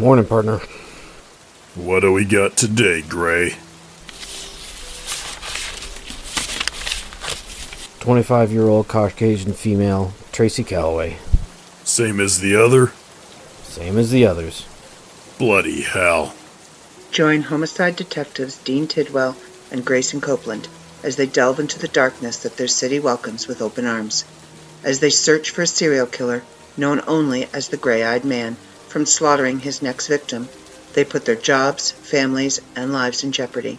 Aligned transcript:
Morning, 0.00 0.24
partner. 0.24 0.62
What 1.74 2.00
do 2.00 2.10
we 2.10 2.24
got 2.24 2.56
today, 2.56 3.02
Gray? 3.02 3.50
25 8.00 8.50
year 8.50 8.66
old 8.66 8.88
Caucasian 8.88 9.52
female, 9.52 10.14
Tracy 10.32 10.64
Calloway. 10.64 11.18
Same 11.84 12.18
as 12.18 12.40
the 12.40 12.56
other? 12.56 12.92
Same 13.62 13.98
as 13.98 14.10
the 14.10 14.24
others. 14.24 14.66
Bloody 15.36 15.82
hell. 15.82 16.34
Join 17.10 17.42
homicide 17.42 17.96
detectives 17.96 18.56
Dean 18.56 18.86
Tidwell 18.86 19.36
and 19.70 19.84
Grayson 19.84 20.22
Copeland 20.22 20.66
as 21.02 21.16
they 21.16 21.26
delve 21.26 21.60
into 21.60 21.78
the 21.78 21.88
darkness 21.88 22.38
that 22.38 22.56
their 22.56 22.68
city 22.68 22.98
welcomes 22.98 23.46
with 23.46 23.60
open 23.60 23.84
arms. 23.84 24.24
As 24.82 25.00
they 25.00 25.10
search 25.10 25.50
for 25.50 25.60
a 25.60 25.66
serial 25.66 26.06
killer 26.06 26.42
known 26.78 27.02
only 27.06 27.48
as 27.52 27.68
the 27.68 27.76
Gray 27.76 28.02
Eyed 28.02 28.24
Man 28.24 28.56
from 28.90 29.06
slaughtering 29.06 29.60
his 29.60 29.80
next 29.80 30.08
victim, 30.08 30.48
they 30.94 31.04
put 31.04 31.24
their 31.24 31.36
jobs, 31.36 31.92
families, 31.92 32.60
and 32.74 32.92
lives 32.92 33.22
in 33.22 33.30
jeopardy, 33.30 33.78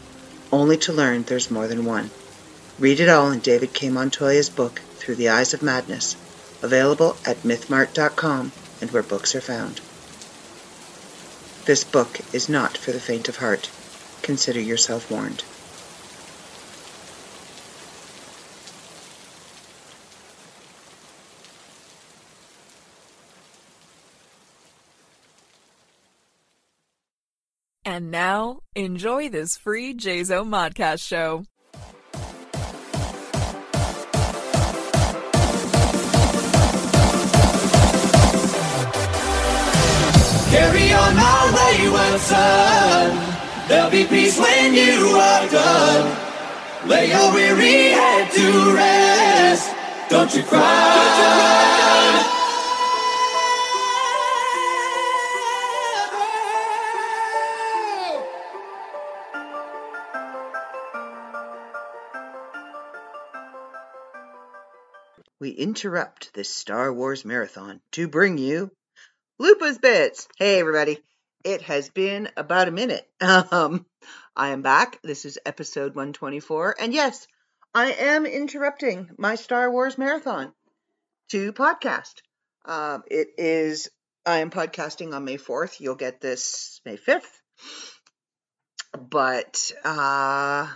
only 0.53 0.77
to 0.77 0.93
learn 0.93 1.23
there's 1.23 1.51
more 1.51 1.67
than 1.67 1.83
one. 1.83 2.09
Read 2.79 3.01
it 3.01 3.09
all 3.09 3.29
in 3.29 3.39
David 3.39 3.73
K. 3.73 3.89
Montoya's 3.89 4.49
book, 4.49 4.79
Through 4.97 5.15
the 5.15 5.27
Eyes 5.27 5.53
of 5.53 5.61
Madness, 5.61 6.15
available 6.61 7.17
at 7.25 7.43
mythmart.com 7.43 8.53
and 8.79 8.91
where 8.91 9.03
books 9.03 9.35
are 9.35 9.41
found. 9.41 9.81
This 11.65 11.83
book 11.83 12.21
is 12.31 12.47
not 12.47 12.77
for 12.77 12.93
the 12.93 12.99
faint 12.99 13.27
of 13.27 13.37
heart. 13.37 13.69
Consider 14.21 14.61
yourself 14.61 15.11
warned. 15.11 15.43
And 28.01 28.09
now, 28.09 28.61
enjoy 28.73 29.29
this 29.29 29.57
free 29.57 29.93
JZO 29.93 30.43
Modcast 30.43 31.05
show. 31.05 31.43
Carry 40.49 40.93
on 40.93 41.15
my 41.15 41.51
wayward 41.53 42.19
son. 42.21 43.37
There'll 43.67 43.91
be 43.91 44.07
peace 44.07 44.39
when 44.39 44.73
you 44.73 45.19
are 45.21 45.47
done. 45.49 46.17
Lay 46.87 47.09
your 47.09 47.31
weary 47.35 47.91
head 47.91 48.31
to 48.31 48.73
rest. 48.73 49.75
Don't 50.09 50.35
you 50.35 50.41
cry. 50.41 52.40
Interrupt 65.51 66.33
this 66.33 66.53
Star 66.53 66.93
Wars 66.93 67.25
marathon 67.25 67.81
to 67.91 68.07
bring 68.07 68.37
you 68.37 68.71
Lupa's 69.39 69.77
Bits. 69.77 70.27
Hey, 70.37 70.59
everybody. 70.59 70.99
It 71.43 71.63
has 71.63 71.89
been 71.89 72.29
about 72.37 72.67
a 72.67 72.71
minute. 72.71 73.07
Um, 73.21 73.85
I 74.35 74.49
am 74.49 74.61
back. 74.61 74.99
This 75.03 75.25
is 75.25 75.37
episode 75.45 75.95
124. 75.95 76.75
And 76.79 76.93
yes, 76.93 77.27
I 77.73 77.91
am 77.91 78.25
interrupting 78.25 79.09
my 79.17 79.35
Star 79.35 79.71
Wars 79.71 79.97
marathon 79.97 80.53
to 81.29 81.53
podcast. 81.53 82.13
Um, 82.65 83.03
it 83.07 83.29
is, 83.37 83.89
I 84.25 84.39
am 84.39 84.51
podcasting 84.51 85.13
on 85.13 85.25
May 85.25 85.37
4th. 85.37 85.79
You'll 85.79 85.95
get 85.95 86.21
this 86.21 86.81
May 86.85 86.97
5th. 86.97 87.41
But, 88.97 89.71
uh, 89.83 90.67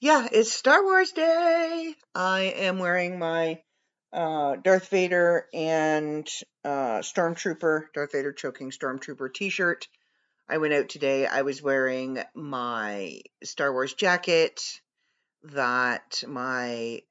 yeah, 0.00 0.26
it's 0.32 0.50
Star 0.50 0.82
Wars 0.82 1.12
Day. 1.12 1.94
I 2.14 2.40
am 2.56 2.78
wearing 2.78 3.18
my 3.18 3.60
uh, 4.14 4.56
Darth 4.56 4.88
Vader 4.88 5.44
and 5.52 6.26
uh, 6.64 7.00
Stormtrooper, 7.00 7.84
Darth 7.92 8.12
Vader 8.12 8.32
choking 8.32 8.70
Stormtrooper 8.70 9.32
t 9.32 9.50
shirt. 9.50 9.88
I 10.48 10.56
went 10.56 10.72
out 10.72 10.88
today. 10.88 11.26
I 11.26 11.42
was 11.42 11.62
wearing 11.62 12.18
my 12.34 13.20
Star 13.44 13.70
Wars 13.72 13.92
jacket 13.92 14.62
that 15.42 16.24
my 16.26 17.02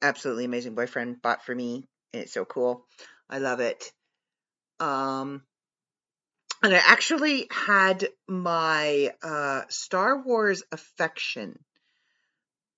absolutely 0.00 0.44
amazing 0.44 0.76
boyfriend 0.76 1.20
bought 1.20 1.44
for 1.44 1.54
me. 1.54 1.88
And 2.12 2.22
it's 2.22 2.32
so 2.32 2.44
cool. 2.44 2.86
I 3.28 3.38
love 3.38 3.58
it. 3.58 3.90
Um, 4.78 5.42
and 6.62 6.74
I 6.74 6.80
actually 6.86 7.48
had 7.50 8.08
my 8.28 9.12
uh, 9.20 9.62
Star 9.68 10.22
Wars 10.22 10.62
affection 10.70 11.58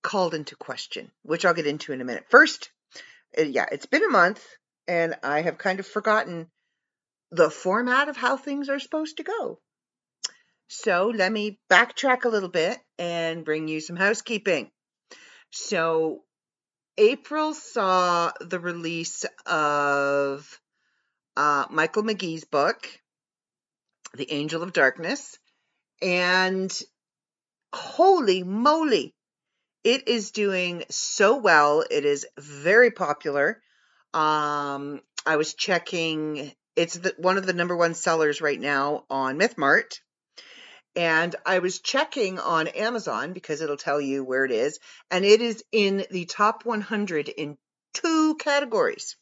called 0.09 0.33
into 0.33 0.55
question, 0.55 1.11
which 1.21 1.45
I'll 1.45 1.53
get 1.53 1.67
into 1.67 1.93
in 1.93 2.01
a 2.01 2.03
minute. 2.03 2.25
First, 2.29 2.71
uh, 3.37 3.43
yeah, 3.43 3.67
it's 3.71 3.85
been 3.85 4.03
a 4.03 4.09
month 4.09 4.43
and 4.87 5.13
I 5.21 5.41
have 5.43 5.59
kind 5.59 5.79
of 5.79 5.85
forgotten 5.85 6.47
the 7.29 7.51
format 7.51 8.09
of 8.09 8.17
how 8.17 8.35
things 8.35 8.69
are 8.69 8.79
supposed 8.79 9.17
to 9.17 9.23
go. 9.23 9.59
So 10.67 11.11
let 11.15 11.31
me 11.31 11.59
backtrack 11.69 12.25
a 12.25 12.29
little 12.29 12.49
bit 12.49 12.79
and 12.97 13.45
bring 13.45 13.67
you 13.67 13.81
some 13.81 13.97
housekeeping. 13.97 14.71
So, 15.51 16.23
April 16.97 17.53
saw 17.53 18.31
the 18.41 18.59
release 18.59 19.25
of 19.45 20.59
uh, 21.37 21.65
Michael 21.69 22.03
McGee's 22.03 22.45
book, 22.45 22.87
The 24.15 24.31
Angel 24.31 24.63
of 24.63 24.73
Darkness, 24.73 25.37
and 26.01 26.71
holy 27.73 28.41
moly, 28.41 29.13
it 29.83 30.07
is 30.07 30.31
doing 30.31 30.83
so 30.89 31.37
well. 31.37 31.83
It 31.89 32.05
is 32.05 32.25
very 32.37 32.91
popular. 32.91 33.61
Um, 34.13 35.01
I 35.25 35.37
was 35.37 35.53
checking; 35.53 36.51
it's 36.75 36.95
the, 36.95 37.13
one 37.17 37.37
of 37.37 37.45
the 37.45 37.53
number 37.53 37.75
one 37.75 37.93
sellers 37.93 38.41
right 38.41 38.59
now 38.59 39.05
on 39.09 39.39
MythMart, 39.39 39.99
and 40.95 41.35
I 41.45 41.59
was 41.59 41.79
checking 41.79 42.39
on 42.39 42.67
Amazon 42.67 43.33
because 43.33 43.61
it'll 43.61 43.77
tell 43.77 44.01
you 44.01 44.23
where 44.23 44.45
it 44.45 44.51
is, 44.51 44.79
and 45.11 45.23
it 45.23 45.41
is 45.41 45.63
in 45.71 46.05
the 46.11 46.25
top 46.25 46.65
100 46.65 47.29
in 47.29 47.57
two 47.93 48.35
categories. 48.35 49.15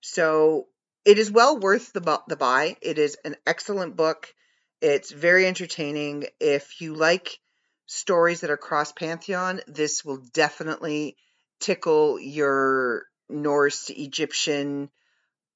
So 0.00 0.68
it 1.04 1.18
is 1.18 1.30
well 1.30 1.58
worth 1.58 1.92
the 1.92 2.20
the 2.28 2.36
buy. 2.36 2.76
It 2.82 2.98
is 2.98 3.16
an 3.24 3.36
excellent 3.46 3.96
book. 3.96 4.32
It's 4.80 5.10
very 5.10 5.46
entertaining. 5.46 6.26
If 6.38 6.80
you 6.80 6.94
like 6.94 7.38
stories 7.86 8.40
that 8.40 8.50
are 8.50 8.56
cross 8.56 8.92
pantheon, 8.92 9.60
this 9.66 10.04
will 10.04 10.18
definitely 10.32 11.16
tickle 11.60 12.20
your 12.20 13.04
Norse, 13.28 13.90
Egyptian, 13.90 14.90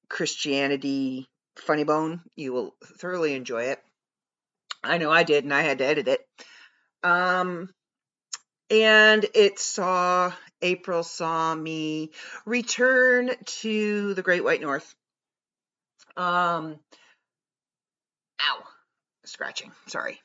Christianity 0.09 1.29
funny 1.55 1.83
bone. 1.83 2.21
You 2.35 2.53
will 2.53 2.75
thoroughly 2.97 3.33
enjoy 3.35 3.63
it. 3.65 3.79
I 4.83 4.97
know 4.97 5.11
I 5.11 5.23
did, 5.23 5.43
and 5.43 5.53
I 5.53 5.61
had 5.61 5.77
to 5.77 5.85
edit 5.85 6.07
it. 6.07 6.27
Um, 7.03 7.69
and 8.69 9.25
it 9.35 9.59
saw 9.59 10.31
April 10.61 11.03
saw 11.03 11.53
me 11.53 12.11
return 12.45 13.31
to 13.45 14.13
the 14.13 14.21
Great 14.21 14.43
White 14.43 14.61
North. 14.61 14.95
Um, 16.17 16.79
ow, 18.41 18.63
scratching. 19.25 19.71
Sorry. 19.87 20.19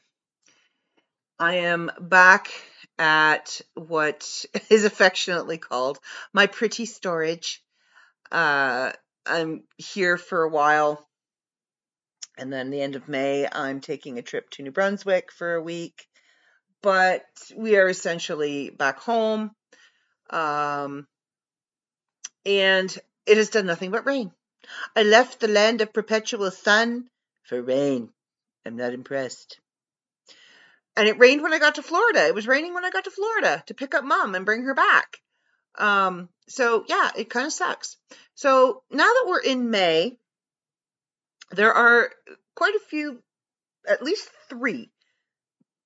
I 1.38 1.56
am 1.56 1.91
back 2.00 2.50
at 2.99 3.61
what 3.75 4.47
is 4.71 4.85
affectionately 4.85 5.59
called 5.59 5.99
my 6.33 6.47
pretty 6.47 6.87
storage. 6.87 7.62
Uh, 8.33 8.93
I'm 9.27 9.65
here 9.77 10.17
for 10.17 10.43
a 10.43 10.49
while, 10.49 11.06
and 12.38 12.53
then 12.53 12.71
the 12.71 12.81
end 12.81 12.97
of 12.97 13.09
May, 13.09 13.47
I'm 13.50 13.81
taking 13.81 14.19
a 14.19 14.23
trip 14.23 14.50
to 14.50 14.62
New 14.62 14.71
Brunswick 14.71 15.31
for 15.33 15.55
a 15.55 15.62
week. 15.62 16.06
But 16.83 17.25
we 17.55 17.77
are 17.77 17.88
essentially 17.88 18.71
back 18.71 19.00
home, 19.00 19.50
um, 20.31 21.06
and 22.44 22.97
it 23.27 23.37
has 23.37 23.50
done 23.50 23.67
nothing 23.67 23.91
but 23.91 24.06
rain. 24.06 24.33
I 24.94 25.03
left 25.03 25.41
the 25.41 25.49
land 25.49 25.81
of 25.81 25.93
perpetual 25.93 26.50
sun 26.50 27.09
for 27.43 27.61
rain. 27.61 28.11
I'm 28.65 28.77
not 28.77 28.93
impressed. 28.93 29.59
And 30.97 31.09
it 31.09 31.19
rained 31.19 31.43
when 31.43 31.53
I 31.53 31.59
got 31.59 31.75
to 31.75 31.83
Florida. 31.83 32.27
It 32.27 32.35
was 32.35 32.47
raining 32.47 32.73
when 32.73 32.85
I 32.85 32.91
got 32.91 33.05
to 33.05 33.11
Florida 33.11 33.63
to 33.67 33.75
pick 33.75 33.95
up 33.95 34.05
mom 34.05 34.35
and 34.35 34.47
bring 34.47 34.63
her 34.65 34.75
back. 34.75 35.19
Um, 35.77 36.31
so 36.49 36.85
yeah, 36.89 37.11
it 37.17 37.29
kind 37.29 37.47
of 37.47 37.53
sucks. 37.53 37.99
So 38.35 38.83
now 38.91 39.05
that 39.05 39.25
we're 39.27 39.41
in 39.41 39.71
May, 39.71 40.17
there 41.51 41.75
are 41.75 42.11
quite 42.55 42.75
a 42.75 42.81
few, 42.89 43.23
at 43.87 44.03
least 44.03 44.29
three 44.49 44.91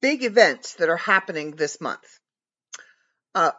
big 0.00 0.22
events 0.22 0.74
that 0.74 0.88
are 0.88 0.96
happening 0.96 1.50
this 1.50 1.80
month. 1.80 2.20
Uh, 3.34 3.52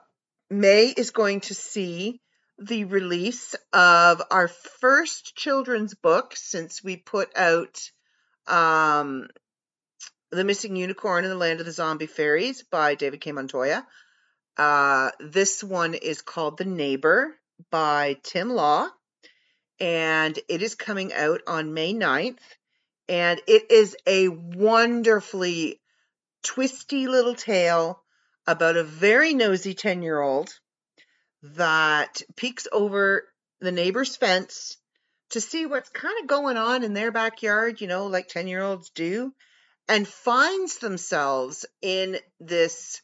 May 0.49 0.87
is 0.87 1.11
going 1.11 1.41
to 1.41 1.53
see 1.53 2.21
the 2.57 2.85
release 2.85 3.55
of 3.73 4.21
our 4.31 4.47
first 4.47 5.35
children's 5.35 5.95
book 5.95 6.33
since 6.35 6.83
we 6.83 6.95
put 6.95 7.29
out 7.35 7.91
Um, 8.47 9.27
the 10.31 10.45
Missing 10.45 10.77
Unicorn 10.77 11.25
in 11.25 11.29
the 11.29 11.35
Land 11.35 11.59
of 11.59 11.65
the 11.65 11.73
Zombie 11.73 12.07
Fairies 12.07 12.63
by 12.63 12.95
David 12.95 13.19
K. 13.19 13.33
Montoya. 13.33 13.85
Uh, 14.57 15.11
this 15.19 15.61
one 15.61 15.93
is 15.93 16.21
called 16.21 16.57
The 16.57 16.65
Neighbor 16.65 17.35
by 17.69 18.17
Tim 18.23 18.49
Law, 18.49 18.87
and 19.79 20.37
it 20.47 20.61
is 20.61 20.75
coming 20.75 21.11
out 21.11 21.41
on 21.47 21.73
May 21.73 21.93
9th. 21.93 22.39
And 23.09 23.41
it 23.45 23.71
is 23.71 23.97
a 24.07 24.29
wonderfully 24.29 25.81
twisty 26.43 27.07
little 27.07 27.35
tale 27.35 28.01
about 28.47 28.77
a 28.77 28.83
very 28.85 29.33
nosy 29.33 29.73
10 29.73 30.01
year 30.01 30.21
old 30.21 30.49
that 31.43 32.21
peeks 32.37 32.67
over 32.71 33.27
the 33.59 33.71
neighbor's 33.71 34.15
fence 34.15 34.77
to 35.31 35.41
see 35.41 35.65
what's 35.65 35.89
kind 35.89 36.15
of 36.21 36.27
going 36.27 36.55
on 36.55 36.83
in 36.83 36.93
their 36.93 37.11
backyard, 37.11 37.81
you 37.81 37.87
know, 37.87 38.07
like 38.07 38.29
10 38.29 38.47
year 38.47 38.61
olds 38.61 38.91
do, 38.91 39.33
and 39.91 40.07
finds 40.07 40.77
themselves 40.77 41.65
in 41.81 42.17
this 42.39 43.01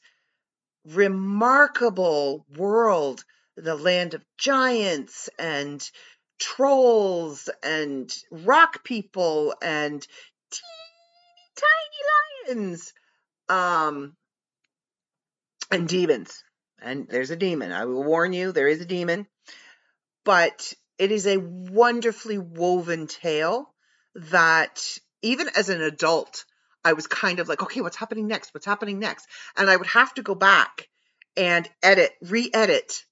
remarkable 0.85 2.45
world, 2.55 3.25
the 3.57 3.75
land 3.75 4.13
of 4.13 4.23
giants 4.37 5.29
and 5.37 5.91
trolls 6.39 7.49
and 7.61 8.15
rock 8.31 8.85
people 8.85 9.53
and 9.61 10.07
teeny 10.49 11.65
tiny 12.47 12.55
lions 12.55 12.93
um 13.49 14.15
and 15.69 15.89
demons. 15.89 16.41
And 16.81 17.09
there's 17.09 17.31
a 17.31 17.35
demon. 17.35 17.73
I 17.73 17.83
will 17.83 18.05
warn 18.05 18.31
you 18.31 18.53
there 18.53 18.69
is 18.69 18.79
a 18.79 18.85
demon. 18.85 19.27
But 20.23 20.73
it 20.97 21.11
is 21.11 21.27
a 21.27 21.35
wonderfully 21.35 22.37
woven 22.37 23.07
tale 23.07 23.73
that 24.15 24.97
even 25.21 25.49
as 25.53 25.67
an 25.67 25.81
adult 25.81 26.45
i 26.83 26.93
was 26.93 27.07
kind 27.07 27.39
of 27.39 27.47
like 27.47 27.61
okay 27.61 27.81
what's 27.81 27.97
happening 27.97 28.27
next 28.27 28.53
what's 28.53 28.65
happening 28.65 28.99
next 28.99 29.27
and 29.55 29.69
i 29.69 29.75
would 29.75 29.87
have 29.87 30.13
to 30.13 30.21
go 30.21 30.35
back 30.35 30.87
and 31.35 31.69
edit 31.83 32.11
re-edit 32.21 33.03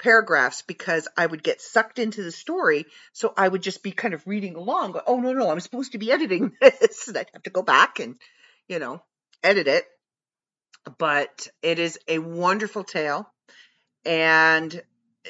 paragraphs 0.00 0.62
because 0.62 1.06
I 1.16 1.26
would 1.26 1.42
get 1.42 1.60
sucked 1.60 1.98
into 1.98 2.22
the 2.22 2.32
story. 2.32 2.86
So 3.12 3.32
I 3.36 3.46
would 3.46 3.62
just 3.62 3.82
be 3.82 3.92
kind 3.92 4.14
of 4.14 4.26
reading 4.26 4.56
along. 4.56 4.98
Oh 5.06 5.20
no, 5.20 5.32
no, 5.32 5.50
I'm 5.50 5.60
supposed 5.60 5.92
to 5.92 5.98
be 5.98 6.10
editing 6.10 6.52
this. 6.60 7.08
And 7.08 7.18
I'd 7.18 7.30
have 7.32 7.42
to 7.44 7.50
go 7.50 7.62
back 7.62 8.00
and, 8.00 8.16
you 8.68 8.78
know, 8.78 9.02
edit 9.42 9.68
it. 9.68 9.84
But 10.98 11.48
it 11.62 11.78
is 11.78 11.98
a 12.08 12.18
wonderful 12.18 12.84
tale. 12.84 13.30
And 14.04 14.82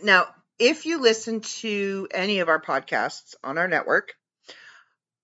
now, 0.02 0.26
if 0.58 0.87
you 0.87 1.00
listen 1.00 1.40
to 1.40 2.06
any 2.12 2.38
of 2.38 2.48
our 2.48 2.60
podcasts 2.60 3.34
on 3.42 3.58
our 3.58 3.66
network, 3.66 4.14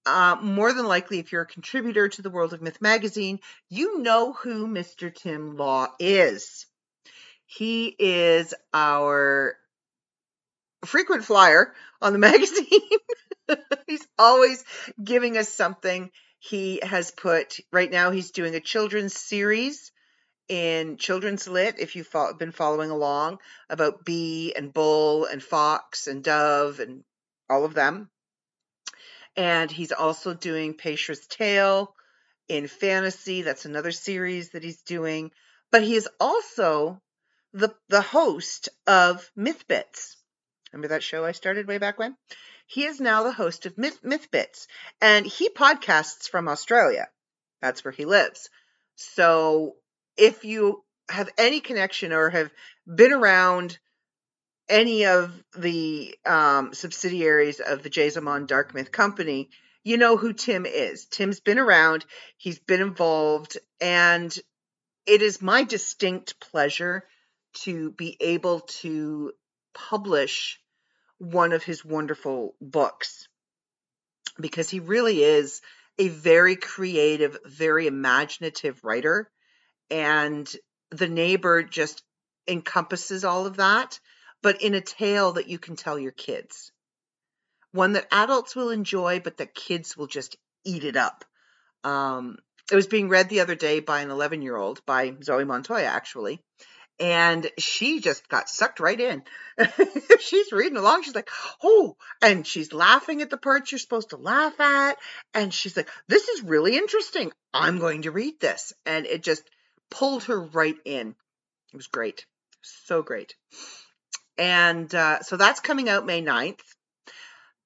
uh, 0.07 0.37
more 0.41 0.73
than 0.73 0.87
likely, 0.87 1.19
if 1.19 1.33
you're 1.33 1.43
a 1.43 1.47
contributor 1.47 2.09
to 2.09 2.23
the 2.23 2.31
World 2.31 2.53
of 2.53 2.63
Myth 2.63 2.81
magazine, 2.81 3.41
you 3.69 3.99
know 3.99 4.33
who 4.33 4.67
Mr. 4.67 5.15
Tim 5.15 5.57
Law 5.57 5.89
is. 5.99 6.67
He 7.47 7.95
is 7.99 8.55
our 8.73 9.57
frequent 10.85 11.25
flyer 11.25 11.75
on 12.01 12.13
the 12.13 12.19
magazine. 12.31 12.81
he's 13.87 14.07
always 14.19 14.65
giving 15.03 15.37
us 15.37 15.49
something. 15.49 16.11
He 16.39 16.81
has 16.83 17.11
put, 17.11 17.59
right 17.73 17.91
now, 17.91 18.11
he's 18.11 18.31
doing 18.31 18.55
a 18.55 18.61
children's 18.61 19.19
series 19.19 19.91
in 20.49 20.97
Children's 20.97 21.49
Lit, 21.49 21.81
if 21.81 21.97
you've 21.97 22.15
been 22.39 22.53
following 22.53 22.91
along, 22.91 23.39
about 23.69 24.05
bee 24.05 24.55
and 24.57 24.73
bull 24.73 25.25
and 25.25 25.43
fox 25.43 26.07
and 26.07 26.23
dove 26.23 26.79
and 26.79 27.03
all 27.51 27.65
of 27.65 27.75
them. 27.75 28.11
And 29.37 29.71
he's 29.71 29.93
also 29.93 30.35
doing 30.35 30.75
Paysra's 30.75 31.27
Tale 31.27 31.95
in 32.49 32.69
fantasy. 32.69 33.43
That's 33.43 33.65
another 33.65 33.93
series 33.93 34.51
that 34.51 34.65
he's 34.65 34.83
doing. 34.83 35.31
But 35.71 35.83
he 35.83 35.95
is 35.95 36.09
also 36.21 37.01
the 37.53 37.75
the 37.89 38.03
host 38.03 38.69
of 38.87 39.31
Mythbits. 39.37 40.17
Remember 40.73 40.89
that 40.89 41.03
show 41.03 41.25
I 41.25 41.33
started 41.33 41.67
way 41.67 41.79
back 41.79 41.99
when? 41.99 42.17
He 42.67 42.85
is 42.85 43.01
now 43.01 43.23
the 43.23 43.33
host 43.33 43.65
of 43.67 43.79
Myth, 43.79 44.01
Mythbits, 44.03 44.67
and 45.01 45.25
he 45.25 45.49
podcasts 45.49 46.29
from 46.29 46.49
Australia. 46.49 47.09
That's 47.63 47.85
where 47.85 47.93
he 47.93 48.05
lives. 48.05 48.51
So 48.97 49.77
if 50.17 50.45
you 50.45 50.85
have 51.09 51.31
any 51.39 51.61
connection 51.61 52.13
or 52.13 52.31
have 52.31 52.51
been 52.93 53.13
around 53.13 53.79
any 54.69 55.07
of 55.07 55.33
the 55.57 56.17
um, 56.25 56.75
subsidiaries 56.75 57.61
of 57.61 57.83
the 57.83 57.91
Jazamon 57.91 58.47
Dark 58.47 58.75
Myth 58.75 58.91
Company, 58.91 59.51
you 59.85 59.97
know 59.97 60.17
who 60.17 60.33
Tim 60.33 60.67
is. 60.67 61.07
Tim's 61.07 61.41
been 61.41 61.59
around, 61.59 62.05
he's 62.37 62.59
been 62.59 62.81
involved, 62.81 63.57
and 63.81 64.37
it 65.07 65.23
is 65.23 65.41
my 65.41 65.63
distinct 65.63 66.41
pleasure 66.41 67.05
to 67.63 67.93
be 67.93 68.17
able 68.21 68.61
to 68.61 69.33
publish 69.75 70.61
one 71.19 71.53
of 71.53 71.63
his 71.63 71.85
wonderful 71.85 72.55
books 72.61 73.29
because 74.39 74.69
he 74.69 74.81
really 74.81 75.23
is 75.23 75.63
a 75.99 76.09
very 76.09 76.57
creative, 76.57 77.39
very 77.45 77.87
imaginative 77.87 78.85
writer. 78.85 79.31
And 79.91 80.51
The 80.91 81.09
Neighbor 81.09 81.63
just 81.63 82.03
encompasses 82.47 83.25
all 83.25 83.47
of 83.47 83.57
that, 83.57 83.99
but 84.47 84.63
in 84.63 84.75
a 84.75 84.81
tale 84.81 85.33
that 85.33 85.49
you 85.49 85.59
can 85.59 85.75
tell 85.75 85.99
your 85.99 86.13
kids. 86.13 86.71
One 87.73 87.95
that 87.95 88.07
adults 88.13 88.55
will 88.55 88.71
enjoy, 88.71 89.19
but 89.19 89.39
that 89.39 89.57
kids 89.57 89.97
will 89.97 90.07
just 90.07 90.37
eat 90.65 90.85
it 90.85 90.95
up. 90.95 91.25
Um, 91.83 92.37
it 92.71 92.77
was 92.77 92.87
being 92.87 93.09
read 93.09 93.29
the 93.29 93.41
other 93.41 93.57
day 93.57 93.81
by 93.81 94.03
an 94.03 94.11
11 94.13 94.43
year 94.43 94.57
old, 94.57 94.87
by 94.87 95.17
Zoe 95.21 95.43
Montoya, 95.43 95.87
actually 95.87 96.41
and 97.01 97.51
she 97.59 97.99
just 97.99 98.29
got 98.29 98.49
sucked 98.49 98.79
right 98.79 99.01
in. 99.01 99.25
she's 100.21 100.53
reading 100.53 100.79
along. 100.79 101.03
She's 101.03 101.15
like, 101.17 101.29
oh, 101.65 101.97
and 102.23 102.47
she's 102.47 102.73
laughing 102.73 103.23
at 103.23 103.31
the 103.31 103.37
parts 103.37 103.73
you're 103.73 103.81
supposed 103.81 104.11
to 104.11 104.17
laugh 104.17 104.61
at. 104.61 104.97
And 105.35 105.53
she's 105.53 105.77
like, 105.77 105.91
this 106.07 106.29
is 106.29 106.43
really 106.45 106.77
interesting. 106.77 107.33
I'm 107.53 107.81
going 107.81 108.03
to 108.03 108.13
read 108.13 108.41
this. 108.41 108.73
And 108.87 109.07
it 109.07 109.25
just 109.25 109.43
pulled 109.91 110.25
her 110.25 110.41
right 110.41 110.77
in. 110.85 111.17
It 111.73 111.77
was 111.77 111.89
great. 111.89 112.25
So 112.63 113.03
great. 113.03 113.35
And 114.39 114.95
uh, 114.95 115.21
so 115.23 115.37
that's 115.37 115.61
coming 115.61 115.89
out 115.89 116.07
May 116.07 116.23
9th. 116.23 116.61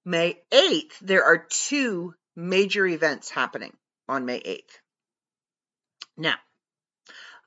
May 0.04 0.40
8th, 0.52 0.98
there 1.00 1.24
are 1.24 1.46
two 1.48 2.14
major 2.36 2.86
events 2.86 3.30
happening 3.30 3.76
on 4.08 4.24
May 4.24 4.40
8th. 4.40 4.78
Now, 6.16 6.36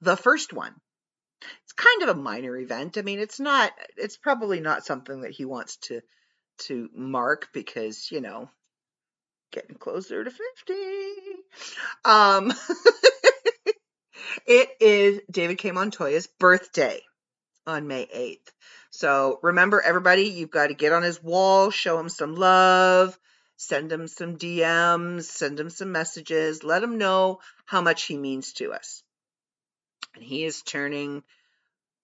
the 0.01 0.17
first 0.17 0.53
one 0.53 0.75
it's 1.63 1.73
kind 1.73 2.03
of 2.03 2.17
a 2.17 2.19
minor 2.19 2.57
event. 2.57 2.97
I 2.97 3.01
mean, 3.01 3.19
it's 3.19 3.39
not 3.39 3.71
it's 3.97 4.17
probably 4.17 4.59
not 4.59 4.85
something 4.85 5.21
that 5.21 5.31
he 5.31 5.45
wants 5.45 5.77
to 5.87 6.01
to 6.59 6.89
mark 6.93 7.49
because, 7.53 8.11
you 8.11 8.21
know, 8.21 8.49
getting 9.51 9.75
closer 9.75 10.23
to 10.23 10.31
50. 10.31 10.43
Um 12.05 12.53
it 14.45 14.69
is 14.79 15.21
David 15.31 15.57
K. 15.57 15.71
Montoya's 15.71 16.27
birthday 16.39 17.01
on 17.65 17.87
May 17.87 18.05
8th. 18.05 18.51
So 18.89 19.39
remember 19.41 19.81
everybody, 19.81 20.23
you've 20.25 20.51
got 20.51 20.67
to 20.67 20.73
get 20.73 20.93
on 20.93 21.03
his 21.03 21.21
wall, 21.21 21.71
show 21.71 21.99
him 21.99 22.09
some 22.09 22.35
love, 22.35 23.17
send 23.57 23.91
him 23.91 24.07
some 24.07 24.37
DMs, 24.37 25.23
send 25.23 25.59
him 25.59 25.69
some 25.69 25.91
messages, 25.91 26.63
let 26.63 26.83
him 26.83 26.97
know 26.97 27.39
how 27.65 27.81
much 27.81 28.03
he 28.03 28.17
means 28.17 28.53
to 28.53 28.73
us. 28.73 29.03
And 30.15 30.23
he 30.23 30.43
is 30.43 30.61
turning 30.61 31.23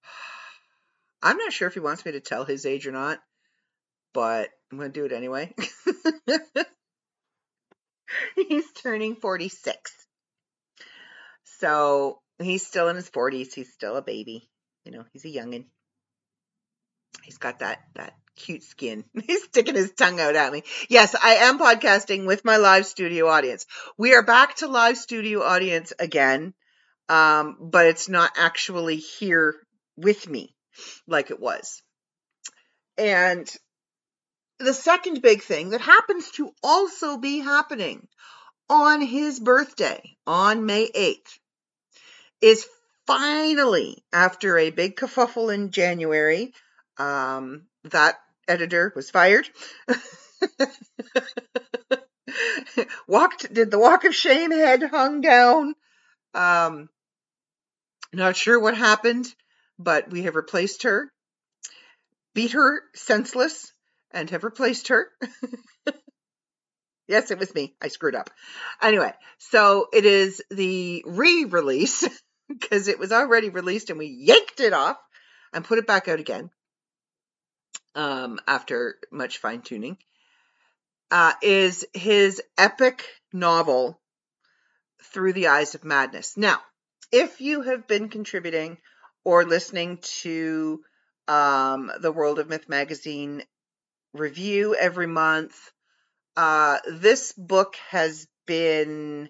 I'm 1.22 1.38
not 1.38 1.54
sure 1.54 1.68
if 1.68 1.74
he 1.74 1.82
wants 1.82 2.06
me 2.06 2.14
to 2.14 2.22
tell 2.22 2.46
his 2.46 2.66
age 2.66 2.88
or 2.88 2.92
not, 2.92 3.20
but 4.14 4.50
I'm 4.72 4.78
going 4.78 4.92
to 4.92 5.00
do 5.00 5.06
it 5.06 5.12
anyway. 5.12 5.54
he's 8.36 8.72
turning 8.74 9.16
46. 9.16 9.92
So 11.60 12.22
he's 12.40 12.66
still 12.66 12.88
in 12.88 12.96
his 12.96 13.10
40s. 13.10 13.54
He's 13.54 13.74
still 13.74 13.98
a 13.98 14.02
baby. 14.02 14.50
You 14.86 14.92
know, 14.92 15.06
he's 15.14 15.26
a 15.26 15.30
youngin'. 15.30 15.66
He's 17.24 17.38
got 17.38 17.60
that 17.60 17.80
that 17.96 18.14
cute 18.36 18.64
skin. 18.64 19.04
He's 19.28 19.44
sticking 19.44 19.76
his 19.76 19.92
tongue 19.92 20.20
out 20.20 20.36
at 20.36 20.52
me. 20.52 20.64
Yes, 20.88 21.16
I 21.22 21.36
am 21.36 21.60
podcasting 21.60 22.26
with 22.26 22.46
my 22.46 22.58
live 22.58 22.86
studio 22.86 23.28
audience. 23.28 23.66
We 23.98 24.16
are 24.16 24.24
back 24.24 24.56
to 24.58 24.68
live 24.68 24.98
studio 24.98 25.44
audience 25.44 25.92
again, 26.00 26.54
um, 27.10 27.58
but 27.60 27.88
it's 27.88 28.08
not 28.08 28.32
actually 28.38 28.98
here 28.98 29.56
with 29.98 30.28
me 30.28 30.56
like 31.08 31.32
it 31.32 31.40
was. 31.40 31.82
And 32.98 33.50
the 34.60 34.74
second 34.74 35.22
big 35.22 35.42
thing 35.42 35.70
that 35.70 35.82
happens 35.82 36.32
to 36.32 36.52
also 36.64 37.18
be 37.18 37.40
happening 37.40 38.08
on 38.70 39.02
his 39.02 39.40
birthday 39.40 40.16
on 40.28 40.66
May 40.66 40.90
8th 40.90 41.40
is 42.42 42.68
finally, 43.10 44.04
after 44.14 44.60
a 44.60 44.70
big 44.70 44.96
kerfuffle 44.96 45.52
in 45.52 45.72
January, 45.72 46.54
um, 47.00 47.64
that 47.86 48.20
editor 48.48 48.94
was 48.96 49.10
fired. 49.10 49.50
walked 53.08 53.52
did 53.52 53.72
the 53.72 53.80
walk 53.80 54.04
of 54.04 54.14
shame 54.14 54.52
head 54.52 54.84
hung 54.84 55.22
down. 55.22 55.74
Um 56.36 56.88
not 58.14 58.36
sure 58.36 58.60
what 58.60 58.78
happened 58.78 59.26
but 59.80 60.12
we 60.12 60.24
have 60.24 60.36
replaced 60.36 60.84
her. 60.84 61.12
Beat 62.36 62.52
her 62.52 62.84
senseless 62.94 63.74
and 64.12 64.30
have 64.30 64.44
replaced 64.44 64.90
her. 64.90 65.08
Yes 67.08 67.32
it 67.32 67.40
was 67.40 67.56
me. 67.56 67.76
I 67.82 67.88
screwed 67.88 68.14
up. 68.14 68.30
Anyway 68.84 69.14
so 69.40 69.88
it 69.92 70.06
is 70.06 70.44
the 70.52 71.04
re-release 71.08 72.08
because 72.60 72.88
it 72.88 73.00
was 73.00 73.12
already 73.12 73.50
released 73.50 73.90
and 73.90 74.00
we 74.00 74.08
yanked 74.08 74.60
it 74.60 74.74
off 74.74 74.98
and 75.54 75.66
put 75.66 75.80
it 75.80 75.88
back 75.88 76.08
out 76.08 76.20
again 76.20 76.50
um 77.96 78.40
after 78.48 78.98
much 79.12 79.38
fine 79.38 79.62
tuning 79.62 79.98
uh, 81.12 81.34
is 81.42 81.86
his 81.94 82.42
epic 82.58 83.06
novel, 83.34 84.00
Through 85.12 85.34
the 85.34 85.48
Eyes 85.48 85.76
of 85.76 85.84
Madness. 85.84 86.38
Now, 86.38 86.60
if 87.12 87.42
you 87.42 87.62
have 87.62 87.88
been 87.88 88.10
contributing 88.10 88.78
or 89.24 89.44
listening 89.44 89.98
to 90.22 90.84
um, 91.28 91.92
the 92.00 92.12
World 92.12 92.40
of 92.40 92.50
Myth 92.50 92.70
magazine 92.70 93.44
review 94.14 94.76
every 94.76 95.08
month, 95.08 95.56
uh, 96.38 96.80
this 96.88 97.32
book 97.34 97.76
has 97.90 98.28
been 98.46 99.30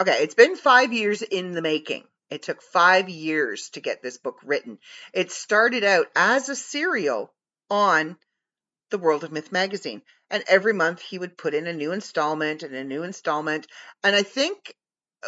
okay, 0.00 0.18
it's 0.22 0.34
been 0.34 0.56
five 0.56 0.92
years 0.92 1.22
in 1.22 1.52
the 1.52 1.62
making. 1.62 2.04
It 2.32 2.42
took 2.42 2.62
five 2.62 3.10
years 3.10 3.68
to 3.70 3.80
get 3.80 4.02
this 4.02 4.16
book 4.16 4.38
written. 4.42 4.78
It 5.12 5.30
started 5.30 5.84
out 5.84 6.06
as 6.16 6.48
a 6.48 6.56
serial 6.56 7.30
on 7.68 8.16
the 8.90 8.96
World 8.96 9.22
of 9.22 9.32
Myth 9.32 9.52
magazine. 9.52 10.00
And 10.30 10.42
every 10.48 10.72
month 10.72 11.02
he 11.02 11.18
would 11.18 11.36
put 11.36 11.52
in 11.52 11.66
a 11.66 11.74
new 11.74 11.92
installment 11.92 12.62
and 12.62 12.74
a 12.74 12.84
new 12.84 13.02
installment. 13.02 13.66
And 14.02 14.16
I 14.16 14.22
think 14.22 14.74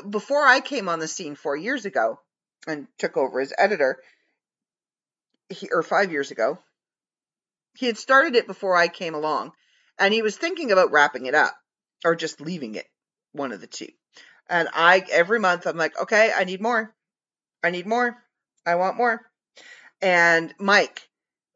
before 0.08 0.46
I 0.46 0.60
came 0.60 0.88
on 0.88 0.98
the 0.98 1.06
scene 1.06 1.34
four 1.34 1.54
years 1.54 1.84
ago 1.84 2.20
and 2.66 2.86
took 2.98 3.18
over 3.18 3.38
as 3.38 3.52
editor, 3.58 3.98
he, 5.50 5.68
or 5.70 5.82
five 5.82 6.10
years 6.10 6.30
ago, 6.30 6.58
he 7.76 7.84
had 7.84 7.98
started 7.98 8.34
it 8.34 8.46
before 8.46 8.76
I 8.76 8.88
came 8.88 9.14
along. 9.14 9.52
And 9.98 10.14
he 10.14 10.22
was 10.22 10.38
thinking 10.38 10.72
about 10.72 10.90
wrapping 10.90 11.26
it 11.26 11.34
up 11.34 11.54
or 12.02 12.14
just 12.14 12.40
leaving 12.40 12.76
it, 12.76 12.86
one 13.32 13.52
of 13.52 13.60
the 13.60 13.66
two. 13.66 13.90
And 14.48 14.68
I, 14.72 15.04
every 15.10 15.38
month, 15.40 15.66
I'm 15.66 15.76
like, 15.76 16.00
okay, 16.00 16.32
I 16.34 16.44
need 16.44 16.62
more. 16.62 16.93
I 17.64 17.70
need 17.70 17.86
more. 17.86 18.16
I 18.66 18.74
want 18.74 18.98
more. 18.98 19.22
And 20.02 20.54
Mike, 20.58 21.08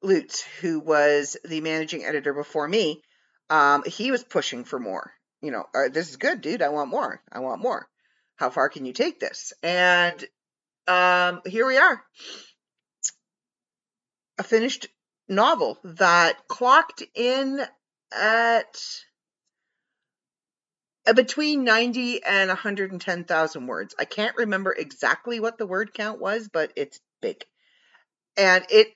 Lutz, 0.02 0.42
who 0.60 0.80
was 0.80 1.36
the 1.44 1.60
managing 1.60 2.04
editor 2.04 2.32
before 2.32 2.66
me, 2.66 3.02
um, 3.50 3.82
he 3.84 4.10
was 4.10 4.24
pushing 4.24 4.64
for 4.64 4.78
more. 4.78 5.12
You 5.42 5.50
know, 5.52 5.66
this 5.92 6.08
is 6.08 6.16
good, 6.16 6.40
dude. 6.40 6.62
I 6.62 6.70
want 6.70 6.90
more. 6.90 7.22
I 7.30 7.40
want 7.40 7.60
more. 7.60 7.88
How 8.36 8.50
far 8.50 8.68
can 8.68 8.86
you 8.86 8.92
take 8.92 9.20
this? 9.20 9.52
And 9.62 10.24
um, 10.86 11.42
here 11.46 11.66
we 11.66 11.76
are. 11.76 12.02
A 14.38 14.42
finished 14.42 14.88
novel 15.28 15.78
that 15.84 16.48
clocked 16.48 17.02
in 17.14 17.60
at 18.18 18.80
Uh, 21.08 21.14
between 21.14 21.64
90 21.64 22.22
and 22.22 22.48
110,000 22.48 23.66
words. 23.66 23.94
I 23.98 24.04
can't 24.04 24.36
remember 24.36 24.72
exactly 24.72 25.40
what 25.40 25.56
the 25.56 25.66
word 25.66 25.94
count 25.94 26.20
was, 26.20 26.50
but 26.52 26.70
it's 26.76 27.00
big. 27.22 27.42
And 28.36 28.66
it 28.68 28.88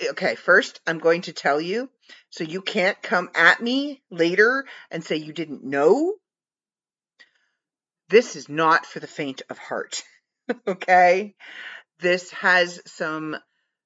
uh, 0.00 0.10
okay, 0.10 0.36
first 0.36 0.80
I'm 0.86 0.98
going 0.98 1.22
to 1.22 1.32
tell 1.32 1.60
you 1.60 1.90
so 2.28 2.44
you 2.44 2.62
can't 2.62 3.02
come 3.02 3.30
at 3.34 3.60
me 3.60 4.00
later 4.12 4.64
and 4.92 5.02
say 5.02 5.16
you 5.16 5.32
didn't 5.32 5.64
know. 5.64 6.14
This 8.08 8.36
is 8.36 8.48
not 8.48 8.86
for 8.86 9.00
the 9.00 9.08
faint 9.08 9.42
of 9.50 9.58
heart. 9.58 10.04
okay? 10.68 11.34
This 11.98 12.30
has 12.32 12.80
some 12.86 13.36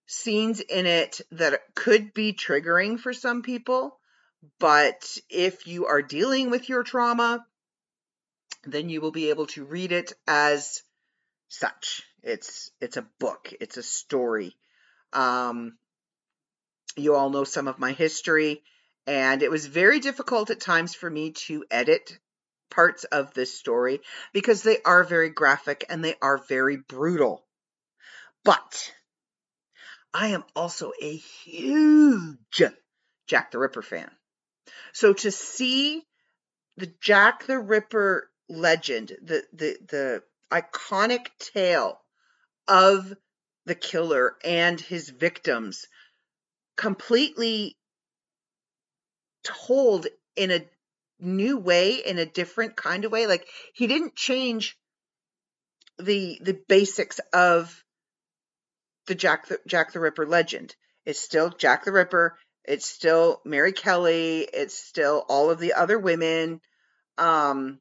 scenes 0.06 0.60
in 0.60 0.84
it 0.84 1.22
that 1.32 1.60
could 1.74 2.12
be 2.12 2.34
triggering 2.34 3.00
for 3.00 3.14
some 3.14 3.40
people, 3.40 3.98
but 4.60 5.16
if 5.30 5.66
you 5.66 5.86
are 5.86 6.02
dealing 6.02 6.50
with 6.50 6.68
your 6.68 6.82
trauma, 6.82 7.44
then 8.66 8.88
you 8.88 9.00
will 9.00 9.12
be 9.12 9.30
able 9.30 9.46
to 9.48 9.64
read 9.64 9.92
it 9.92 10.12
as 10.26 10.82
such. 11.48 12.02
It's 12.22 12.70
it's 12.80 12.96
a 12.96 13.06
book, 13.20 13.52
it's 13.60 13.76
a 13.76 13.82
story. 13.82 14.56
Um, 15.12 15.78
you 16.96 17.14
all 17.14 17.30
know 17.30 17.44
some 17.44 17.68
of 17.68 17.78
my 17.78 17.92
history, 17.92 18.62
and 19.06 19.42
it 19.42 19.50
was 19.50 19.66
very 19.66 20.00
difficult 20.00 20.50
at 20.50 20.60
times 20.60 20.94
for 20.94 21.10
me 21.10 21.32
to 21.32 21.64
edit 21.70 22.18
parts 22.70 23.04
of 23.04 23.32
this 23.34 23.56
story 23.56 24.00
because 24.32 24.62
they 24.62 24.78
are 24.82 25.04
very 25.04 25.30
graphic 25.30 25.84
and 25.88 26.04
they 26.04 26.16
are 26.20 26.38
very 26.48 26.76
brutal. 26.76 27.44
But 28.44 28.92
I 30.12 30.28
am 30.28 30.44
also 30.54 30.92
a 31.00 31.16
huge 31.16 32.62
Jack 33.26 33.50
the 33.50 33.58
Ripper 33.58 33.82
fan. 33.82 34.10
So 34.92 35.12
to 35.12 35.30
see 35.30 36.02
the 36.76 36.92
Jack 37.00 37.46
the 37.46 37.58
Ripper 37.58 38.30
legend, 38.48 39.16
the 39.22 39.44
the 39.52 39.78
the 39.88 40.22
iconic 40.52 41.28
tale 41.38 42.00
of 42.68 43.12
the 43.66 43.74
killer 43.74 44.36
and 44.44 44.80
his 44.80 45.08
victims 45.08 45.86
completely 46.76 47.76
told 49.42 50.06
in 50.36 50.50
a 50.50 50.66
new 51.20 51.56
way 51.58 51.94
in 51.94 52.18
a 52.18 52.26
different 52.26 52.76
kind 52.76 53.04
of 53.04 53.12
way. 53.12 53.26
Like 53.26 53.46
he 53.72 53.86
didn't 53.86 54.16
change 54.16 54.76
the 55.98 56.38
the 56.42 56.58
basics 56.68 57.20
of 57.32 57.84
the 59.06 59.14
Jack 59.14 59.46
the 59.48 59.58
Jack 59.66 59.92
the 59.92 60.00
Ripper 60.00 60.26
legend. 60.26 60.74
It's 61.04 61.20
still 61.20 61.50
Jack 61.50 61.84
the 61.84 61.92
Ripper. 61.92 62.36
It's 62.64 62.86
still 62.86 63.40
Mary 63.44 63.72
Kelly. 63.72 64.48
It's 64.52 64.76
still 64.76 65.24
all 65.28 65.50
of 65.50 65.58
the 65.58 65.74
other 65.74 65.98
women. 65.98 66.60
Um 67.18 67.80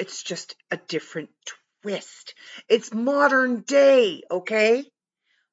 it's 0.00 0.22
just 0.22 0.56
a 0.70 0.76
different 0.76 1.30
twist 1.82 2.34
it's 2.68 2.92
modern 2.92 3.60
day 3.60 4.22
okay 4.30 4.84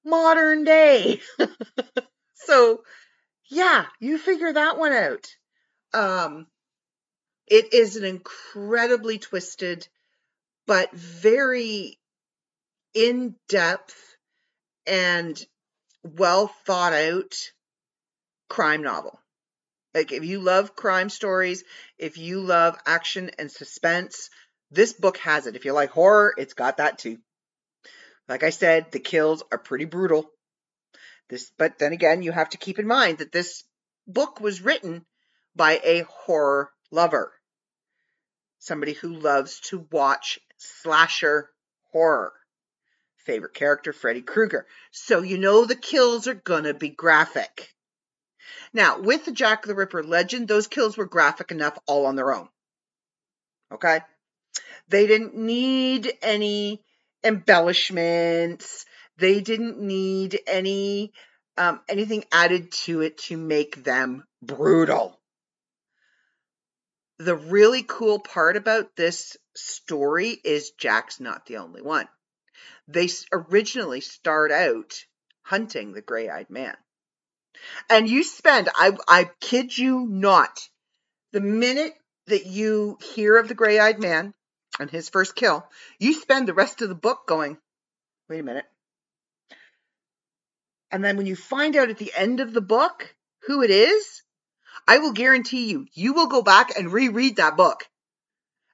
modern 0.04 0.64
day. 0.64 1.20
so, 2.34 2.84
yeah, 3.50 3.86
you 4.00 4.18
figure 4.18 4.54
that 4.54 4.78
one 4.78 4.94
out. 4.94 5.28
Um, 5.94 6.48
it 7.48 7.74
is 7.74 7.98
an 7.98 8.06
incredibly 8.06 9.18
twisted, 9.18 9.88
but 10.66 10.92
very 10.94 12.00
in 12.94 13.36
depth 13.50 13.96
and 14.86 15.42
well 16.04 16.48
thought 16.66 16.94
out 16.94 17.36
crime 18.50 18.82
novel. 18.82 19.21
Like, 19.94 20.12
if 20.12 20.24
you 20.24 20.40
love 20.40 20.76
crime 20.76 21.10
stories, 21.10 21.64
if 21.98 22.18
you 22.18 22.40
love 22.40 22.78
action 22.86 23.32
and 23.38 23.52
suspense, 23.52 24.30
this 24.72 24.94
book 24.94 25.18
has 25.18 25.48
it. 25.48 25.56
If 25.56 25.66
you 25.66 25.74
like 25.74 25.92
horror, 25.92 26.34
it's 26.38 26.54
got 26.54 26.78
that 26.78 26.98
too. 26.98 27.18
Like 28.30 28.44
I 28.44 28.52
said, 28.52 28.92
the 28.92 29.00
kills 29.00 29.44
are 29.52 29.58
pretty 29.58 29.86
brutal. 29.86 30.32
This, 31.30 31.52
but 31.58 31.78
then 31.78 31.92
again, 31.92 32.22
you 32.22 32.32
have 32.32 32.50
to 32.52 32.58
keep 32.58 32.80
in 32.80 32.88
mind 32.88 33.18
that 33.18 33.32
this 33.32 33.64
book 34.08 34.40
was 34.40 34.62
written 34.62 35.06
by 35.56 35.82
a 35.84 36.04
horror 36.04 36.72
lover, 36.92 37.34
somebody 38.60 38.94
who 38.94 39.14
loves 39.14 39.60
to 39.62 39.88
watch 39.92 40.40
slasher 40.58 41.50
horror. 41.92 42.34
Favorite 43.26 43.54
character, 43.54 43.94
Freddy 43.94 44.22
Krueger. 44.22 44.66
So 44.92 45.22
you 45.22 45.38
know 45.38 45.66
the 45.66 45.76
kills 45.76 46.28
are 46.28 46.34
gonna 46.34 46.74
be 46.74 46.90
graphic. 46.90 47.74
Now, 48.74 49.00
with 49.00 49.26
the 49.26 49.32
Jack 49.32 49.66
the 49.66 49.76
Ripper 49.76 50.04
legend, 50.04 50.48
those 50.48 50.68
kills 50.68 50.98
were 50.98 51.06
graphic 51.06 51.52
enough 51.52 51.78
all 51.88 52.06
on 52.06 52.16
their 52.16 52.34
own. 52.34 52.50
Okay? 53.72 54.02
They 54.88 55.08
didn't 55.08 55.36
need 55.36 56.12
any 56.22 56.84
embellishments. 57.24 58.86
They 59.18 59.42
didn't 59.42 59.80
need 59.80 60.40
any 60.48 61.14
um, 61.58 61.82
anything 61.88 62.24
added 62.32 62.72
to 62.72 63.02
it 63.02 63.18
to 63.20 63.38
make 63.38 63.84
them 63.84 64.24
brutal. 64.42 65.20
The 67.20 67.36
really 67.36 67.84
cool 67.84 68.20
part 68.20 68.58
about 68.58 68.96
this 68.96 69.38
story 69.56 70.30
is 70.44 70.72
Jack's 70.72 71.20
not 71.20 71.46
the 71.46 71.58
only 71.58 71.82
one. 71.82 72.08
They 72.88 73.10
originally 73.32 74.02
start 74.02 74.52
out 74.52 75.06
hunting 75.44 75.94
the 75.94 76.02
gray-eyed 76.02 76.50
man. 76.50 76.76
And 77.90 78.10
you 78.10 78.24
spend, 78.24 78.70
I, 78.76 78.98
I 79.08 79.30
kid 79.40 79.78
you 79.78 80.08
not, 80.08 80.60
the 81.32 81.42
minute 81.42 81.94
that 82.28 82.46
you 82.46 82.98
hear 83.16 83.38
of 83.38 83.48
the 83.48 83.56
gray-eyed 83.56 84.00
man, 84.00 84.34
and 84.80 84.90
his 84.90 85.10
first 85.10 85.36
kill, 85.36 85.66
you 86.00 86.14
spend 86.14 86.48
the 86.48 86.54
rest 86.54 86.82
of 86.82 86.90
the 86.90 86.96
book 86.96 87.28
going, 87.28 87.58
wait 88.30 88.40
a 88.40 88.44
minute. 88.44 88.66
And 90.92 91.04
then 91.04 91.18
when 91.18 91.26
you 91.26 91.36
find 91.36 91.76
out 91.76 91.90
at 91.90 91.98
the 91.98 92.12
end 92.16 92.40
of 92.40 92.54
the 92.54 92.62
book 92.62 93.16
who 93.48 93.64
it 93.64 93.70
is, 93.70 94.24
I 94.88 95.00
will 95.00 95.14
guarantee 95.14 95.70
you, 95.70 95.88
you 95.94 96.14
will 96.14 96.28
go 96.28 96.42
back 96.42 96.78
and 96.78 96.92
reread 96.92 97.38
that 97.38 97.58
book 97.58 97.88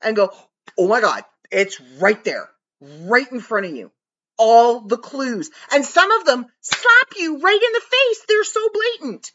and 0.01 0.15
go, 0.15 0.31
oh 0.77 0.87
my 0.87 1.01
God, 1.01 1.23
it's 1.51 1.79
right 1.99 2.23
there, 2.23 2.49
right 2.81 3.31
in 3.31 3.39
front 3.39 3.65
of 3.65 3.75
you. 3.75 3.91
All 4.37 4.81
the 4.81 4.97
clues. 4.97 5.49
And 5.71 5.85
some 5.85 6.11
of 6.11 6.25
them 6.25 6.45
slap 6.61 7.13
you 7.17 7.39
right 7.39 7.61
in 7.61 7.73
the 7.73 7.81
face. 7.81 8.25
They're 8.27 8.43
so 8.43 8.69
blatant. 8.73 9.31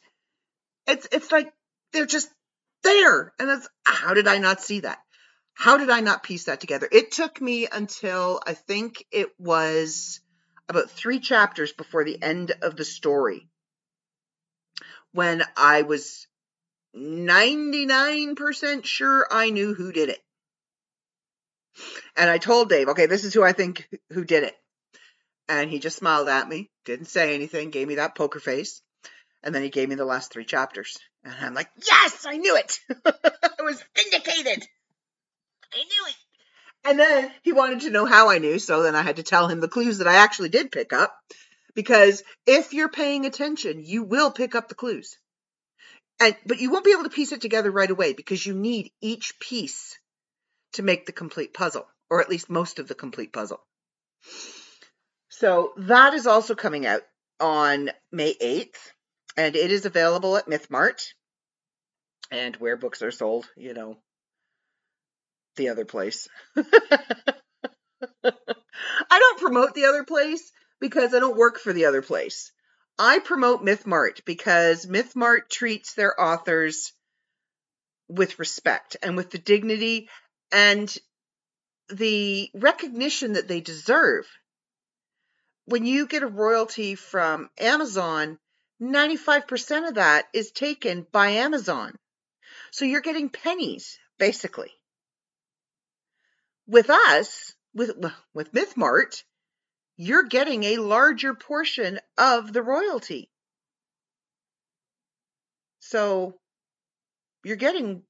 It's, 0.87 1.09
it's 1.13 1.33
like 1.33 1.53
they're 1.93 2.07
just 2.07 2.29
there. 2.83 3.33
And 3.39 3.51
it's, 3.51 3.69
how 3.85 4.15
did 4.15 4.29
I 4.29 4.39
not 4.39 4.61
see 4.61 4.81
that? 4.81 4.99
How 5.55 5.77
did 5.77 5.91
I 5.91 6.01
not 6.01 6.23
piece 6.23 6.45
that 6.45 6.61
together? 6.61 6.89
It 6.91 7.13
took 7.13 7.41
me 7.41 7.69
until 7.71 8.41
I 8.47 8.55
think 8.55 9.05
it 9.13 9.29
was 9.39 10.21
about 10.69 10.91
three 10.91 11.21
chapters 11.21 11.73
before 11.73 12.05
the 12.05 12.21
end 12.23 12.53
of 12.63 12.77
the 12.77 12.85
story 12.85 13.49
when 15.13 15.43
I 15.57 15.83
was 15.83 16.27
99% 16.97 18.85
sure 18.85 19.27
I 19.31 19.51
knew 19.51 19.75
who 19.75 19.93
did 19.93 20.09
it. 20.09 20.21
And 22.17 22.29
I 22.29 22.39
told 22.39 22.69
Dave, 22.69 22.89
okay, 22.89 23.07
this 23.07 23.25
is 23.25 23.33
who 23.33 23.43
I 23.43 23.53
think 23.53 23.89
who 24.11 24.25
did 24.25 24.45
it. 24.45 24.55
And 25.53 25.69
he 25.69 25.81
just 25.81 25.99
smiled 25.99 26.31
at 26.31 26.49
me, 26.49 26.71
didn't 26.87 27.09
say 27.09 27.35
anything, 27.35 27.69
gave 27.69 27.87
me 27.87 27.97
that 27.97 28.15
poker 28.15 28.41
face. 28.41 28.81
And 29.43 29.55
then 29.55 29.63
he 29.63 29.69
gave 29.69 29.87
me 29.87 29.97
the 29.97 30.07
last 30.07 30.33
three 30.33 30.47
chapters. 30.47 30.97
And 31.25 31.35
I'm 31.39 31.53
like, 31.53 31.69
yes, 31.77 32.25
I 32.27 32.39
knew 32.39 32.57
it. 32.57 32.81
I 33.05 33.63
was 33.63 33.85
vindicated. 33.95 34.67
I 35.75 35.77
knew 35.77 36.07
it. 36.09 36.17
And 36.85 36.99
then 36.99 37.31
he 37.43 37.53
wanted 37.53 37.83
to 37.83 37.91
know 37.91 38.07
how 38.07 38.31
I 38.31 38.39
knew. 38.39 38.59
So 38.59 38.83
then 38.83 38.95
I 38.95 39.03
had 39.03 39.17
to 39.17 39.23
tell 39.23 39.47
him 39.47 39.61
the 39.61 39.69
clues 39.69 39.99
that 39.99 40.09
I 40.09 40.15
actually 40.15 40.49
did 40.49 40.73
pick 40.73 40.95
up. 40.95 41.15
Because 41.75 42.23
if 42.47 42.73
you're 42.73 42.89
paying 42.89 43.27
attention, 43.27 43.85
you 43.85 44.05
will 44.05 44.31
pick 44.31 44.55
up 44.55 44.71
the 44.71 44.75
clues. 44.75 45.19
And, 46.19 46.35
but 46.47 46.61
you 46.61 46.71
won't 46.71 46.87
be 46.87 46.93
able 46.93 47.05
to 47.05 47.11
piece 47.11 47.33
it 47.33 47.43
together 47.43 47.71
right 47.71 47.91
away 47.91 48.15
because 48.15 48.45
you 48.47 48.55
need 48.55 48.91
each 49.03 49.39
piece 49.39 49.99
to 50.73 50.83
make 50.83 51.05
the 51.05 51.13
complete 51.13 51.53
puzzle, 51.53 51.87
or 52.09 52.23
at 52.23 52.31
least 52.31 52.49
most 52.49 52.79
of 52.79 52.89
the 52.89 52.95
complete 52.95 53.35
puzzle. 53.35 53.61
So 55.35 55.73
that 55.79 56.13
is 56.13 56.27
also 56.27 56.55
coming 56.55 56.85
out 56.85 57.01
on 57.41 57.91
May 58.13 58.35
8th, 58.35 58.77
and 59.35 59.57
it 59.57 59.73
is 59.73 59.87
available 59.87 60.37
at 60.37 60.47
MythMart 60.47 61.03
and 62.31 62.55
where 62.57 62.77
books 62.77 63.01
are 63.01 63.11
sold, 63.11 63.49
you 63.57 63.73
know, 63.73 63.97
the 65.57 65.71
other 65.71 65.87
place. 65.87 66.29
I 66.57 66.63
don't 69.11 69.41
promote 69.41 69.73
the 69.73 69.87
other 69.87 70.05
place 70.05 70.53
because 70.81 71.15
I 71.15 71.19
don't 71.19 71.39
work 71.39 71.59
for 71.59 71.73
the 71.73 71.87
other 71.87 72.03
place. 72.03 72.53
I 72.99 73.19
promote 73.19 73.65
MythMart 73.65 74.27
because 74.27 74.85
MythMart 74.85 75.49
treats 75.49 75.95
their 75.95 76.21
authors 76.21 76.93
with 78.07 78.39
respect 78.39 78.99
and 79.03 79.17
with 79.17 79.31
the 79.31 79.39
dignity 79.39 80.11
and 80.53 80.95
the 81.89 82.51
recognition 82.55 83.33
that 83.33 83.49
they 83.49 83.63
deserve. 83.63 84.27
When 85.73 85.87
you 85.87 86.07
get 86.07 86.23
a 86.23 86.27
royalty 86.27 86.97
from 86.97 87.49
Amazon, 87.57 88.39
95% 88.83 89.89
of 89.89 89.95
that 89.95 90.29
is 90.35 90.51
taken 90.51 91.07
by 91.11 91.29
Amazon. 91.29 91.97
So 92.73 92.85
you're 92.85 93.01
getting 93.01 93.31
pennies, 93.31 93.99
basically. 94.19 94.71
With 96.67 96.91
us, 96.91 97.55
with, 97.73 97.93
with 98.35 98.53
MythMart, 98.53 99.23
you're 99.97 100.25
getting 100.25 100.63
a 100.63 100.77
larger 100.77 101.33
portion 101.33 102.01
of 102.19 102.53
the 102.53 102.63
royalty. 102.63 103.31
So 105.79 106.39
you're 107.45 107.57
getting 107.57 108.03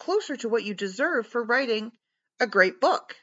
closer 0.00 0.34
to 0.38 0.48
what 0.48 0.64
you 0.64 0.74
deserve 0.74 1.28
for 1.28 1.44
writing 1.44 1.92
a 2.40 2.48
great 2.48 2.80
book. 2.80 3.14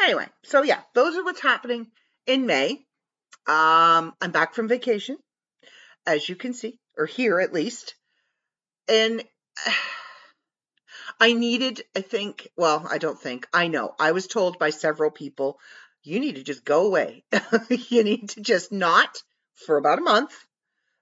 Anyway, 0.00 0.28
so 0.44 0.62
yeah, 0.62 0.82
those 0.94 1.16
are 1.16 1.24
what's 1.24 1.40
happening 1.40 1.90
in 2.26 2.46
May. 2.46 2.84
Um, 3.46 4.14
I'm 4.20 4.30
back 4.32 4.54
from 4.54 4.68
vacation, 4.68 5.16
as 6.06 6.28
you 6.28 6.36
can 6.36 6.52
see, 6.52 6.78
or 6.96 7.06
here 7.06 7.40
at 7.40 7.52
least. 7.52 7.94
And 8.88 9.22
I 11.20 11.32
needed, 11.32 11.82
I 11.96 12.00
think, 12.00 12.48
well, 12.56 12.86
I 12.88 12.98
don't 12.98 13.20
think, 13.20 13.46
I 13.52 13.68
know, 13.68 13.94
I 13.98 14.12
was 14.12 14.26
told 14.26 14.58
by 14.58 14.70
several 14.70 15.10
people 15.10 15.58
you 16.02 16.20
need 16.20 16.36
to 16.36 16.42
just 16.42 16.64
go 16.64 16.86
away. 16.86 17.24
you 17.68 18.04
need 18.04 18.30
to 18.30 18.40
just 18.40 18.72
not 18.72 19.22
for 19.54 19.76
about 19.76 19.98
a 19.98 20.02
month. 20.02 20.32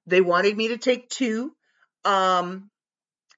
They 0.06 0.20
wanted 0.20 0.56
me 0.56 0.68
to 0.68 0.78
take 0.78 1.08
two. 1.08 1.54
Um, 2.04 2.70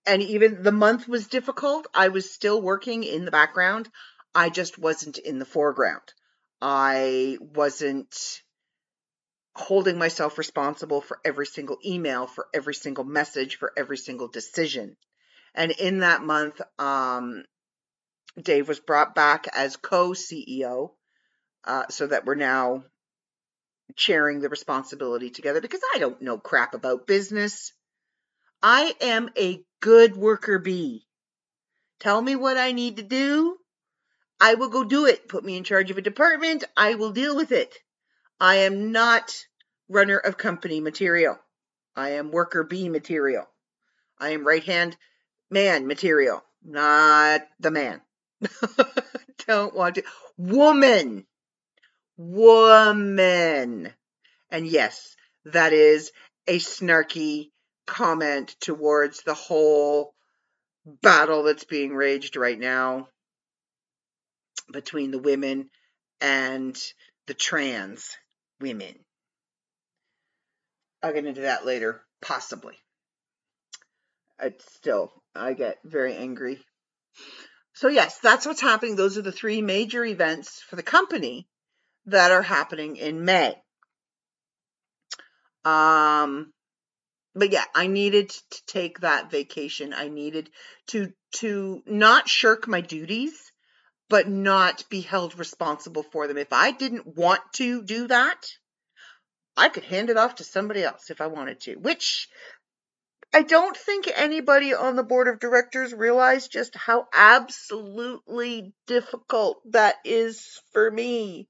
and 0.07 0.23
even 0.23 0.63
the 0.63 0.73
month 0.73 1.09
was 1.09 1.27
difficult. 1.27 1.87
I 1.93 2.09
was 2.09 2.33
still 2.33 2.61
working 2.61 3.05
in 3.05 3.25
the 3.25 3.31
background. 3.31 3.89
I 4.35 4.49
just 4.49 4.79
wasn't 4.79 5.19
in 5.19 5.39
the 5.39 5.45
foreground. 5.45 6.15
I 6.61 7.39
wasn't 7.41 8.43
holding 9.55 9.99
myself 9.99 10.39
responsible 10.39 11.01
for 11.01 11.19
every 11.25 11.47
single 11.47 11.79
email, 11.85 12.27
for 12.27 12.47
every 12.55 12.75
single 12.75 13.05
message, 13.05 13.57
for 13.57 13.73
every 13.77 13.97
single 13.97 14.29
decision. 14.29 14.97
And 15.55 15.73
in 15.73 15.99
that 15.99 16.23
month, 16.23 16.61
um, 16.79 17.45
Dave 18.41 18.69
was 18.69 18.81
brought 18.81 19.15
back 19.15 19.47
as 19.55 19.77
co 19.77 20.11
CEO 20.11 20.93
uh, 21.65 21.85
so 21.89 22.07
that 22.07 22.25
we're 22.25 22.37
now 22.37 22.85
sharing 23.97 24.41
the 24.41 24.49
responsibility 24.49 25.31
together 25.31 25.61
because 25.61 25.81
I 25.95 25.99
don't 25.99 26.23
know 26.23 26.39
crap 26.39 26.75
about 26.75 27.07
business. 27.07 27.73
I 28.63 28.95
am 29.01 29.31
a 29.37 29.65
good 29.81 30.17
worker 30.17 30.59
bee. 30.59 31.07
Tell 31.99 32.21
me 32.21 32.37
what 32.37 32.57
I 32.57 32.73
need 32.73 32.99
to 32.99 33.03
do. 33.03 33.57
I 34.41 34.55
will 34.55 34.69
go 34.69 34.85
do 34.85 35.07
it. 35.07 35.29
Put 35.29 35.45
me 35.45 35.57
in 35.57 35.65
charge 35.65 35.91
of 35.91 35.99
a 35.99 36.03
department. 36.03 36.65
I 36.77 36.95
will 36.95 37.13
deal 37.13 37.37
with 37.37 37.53
it. 37.53 37.75
I 38.41 38.57
am 38.57 38.93
not 38.93 39.45
runner 39.89 40.17
of 40.17 40.39
company 40.39 40.81
material. 40.81 41.39
I 41.95 42.11
am 42.11 42.31
worker 42.31 42.65
bee 42.65 42.89
material. 42.89 43.47
I 44.19 44.31
am 44.31 44.47
right 44.47 44.65
hand 44.65 44.97
man 45.51 45.87
material, 45.87 46.43
not 46.65 47.43
the 47.59 47.71
man. 47.71 48.01
don't 49.47 49.75
want 49.75 49.97
to. 49.97 50.05
Woman 50.39 51.27
woman. 52.21 53.93
And 54.51 54.67
yes, 54.67 55.17
that 55.47 55.73
is 55.73 56.13
a 56.47 56.59
snarky 56.59 57.51
comment 57.87 58.55
towards 58.61 59.23
the 59.23 59.35
whole 59.35 60.15
battle 60.85 61.45
that's 61.45 61.65
being 61.65 61.95
raged 61.95 62.37
right 62.37 62.59
now 62.59 63.09
between 64.73 65.11
the 65.11 65.19
women 65.19 65.71
and 66.21 66.77
the 67.27 67.35
trans 67.35 68.17
women. 68.61 68.95
I'll 71.03 71.13
get 71.13 71.25
into 71.25 71.43
that 71.43 71.65
later, 71.65 72.03
possibly. 72.21 72.75
It's 74.43 74.65
still, 74.75 75.13
I 75.35 75.55
get 75.55 75.79
very 75.85 76.15
angry. 76.15 76.61
So, 77.75 77.89
yes, 77.89 78.19
that's 78.19 78.47
what's 78.47 78.61
happening. 78.61 78.97
Those 78.97 79.17
are 79.17 79.23
the 79.23 79.33
three 79.33 79.63
major 79.63 80.05
events 80.05 80.61
for 80.69 80.77
the 80.77 80.83
company 80.83 81.49
that 82.07 82.33
are 82.33 82.43
happening 82.43 82.97
in 82.97 83.25
May. 83.25 83.55
Um, 85.65 86.53
but 87.35 87.53
yeah, 87.53 87.65
I 87.75 87.87
needed 87.87 88.31
to 88.31 88.67
take 88.67 89.01
that 89.01 89.31
vacation. 89.31 89.95
I 89.95 90.09
needed 90.09 90.51
to 90.89 91.13
to 91.37 91.83
not 91.87 92.29
shirk 92.29 92.67
my 92.67 92.81
duties, 92.81 93.50
but 94.11 94.29
not 94.29 94.85
be 94.91 95.01
held 95.01 95.39
responsible 95.39 96.03
for 96.03 96.27
them. 96.27 96.37
If 96.37 96.53
I 96.53 96.73
didn't 96.73 97.17
want 97.17 97.41
to 97.55 97.83
do 97.83 98.09
that, 98.09 98.45
I 99.57 99.69
could 99.69 99.85
hand 99.85 100.11
it 100.11 100.17
off 100.17 100.35
to 100.37 100.45
somebody 100.45 100.83
else 100.83 101.11
if 101.11 101.21
I 101.21 101.29
wanted 101.29 101.61
to, 101.61 101.77
which 101.77 102.29
I 103.33 103.43
don't 103.43 103.77
think 103.77 104.11
anybody 104.13 104.75
on 104.75 104.97
the 104.97 105.05
board 105.05 105.29
of 105.29 105.39
directors 105.39 105.95
realized 105.95 106.51
just 106.51 106.75
how 106.75 107.07
absolutely 107.15 108.75
difficult 108.89 109.63
that 109.71 109.95
is 110.05 110.61
for 110.73 110.91
me. 110.91 111.49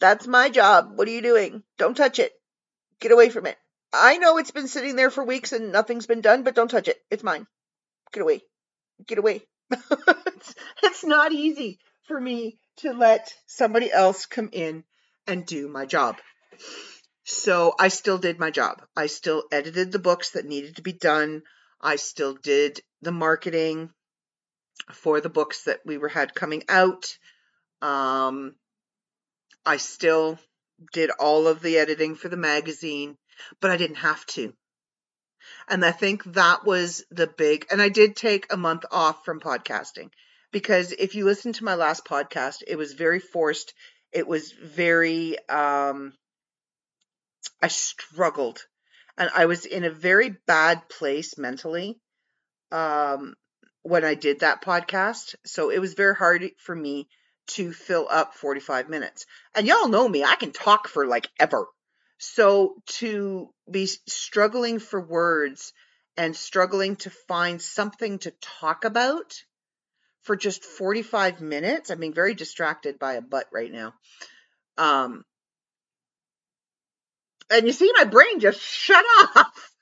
That's 0.00 0.26
my 0.26 0.48
job. 0.48 0.90
What 0.96 1.06
are 1.06 1.12
you 1.12 1.22
doing? 1.22 1.62
Don't 1.78 1.96
touch 1.96 2.18
it. 2.18 2.32
Get 2.98 3.12
away 3.12 3.30
from 3.30 3.46
it. 3.46 3.56
I 3.92 4.18
know 4.18 4.38
it's 4.38 4.50
been 4.50 4.66
sitting 4.66 4.96
there 4.96 5.10
for 5.10 5.22
weeks 5.22 5.52
and 5.52 5.70
nothing's 5.70 6.06
been 6.06 6.20
done, 6.20 6.42
but 6.42 6.56
don't 6.56 6.70
touch 6.70 6.88
it. 6.88 6.98
It's 7.12 7.22
mine. 7.22 7.46
Get 8.12 8.22
away. 8.22 8.40
Get 9.06 9.18
away. 9.18 9.44
It's, 9.70 10.54
it's 10.82 11.04
not 11.04 11.32
easy 11.32 11.78
for 12.06 12.20
me 12.20 12.58
to 12.78 12.92
let 12.92 13.32
somebody 13.46 13.92
else 13.92 14.26
come 14.26 14.48
in 14.52 14.84
and 15.26 15.44
do 15.44 15.68
my 15.68 15.86
job. 15.86 16.16
So 17.24 17.74
I 17.78 17.88
still 17.88 18.18
did 18.18 18.38
my 18.38 18.50
job. 18.50 18.82
I 18.96 19.06
still 19.06 19.44
edited 19.52 19.92
the 19.92 19.98
books 19.98 20.30
that 20.30 20.46
needed 20.46 20.76
to 20.76 20.82
be 20.82 20.92
done. 20.92 21.42
I 21.80 21.96
still 21.96 22.34
did 22.34 22.80
the 23.02 23.12
marketing 23.12 23.90
for 24.92 25.20
the 25.20 25.28
books 25.28 25.64
that 25.64 25.80
we 25.84 25.98
were 25.98 26.08
had 26.08 26.34
coming 26.34 26.64
out. 26.68 27.18
Um, 27.82 28.54
I 29.66 29.76
still 29.76 30.38
did 30.92 31.10
all 31.10 31.46
of 31.46 31.60
the 31.60 31.78
editing 31.78 32.14
for 32.14 32.28
the 32.28 32.36
magazine, 32.36 33.16
but 33.60 33.70
I 33.70 33.76
didn't 33.76 33.96
have 33.96 34.24
to. 34.26 34.54
And 35.68 35.84
I 35.84 35.92
think 35.92 36.24
that 36.34 36.64
was 36.64 37.04
the 37.10 37.26
big, 37.26 37.66
and 37.70 37.80
I 37.80 37.88
did 37.88 38.16
take 38.16 38.52
a 38.52 38.56
month 38.56 38.84
off 38.90 39.24
from 39.24 39.40
podcasting 39.40 40.10
because 40.52 40.92
if 40.92 41.14
you 41.14 41.24
listen 41.24 41.52
to 41.54 41.64
my 41.64 41.74
last 41.74 42.04
podcast, 42.04 42.62
it 42.66 42.76
was 42.76 42.94
very 42.94 43.20
forced. 43.20 43.74
It 44.12 44.26
was 44.26 44.52
very, 44.52 45.36
um, 45.48 46.14
I 47.62 47.68
struggled 47.68 48.64
and 49.16 49.30
I 49.34 49.46
was 49.46 49.66
in 49.66 49.84
a 49.84 49.90
very 49.90 50.30
bad 50.46 50.88
place 50.88 51.36
mentally, 51.36 51.98
um, 52.70 53.34
when 53.82 54.04
I 54.04 54.14
did 54.14 54.40
that 54.40 54.62
podcast. 54.62 55.34
So 55.44 55.70
it 55.70 55.80
was 55.80 55.94
very 55.94 56.14
hard 56.14 56.50
for 56.58 56.74
me 56.74 57.08
to 57.48 57.72
fill 57.72 58.06
up 58.10 58.34
45 58.34 58.88
minutes. 58.88 59.26
And 59.54 59.66
y'all 59.66 59.88
know 59.88 60.08
me, 60.08 60.24
I 60.24 60.36
can 60.36 60.52
talk 60.52 60.88
for 60.88 61.06
like 61.06 61.28
ever. 61.38 61.66
So 62.18 62.74
to 62.98 63.48
be 63.70 63.86
struggling 63.86 64.78
for 64.78 65.00
words 65.00 65.72
and 66.16 66.34
struggling 66.36 66.96
to 66.96 67.10
find 67.10 67.62
something 67.62 68.18
to 68.20 68.32
talk 68.40 68.84
about 68.84 69.34
for 70.22 70.36
just 70.36 70.64
45 70.64 71.40
minutes, 71.40 71.90
I'm 71.90 72.00
being 72.00 72.12
very 72.12 72.34
distracted 72.34 72.98
by 72.98 73.14
a 73.14 73.22
butt 73.22 73.46
right 73.52 73.72
now. 73.72 73.94
Um, 74.76 75.24
and 77.50 77.66
you 77.66 77.72
see 77.72 77.90
my 77.96 78.04
brain 78.04 78.40
just 78.40 78.60
shut 78.60 79.04
off. 79.36 79.72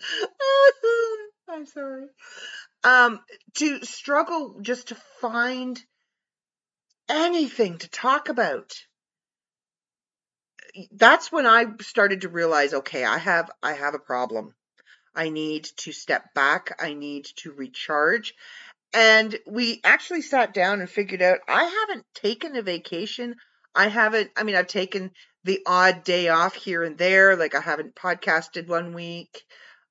I'm 1.48 1.64
sorry. 1.66 2.06
Um, 2.84 3.20
to 3.54 3.84
struggle 3.84 4.58
just 4.60 4.88
to 4.88 4.96
find 5.20 5.80
anything 7.08 7.78
to 7.78 7.88
talk 7.88 8.28
about. 8.28 8.74
That's 10.92 11.32
when 11.32 11.46
I 11.46 11.66
started 11.80 12.22
to 12.22 12.28
realize, 12.28 12.74
okay, 12.74 13.04
I 13.04 13.18
have 13.18 13.50
I 13.62 13.72
have 13.72 13.94
a 13.94 13.98
problem. 13.98 14.54
I 15.14 15.30
need 15.30 15.64
to 15.78 15.92
step 15.92 16.32
back. 16.34 16.76
I 16.80 16.94
need 16.94 17.26
to 17.38 17.52
recharge. 17.52 18.34
And 18.92 19.38
we 19.46 19.80
actually 19.84 20.22
sat 20.22 20.54
down 20.54 20.80
and 20.80 20.88
figured 20.88 21.22
out 21.22 21.40
I 21.48 21.64
haven't 21.64 22.06
taken 22.14 22.56
a 22.56 22.62
vacation. 22.62 23.34
I 23.74 23.88
haven't, 23.88 24.30
I 24.36 24.44
mean, 24.44 24.56
I've 24.56 24.66
taken 24.66 25.10
the 25.44 25.60
odd 25.66 26.04
day 26.04 26.28
off 26.28 26.54
here 26.54 26.82
and 26.84 26.96
there. 26.96 27.36
Like 27.36 27.54
I 27.54 27.60
haven't 27.60 27.94
podcasted 27.94 28.68
one 28.68 28.94
week 28.94 29.44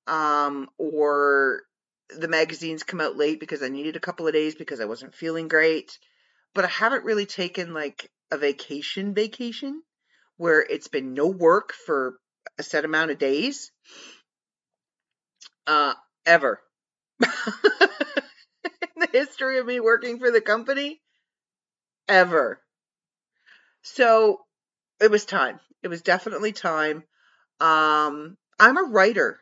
um, 0.07 0.69
or 0.77 1.63
the 2.09 2.27
magazines 2.27 2.83
come 2.83 3.01
out 3.01 3.17
late 3.17 3.39
because 3.39 3.61
I 3.61 3.69
needed 3.69 3.95
a 3.95 4.01
couple 4.01 4.27
of 4.27 4.33
days 4.33 4.55
because 4.55 4.79
I 4.79 4.85
wasn't 4.85 5.15
feeling 5.15 5.47
great. 5.47 5.97
But 6.55 6.65
I 6.65 6.69
haven't 6.69 7.05
really 7.05 7.25
taken 7.25 7.73
like 7.73 8.09
a 8.31 8.37
vacation 8.37 9.13
vacation 9.13 9.81
where 10.37 10.61
it's 10.61 10.87
been 10.87 11.13
no 11.13 11.27
work 11.27 11.73
for 11.73 12.17
a 12.57 12.63
set 12.63 12.85
amount 12.85 13.11
of 13.11 13.17
days. 13.17 13.71
Uh, 15.65 15.93
ever. 16.25 16.61
In 17.21 17.29
the 18.97 19.09
history 19.11 19.59
of 19.59 19.65
me 19.65 19.79
working 19.79 20.19
for 20.19 20.31
the 20.31 20.41
company, 20.41 21.01
ever. 22.07 22.61
So 23.81 24.39
it 25.01 25.11
was 25.11 25.25
time. 25.25 25.59
It 25.83 25.87
was 25.89 26.01
definitely 26.01 26.51
time. 26.51 27.03
Um, 27.59 28.37
I'm 28.59 28.77
a 28.77 28.89
writer. 28.89 29.39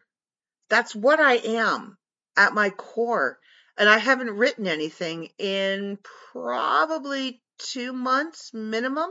That's 0.69 0.95
what 0.95 1.19
I 1.19 1.35
am 1.35 1.97
at 2.37 2.53
my 2.53 2.69
core. 2.69 3.39
And 3.77 3.89
I 3.89 3.97
haven't 3.97 4.31
written 4.31 4.67
anything 4.67 5.29
in 5.37 5.97
probably 6.31 7.41
two 7.57 7.93
months 7.93 8.51
minimum. 8.53 9.09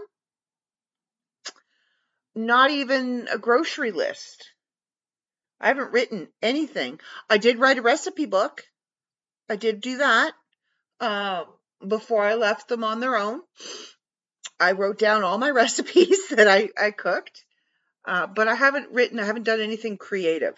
Not 2.34 2.70
even 2.70 3.28
a 3.30 3.38
grocery 3.38 3.92
list. 3.92 4.50
I 5.60 5.68
haven't 5.68 5.92
written 5.92 6.28
anything. 6.42 7.00
I 7.30 7.38
did 7.38 7.58
write 7.58 7.78
a 7.78 7.82
recipe 7.82 8.26
book. 8.26 8.64
I 9.48 9.56
did 9.56 9.80
do 9.80 9.98
that 9.98 10.32
uh, 11.00 11.44
before 11.86 12.24
I 12.24 12.34
left 12.34 12.68
them 12.68 12.82
on 12.82 13.00
their 13.00 13.16
own. 13.16 13.40
I 14.58 14.72
wrote 14.72 14.98
down 14.98 15.22
all 15.22 15.38
my 15.38 15.50
recipes 15.62 16.28
that 16.28 16.48
I, 16.48 16.70
I 16.80 16.90
cooked, 16.90 17.44
uh, 18.04 18.26
but 18.26 18.48
I 18.48 18.54
haven't 18.54 18.92
written, 18.92 19.20
I 19.20 19.26
haven't 19.26 19.44
done 19.44 19.60
anything 19.60 19.96
creative. 19.96 20.54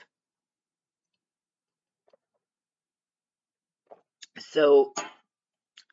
So 4.38 4.92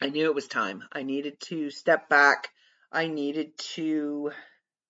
I 0.02 0.10
knew 0.10 0.26
it 0.26 0.36
was 0.36 0.48
time. 0.48 0.84
I 0.92 1.04
needed 1.04 1.40
to 1.42 1.70
step 1.70 2.10
back. 2.10 2.50
I 2.92 3.08
needed 3.08 3.58
to 3.76 4.32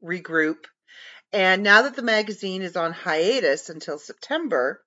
regroup. 0.03 0.65
And 1.33 1.63
now 1.63 1.81
that 1.81 1.95
the 1.95 2.03
magazine 2.03 2.61
is 2.61 2.77
on 2.77 2.93
hiatus 2.93 3.69
until 3.69 3.97
September, 3.97 4.81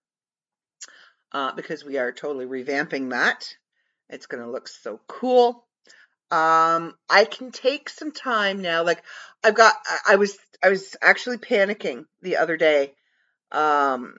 uh, 1.32 1.52
because 1.52 1.84
we 1.84 1.98
are 1.98 2.12
totally 2.12 2.46
revamping 2.46 3.10
that, 3.10 3.44
it's 4.08 4.26
going 4.26 4.44
to 4.44 4.50
look 4.50 4.68
so 4.68 5.00
cool. 5.08 5.66
Um, 6.30 6.94
I 7.10 7.24
can 7.24 7.50
take 7.50 7.88
some 7.88 8.12
time 8.12 8.62
now. 8.62 8.84
Like 8.84 9.02
I've 9.42 9.56
got, 9.56 9.74
I 10.06 10.16
was, 10.16 10.38
I 10.62 10.68
was 10.68 10.94
actually 11.02 11.38
panicking 11.38 12.04
the 12.22 12.36
other 12.36 12.56
day. 12.56 12.94
Um, 13.50 14.14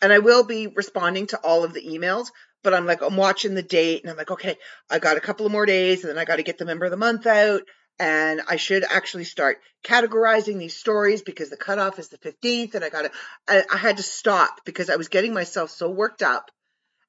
and 0.00 0.12
I 0.12 0.20
will 0.20 0.44
be 0.44 0.68
responding 0.68 1.26
to 1.28 1.38
all 1.38 1.64
of 1.64 1.74
the 1.74 1.84
emails, 1.84 2.28
but 2.62 2.72
I'm 2.72 2.86
like, 2.86 3.02
I'm 3.02 3.16
watching 3.16 3.54
the 3.54 3.62
date 3.62 4.02
and 4.02 4.10
I'm 4.10 4.16
like, 4.16 4.30
okay, 4.30 4.56
I 4.88 4.98
got 4.98 5.18
a 5.18 5.20
couple 5.20 5.44
of 5.44 5.52
more 5.52 5.66
days 5.66 6.02
and 6.02 6.10
then 6.10 6.18
I 6.18 6.24
got 6.24 6.36
to 6.36 6.42
get 6.42 6.56
the 6.56 6.64
member 6.64 6.86
of 6.86 6.90
the 6.90 6.96
month 6.96 7.26
out. 7.26 7.62
And 8.00 8.40
I 8.48 8.56
should 8.56 8.82
actually 8.82 9.24
start 9.24 9.60
categorizing 9.84 10.58
these 10.58 10.74
stories 10.74 11.20
because 11.20 11.50
the 11.50 11.58
cutoff 11.58 11.98
is 11.98 12.08
the 12.08 12.16
15th. 12.16 12.74
And 12.74 12.82
I 12.82 12.88
got 12.88 13.02
to, 13.02 13.10
I, 13.46 13.62
I 13.70 13.76
had 13.76 13.98
to 13.98 14.02
stop 14.02 14.64
because 14.64 14.88
I 14.88 14.96
was 14.96 15.08
getting 15.08 15.34
myself 15.34 15.68
so 15.68 15.90
worked 15.90 16.22
up 16.22 16.50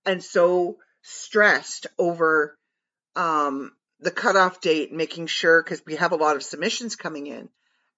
and 0.06 0.21
so 0.21 0.80
stressed 1.01 1.88
over 1.97 2.58
um, 3.15 3.71
the 4.01 4.12
cutoff 4.12 4.60
date, 4.60 4.91
making 4.91 5.27
sure 5.27 5.63
because 5.63 5.82
we 5.86 5.95
have 5.95 6.12
a 6.12 6.17
lot 6.17 6.36
of 6.36 6.43
submissions 6.43 6.97
coming 6.97 7.25
in. 7.25 7.47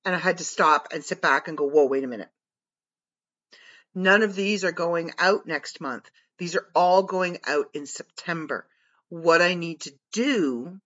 And 0.05 0.13
I 0.13 0.19
had 0.19 0.37
to 0.37 0.43
stop 0.43 0.89
and 0.93 1.03
sit 1.03 1.19
back 1.19 1.47
and 1.47 1.57
go, 1.57 1.65
whoa, 1.65 1.87
wait 1.87 2.03
a 2.03 2.07
minute. 2.07 2.29
None 3.95 4.21
of 4.21 4.35
these 4.35 4.63
are 4.63 4.71
going 4.71 5.13
out 5.17 5.47
next 5.47 5.81
month. 5.81 6.11
These 6.37 6.55
are 6.55 6.67
all 6.75 7.01
going 7.01 7.39
out 7.47 7.69
in 7.73 7.87
September. 7.87 8.67
What 9.09 9.41
I 9.41 9.55
need 9.55 9.81
to 9.81 9.93
do 10.11 10.79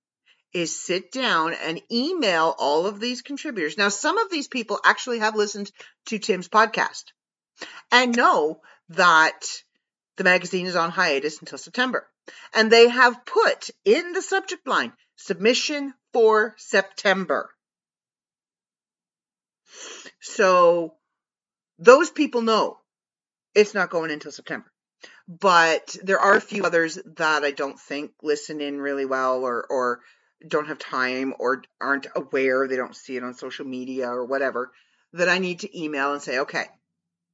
is 0.54 0.80
sit 0.80 1.12
down 1.12 1.54
and 1.54 1.82
email 1.92 2.56
all 2.58 2.86
of 2.86 3.00
these 3.00 3.22
contributors. 3.22 3.78
Now, 3.78 3.90
some 3.90 4.18
of 4.18 4.30
these 4.30 4.48
people 4.48 4.80
actually 4.84 5.20
have 5.20 5.36
listened 5.36 5.72
to 6.08 6.20
Tim's 6.20 6.48
podcast 6.48 7.04
and 7.92 8.16
know 8.16 8.62
that 8.90 9.40
the 10.18 10.24
magazine 10.24 10.66
is 10.66 10.76
on 10.76 10.92
hiatus 10.92 11.40
until 11.40 11.58
September. 11.58 12.08
And 12.54 12.72
they 12.72 12.90
have 12.90 13.26
put 13.26 13.70
in 13.86 14.14
the 14.14 14.22
subject 14.22 14.68
line 14.68 14.94
submission 15.16 15.94
for 16.14 16.56
September. 16.58 17.50
So 20.20 20.96
those 21.80 22.10
people 22.10 22.42
know 22.42 22.78
it's 23.54 23.74
not 23.74 23.90
going 23.90 24.12
until 24.12 24.32
September 24.32 24.72
but 25.28 25.96
there 26.04 26.20
are 26.20 26.36
a 26.36 26.42
few 26.42 26.64
others 26.64 26.98
that 27.18 27.44
I 27.44 27.52
don't 27.52 27.80
think 27.80 28.12
listen 28.22 28.62
in 28.62 28.80
really 28.80 29.06
well 29.06 29.44
or 29.44 29.66
or 29.70 30.00
don't 30.45 30.67
have 30.67 30.80
time 30.80 31.34
or 31.39 31.63
aren't 31.82 32.08
aware, 32.15 32.67
they 32.67 32.76
don't 32.76 32.95
see 32.95 33.15
it 33.15 33.23
on 33.23 33.34
social 33.34 33.65
media 33.65 34.08
or 34.08 34.26
whatever, 34.26 34.71
that 35.13 35.30
I 35.30 35.39
need 35.39 35.62
to 35.62 35.80
email 35.80 36.13
and 36.13 36.21
say, 36.21 36.39
okay, 36.39 36.65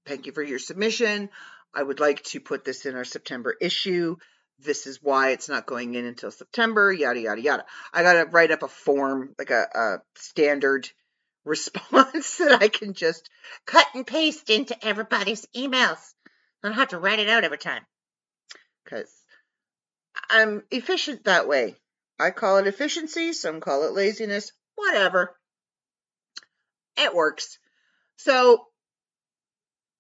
thank 0.06 0.26
you 0.26 0.32
for 0.32 0.44
your 0.44 0.60
submission. 0.60 1.30
I 1.74 1.84
would 1.84 2.00
like 2.00 2.24
to 2.26 2.40
put 2.40 2.64
this 2.64 2.86
in 2.86 2.96
our 2.96 3.04
September 3.04 3.56
issue. 3.60 4.18
This 4.60 4.86
is 4.86 5.02
why 5.02 5.32
it's 5.32 5.50
not 5.50 5.66
going 5.66 5.96
in 5.96 6.06
until 6.06 6.32
September, 6.32 6.94
yada, 6.94 7.20
yada, 7.20 7.42
yada. 7.42 7.66
I 7.94 8.04
got 8.04 8.14
to 8.14 8.26
write 8.30 8.52
up 8.52 8.64
a 8.64 8.68
form, 8.68 9.34
like 9.38 9.50
a, 9.50 9.68
a 9.74 9.98
standard 10.16 10.90
response 11.46 12.38
that 12.38 12.62
I 12.62 12.70
can 12.70 12.94
just 12.94 13.30
cut 13.66 13.88
and 13.94 14.08
paste 14.08 14.50
into 14.50 14.78
everybody's 14.86 15.46
emails. 15.56 16.14
I 16.64 16.70
don't 16.70 16.78
have 16.78 16.90
to 16.90 17.00
write 17.00 17.20
it 17.20 17.28
out 17.28 17.44
every 17.44 17.58
time. 17.58 17.82
Because 18.84 19.12
I'm 20.30 20.64
efficient 20.72 21.26
that 21.26 21.48
way. 21.48 21.76
I 22.20 22.32
call 22.32 22.58
it 22.58 22.68
efficiency, 22.68 23.34
some 23.34 23.60
call 23.60 23.84
it 23.86 23.94
laziness, 23.94 24.52
whatever. 24.76 25.36
It 26.98 27.14
works. 27.14 27.58
So 28.18 28.68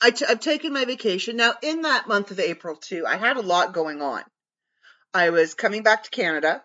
i 0.01 0.11
t- 0.11 0.25
I've 0.27 0.41
taken 0.41 0.73
my 0.73 0.85
vacation. 0.85 1.37
Now, 1.37 1.53
in 1.61 1.83
that 1.83 2.07
month 2.07 2.31
of 2.31 2.39
April, 2.39 2.75
too, 2.75 3.05
I 3.07 3.15
had 3.15 3.37
a 3.37 3.41
lot 3.41 3.73
going 3.73 4.01
on. 4.01 4.23
I 5.13 5.29
was 5.29 5.53
coming 5.53 5.81
back 5.81 6.03
to 6.03 6.09
Canada. 6.09 6.61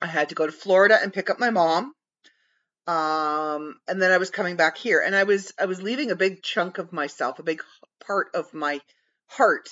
I 0.00 0.06
had 0.06 0.30
to 0.30 0.34
go 0.34 0.46
to 0.46 0.52
Florida 0.52 0.98
and 1.00 1.12
pick 1.12 1.28
up 1.28 1.38
my 1.38 1.50
mom. 1.50 1.92
Um, 2.86 3.78
and 3.88 4.00
then 4.00 4.10
I 4.10 4.18
was 4.18 4.30
coming 4.30 4.56
back 4.56 4.76
here 4.76 5.00
and 5.00 5.14
I 5.14 5.24
was, 5.24 5.52
I 5.58 5.66
was 5.66 5.82
leaving 5.82 6.10
a 6.10 6.16
big 6.16 6.42
chunk 6.42 6.78
of 6.78 6.92
myself, 6.92 7.38
a 7.38 7.42
big 7.42 7.62
part 8.06 8.28
of 8.34 8.52
my 8.54 8.80
heart 9.26 9.68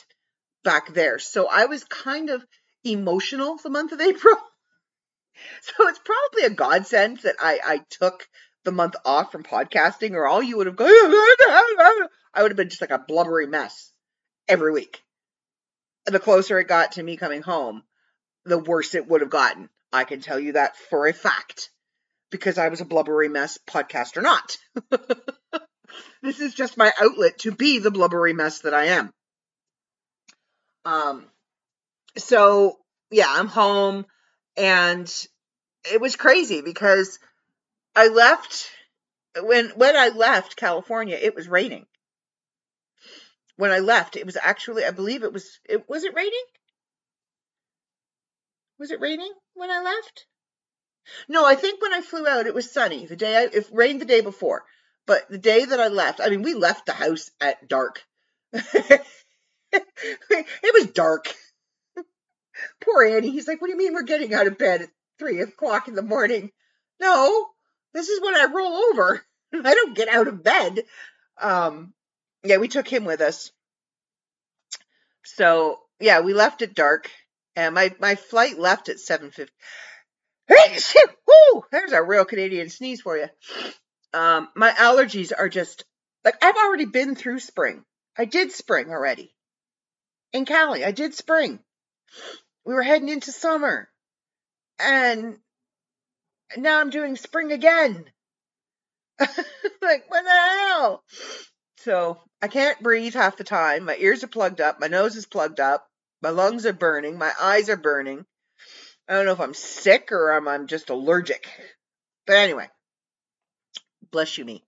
back 0.64 0.92
there. 0.92 1.18
So 1.18 1.48
I 1.50 1.66
was 1.66 1.84
kind 1.84 2.30
of 2.30 2.44
emotional 2.84 3.56
the 3.62 3.70
month 3.70 3.92
of 3.92 4.00
April. 4.00 4.36
So 5.62 5.88
it's 5.88 5.98
probably 5.98 6.44
a 6.44 6.54
godsend 6.54 7.18
that 7.18 7.36
I, 7.40 7.58
I 7.64 7.80
took 7.90 8.28
the 8.64 8.72
month 8.72 8.94
off 9.04 9.32
from 9.32 9.42
podcasting, 9.42 10.12
or 10.12 10.26
all 10.26 10.42
you 10.42 10.56
would 10.56 10.66
have 10.66 10.76
gone, 10.76 10.88
I 10.90 12.42
would 12.42 12.50
have 12.50 12.56
been 12.56 12.68
just 12.68 12.80
like 12.80 12.90
a 12.90 12.98
blubbery 12.98 13.46
mess 13.46 13.92
every 14.48 14.72
week. 14.72 15.02
The 16.06 16.20
closer 16.20 16.58
it 16.58 16.68
got 16.68 16.92
to 16.92 17.02
me 17.02 17.16
coming 17.16 17.42
home, 17.42 17.82
the 18.44 18.58
worse 18.58 18.94
it 18.94 19.08
would 19.08 19.20
have 19.20 19.30
gotten. 19.30 19.68
I 19.92 20.04
can 20.04 20.20
tell 20.20 20.38
you 20.38 20.52
that 20.52 20.76
for 20.76 21.06
a 21.06 21.12
fact 21.12 21.70
because 22.30 22.58
I 22.58 22.68
was 22.68 22.80
a 22.80 22.86
blubbery 22.86 23.28
mess, 23.28 23.58
podcast 23.66 24.16
or 24.16 24.22
not. 24.22 24.56
this 26.22 26.40
is 26.40 26.54
just 26.54 26.76
my 26.76 26.92
outlet 27.00 27.38
to 27.40 27.52
be 27.52 27.78
the 27.78 27.90
blubbery 27.90 28.32
mess 28.32 28.60
that 28.60 28.74
I 28.74 28.86
am. 28.86 29.12
Um, 30.84 31.24
so 32.16 32.78
yeah, 33.10 33.26
I'm 33.28 33.48
home 33.48 34.06
and 34.56 35.12
it 35.90 36.00
was 36.00 36.16
crazy 36.16 36.62
because 36.62 37.18
I 37.94 38.08
left 38.08 38.70
when 39.40 39.70
when 39.70 39.96
I 39.96 40.08
left 40.08 40.56
California, 40.56 41.18
it 41.20 41.34
was 41.34 41.48
raining. 41.48 41.86
When 43.56 43.70
I 43.70 43.78
left, 43.78 44.16
it 44.16 44.26
was 44.26 44.36
actually 44.40 44.84
I 44.84 44.90
believe 44.90 45.22
it 45.22 45.32
was 45.32 45.58
it 45.68 45.88
was 45.88 46.04
it 46.04 46.14
raining? 46.14 46.44
Was 48.78 48.90
it 48.90 49.00
raining 49.00 49.32
when 49.54 49.70
I 49.70 49.80
left? 49.80 50.26
No, 51.28 51.44
I 51.44 51.54
think 51.54 51.80
when 51.82 51.92
I 51.92 52.00
flew 52.00 52.26
out 52.26 52.46
it 52.46 52.54
was 52.54 52.70
sunny. 52.70 53.06
The 53.06 53.16
day 53.16 53.36
I 53.36 53.42
it 53.44 53.68
rained 53.72 54.00
the 54.00 54.06
day 54.06 54.20
before. 54.20 54.64
But 55.06 55.28
the 55.28 55.38
day 55.38 55.64
that 55.64 55.80
I 55.80 55.88
left, 55.88 56.20
I 56.20 56.28
mean 56.28 56.42
we 56.42 56.54
left 56.54 56.86
the 56.86 56.92
house 56.92 57.30
at 57.40 57.68
dark. 57.68 58.02
it 58.52 59.04
was 59.72 60.86
dark. 60.88 61.34
Poor 62.82 63.04
Annie. 63.04 63.30
He's 63.30 63.48
like, 63.48 63.60
What 63.60 63.68
do 63.68 63.72
you 63.72 63.78
mean 63.78 63.94
we're 63.94 64.02
getting 64.02 64.34
out 64.34 64.46
of 64.46 64.58
bed 64.58 64.82
at 64.82 64.88
three 65.18 65.40
o'clock 65.40 65.88
in 65.88 65.94
the 65.94 66.02
morning? 66.02 66.50
No, 67.00 67.48
this 67.94 68.08
is 68.08 68.20
when 68.20 68.34
I 68.34 68.46
roll 68.52 68.74
over. 68.90 69.22
I 69.54 69.74
don't 69.74 69.96
get 69.96 70.08
out 70.08 70.28
of 70.28 70.42
bed. 70.42 70.82
Um, 71.40 71.92
yeah, 72.44 72.58
we 72.58 72.68
took 72.68 72.88
him 72.88 73.04
with 73.04 73.20
us. 73.20 73.50
So 75.24 75.80
yeah, 76.00 76.20
we 76.20 76.34
left 76.34 76.62
at 76.62 76.74
dark, 76.74 77.10
and 77.56 77.74
my 77.74 77.94
my 78.00 78.14
flight 78.16 78.58
left 78.58 78.88
at 78.88 79.00
seven 79.00 79.30
fifty. 79.30 79.52
Whoo! 80.48 81.64
There's 81.70 81.92
a 81.92 82.02
real 82.02 82.24
Canadian 82.24 82.68
sneeze 82.68 83.00
for 83.00 83.16
you. 83.16 83.28
Um, 84.12 84.48
my 84.54 84.70
allergies 84.70 85.32
are 85.36 85.48
just 85.48 85.84
like 86.24 86.42
I've 86.42 86.56
already 86.56 86.84
been 86.84 87.14
through 87.14 87.40
spring. 87.40 87.84
I 88.16 88.24
did 88.24 88.52
spring 88.52 88.90
already 88.90 89.34
in 90.32 90.44
Cali. 90.44 90.84
I 90.84 90.90
did 90.90 91.14
spring. 91.14 91.60
We 92.64 92.74
were 92.74 92.82
heading 92.82 93.08
into 93.08 93.32
summer, 93.32 93.88
and 94.78 95.38
now 96.56 96.80
I'm 96.80 96.90
doing 96.90 97.16
spring 97.16 97.52
again. 97.52 98.04
like, 99.18 100.04
what 100.08 100.24
the 100.24 100.30
hell? 100.30 101.04
So 101.78 102.20
I 102.40 102.48
can't 102.48 102.82
breathe 102.82 103.14
half 103.14 103.36
the 103.36 103.44
time. 103.44 103.84
My 103.84 103.96
ears 103.96 104.22
are 104.24 104.28
plugged 104.28 104.60
up. 104.60 104.80
My 104.80 104.86
nose 104.86 105.16
is 105.16 105.26
plugged 105.26 105.60
up. 105.60 105.86
My 106.22 106.30
lungs 106.30 106.66
are 106.66 106.72
burning. 106.72 107.18
My 107.18 107.32
eyes 107.40 107.68
are 107.68 107.76
burning. 107.76 108.24
I 109.08 109.14
don't 109.14 109.26
know 109.26 109.32
if 109.32 109.40
I'm 109.40 109.54
sick 109.54 110.12
or 110.12 110.30
I'm, 110.30 110.46
I'm 110.46 110.66
just 110.68 110.90
allergic. 110.90 111.48
But 112.26 112.36
anyway, 112.36 112.68
bless 114.12 114.38
you, 114.38 114.44
me, 114.44 114.64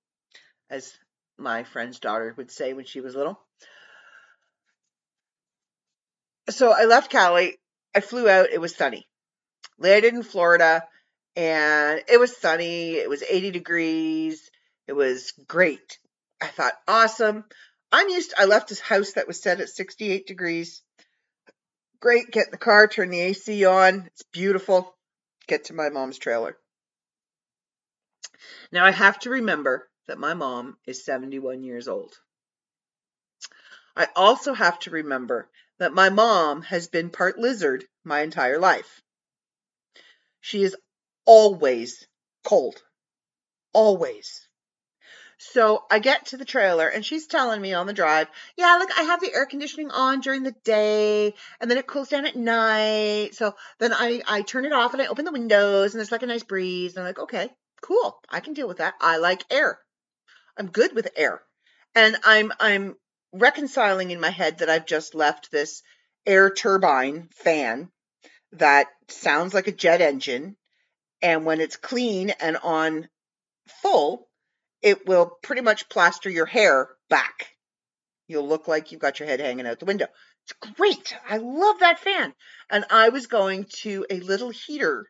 as 0.69 0.93
my 1.39 1.63
friend's 1.63 2.01
daughter 2.01 2.35
would 2.37 2.51
say 2.51 2.73
when 2.73 2.85
she 2.85 3.01
was 3.01 3.15
little. 3.15 3.39
So 6.51 6.73
I 6.73 6.85
left 6.85 7.11
Cali. 7.11 7.57
I 7.95 8.01
flew 8.01 8.29
out. 8.29 8.51
It 8.53 8.61
was 8.61 8.75
sunny. 8.75 9.07
Landed 9.79 10.15
in 10.15 10.23
Florida 10.23 10.85
and 11.37 12.03
it 12.09 12.19
was 12.19 12.37
sunny. 12.37 12.95
It 12.95 13.09
was 13.09 13.23
80 13.23 13.51
degrees. 13.51 14.51
It 14.87 14.93
was 14.93 15.33
great. 15.47 15.99
I 16.41 16.47
thought, 16.47 16.75
awesome. 16.87 17.45
I'm 17.91 18.09
used 18.09 18.31
to, 18.31 18.41
I 18.41 18.45
left 18.45 18.69
this 18.69 18.81
house 18.81 19.13
that 19.13 19.27
was 19.27 19.41
set 19.41 19.61
at 19.61 19.69
68 19.69 20.27
degrees. 20.27 20.83
Great. 22.01 22.31
Get 22.31 22.47
in 22.47 22.51
the 22.51 22.59
car, 22.59 22.87
turn 22.87 23.11
the 23.11 23.21
AC 23.21 23.65
on. 23.65 24.05
It's 24.07 24.25
beautiful. 24.33 24.95
Get 25.47 25.65
to 25.67 25.75
my 25.75 25.89
mom's 25.89 26.19
trailer. 26.19 26.57
Now 28.71 28.85
I 28.85 28.91
have 28.91 29.19
to 29.21 29.31
remember 29.31 29.89
that 30.07 30.19
my 30.19 30.35
mom 30.35 30.77
is 30.87 31.05
71 31.05 31.63
years 31.63 31.89
old. 31.89 32.15
I 33.97 34.09
also 34.17 34.53
have 34.55 34.79
to 34.81 34.91
remember 34.91 35.49
that 35.79 35.93
my 35.93 36.09
mom 36.09 36.63
has 36.63 36.89
been 36.89 37.11
part 37.11 37.39
lizard 37.39 37.85
my 38.05 38.21
entire 38.21 38.59
life. 38.59 39.03
She 40.41 40.63
is 40.63 40.77
always 41.25 42.07
cold. 42.45 42.83
Always. 43.73 44.47
So 45.39 45.85
I 45.91 45.99
get 45.99 46.27
to 46.27 46.37
the 46.37 46.45
trailer 46.45 46.89
and 46.89 47.05
she's 47.05 47.27
telling 47.27 47.61
me 47.61 47.75
on 47.75 47.87
the 47.87 47.93
drive, 47.93 48.29
yeah, 48.57 48.77
look, 48.79 48.91
I 48.97 49.03
have 49.03 49.21
the 49.21 49.35
air 49.35 49.47
conditioning 49.47 49.91
on 49.91 50.21
during 50.21 50.43
the 50.43 50.55
day 50.65 51.35
and 51.61 51.71
then 51.71 51.79
it 51.79 51.87
cools 51.87 52.09
down 52.09 52.27
at 52.27 52.37
night. 52.37 53.31
So 53.35 53.55
then 53.79 53.93
I, 53.93 54.23
I 54.27 54.43
turn 54.43 54.65
it 54.65 54.73
off 54.73 54.93
and 54.93 55.03
I 55.03 55.07
open 55.07 55.25
the 55.25 55.33
windows 55.33 55.93
and 55.93 55.99
there's 55.99 56.13
like 56.13 56.23
a 56.23 56.27
nice 56.27 56.45
breeze. 56.45 56.93
And 56.93 57.01
I'm 57.01 57.09
like, 57.09 57.19
okay, 57.19 57.51
cool. 57.83 58.19
I 58.31 58.41
can 58.41 58.55
deal 58.55 58.69
with 58.69 58.79
that. 58.79 58.95
I 59.01 59.19
like 59.19 59.45
air. 59.51 59.81
I'm 60.57 60.69
good 60.69 60.95
with 60.95 61.09
air. 61.17 61.43
And 61.95 62.17
I'm 62.25 62.53
I'm 62.59 62.97
reconciling 63.35 64.11
in 64.11 64.21
my 64.21 64.31
head 64.31 64.59
that 64.59 64.71
I've 64.71 64.87
just 64.87 65.15
left 65.15 65.51
this 65.51 65.83
air 66.25 66.51
turbine 66.51 67.29
fan 67.35 67.91
that 68.53 68.87
sounds 69.09 69.53
like 69.53 69.67
a 69.67 69.73
jet 69.73 70.01
engine 70.01 70.57
and 71.21 71.45
when 71.45 71.61
it's 71.61 71.77
clean 71.77 72.31
and 72.31 72.57
on 72.59 73.09
full, 73.83 74.29
it 74.83 75.07
will 75.07 75.39
pretty 75.43 75.63
much 75.63 75.89
plaster 75.89 76.29
your 76.31 76.47
hair 76.47 76.89
back. 77.09 77.49
You'll 78.29 78.47
look 78.47 78.69
like 78.69 78.93
you've 78.93 79.01
got 79.01 79.19
your 79.19 79.29
head 79.29 79.41
hanging 79.41 79.67
out 79.67 79.79
the 79.79 79.87
window. 79.87 80.07
It's 80.45 80.75
great. 80.77 81.17
I 81.29 81.39
love 81.39 81.81
that 81.81 81.99
fan. 81.99 82.35
And 82.71 82.85
I 82.91 83.09
was 83.09 83.27
going 83.27 83.65
to 83.81 84.07
a 84.11 84.21
little 84.21 84.51
heater 84.51 85.07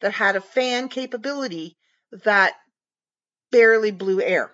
that 0.00 0.12
had 0.12 0.36
a 0.36 0.40
fan 0.40 0.88
capability 0.88 1.76
that 2.24 2.54
barely 3.50 3.90
blew 3.90 4.22
air. 4.22 4.52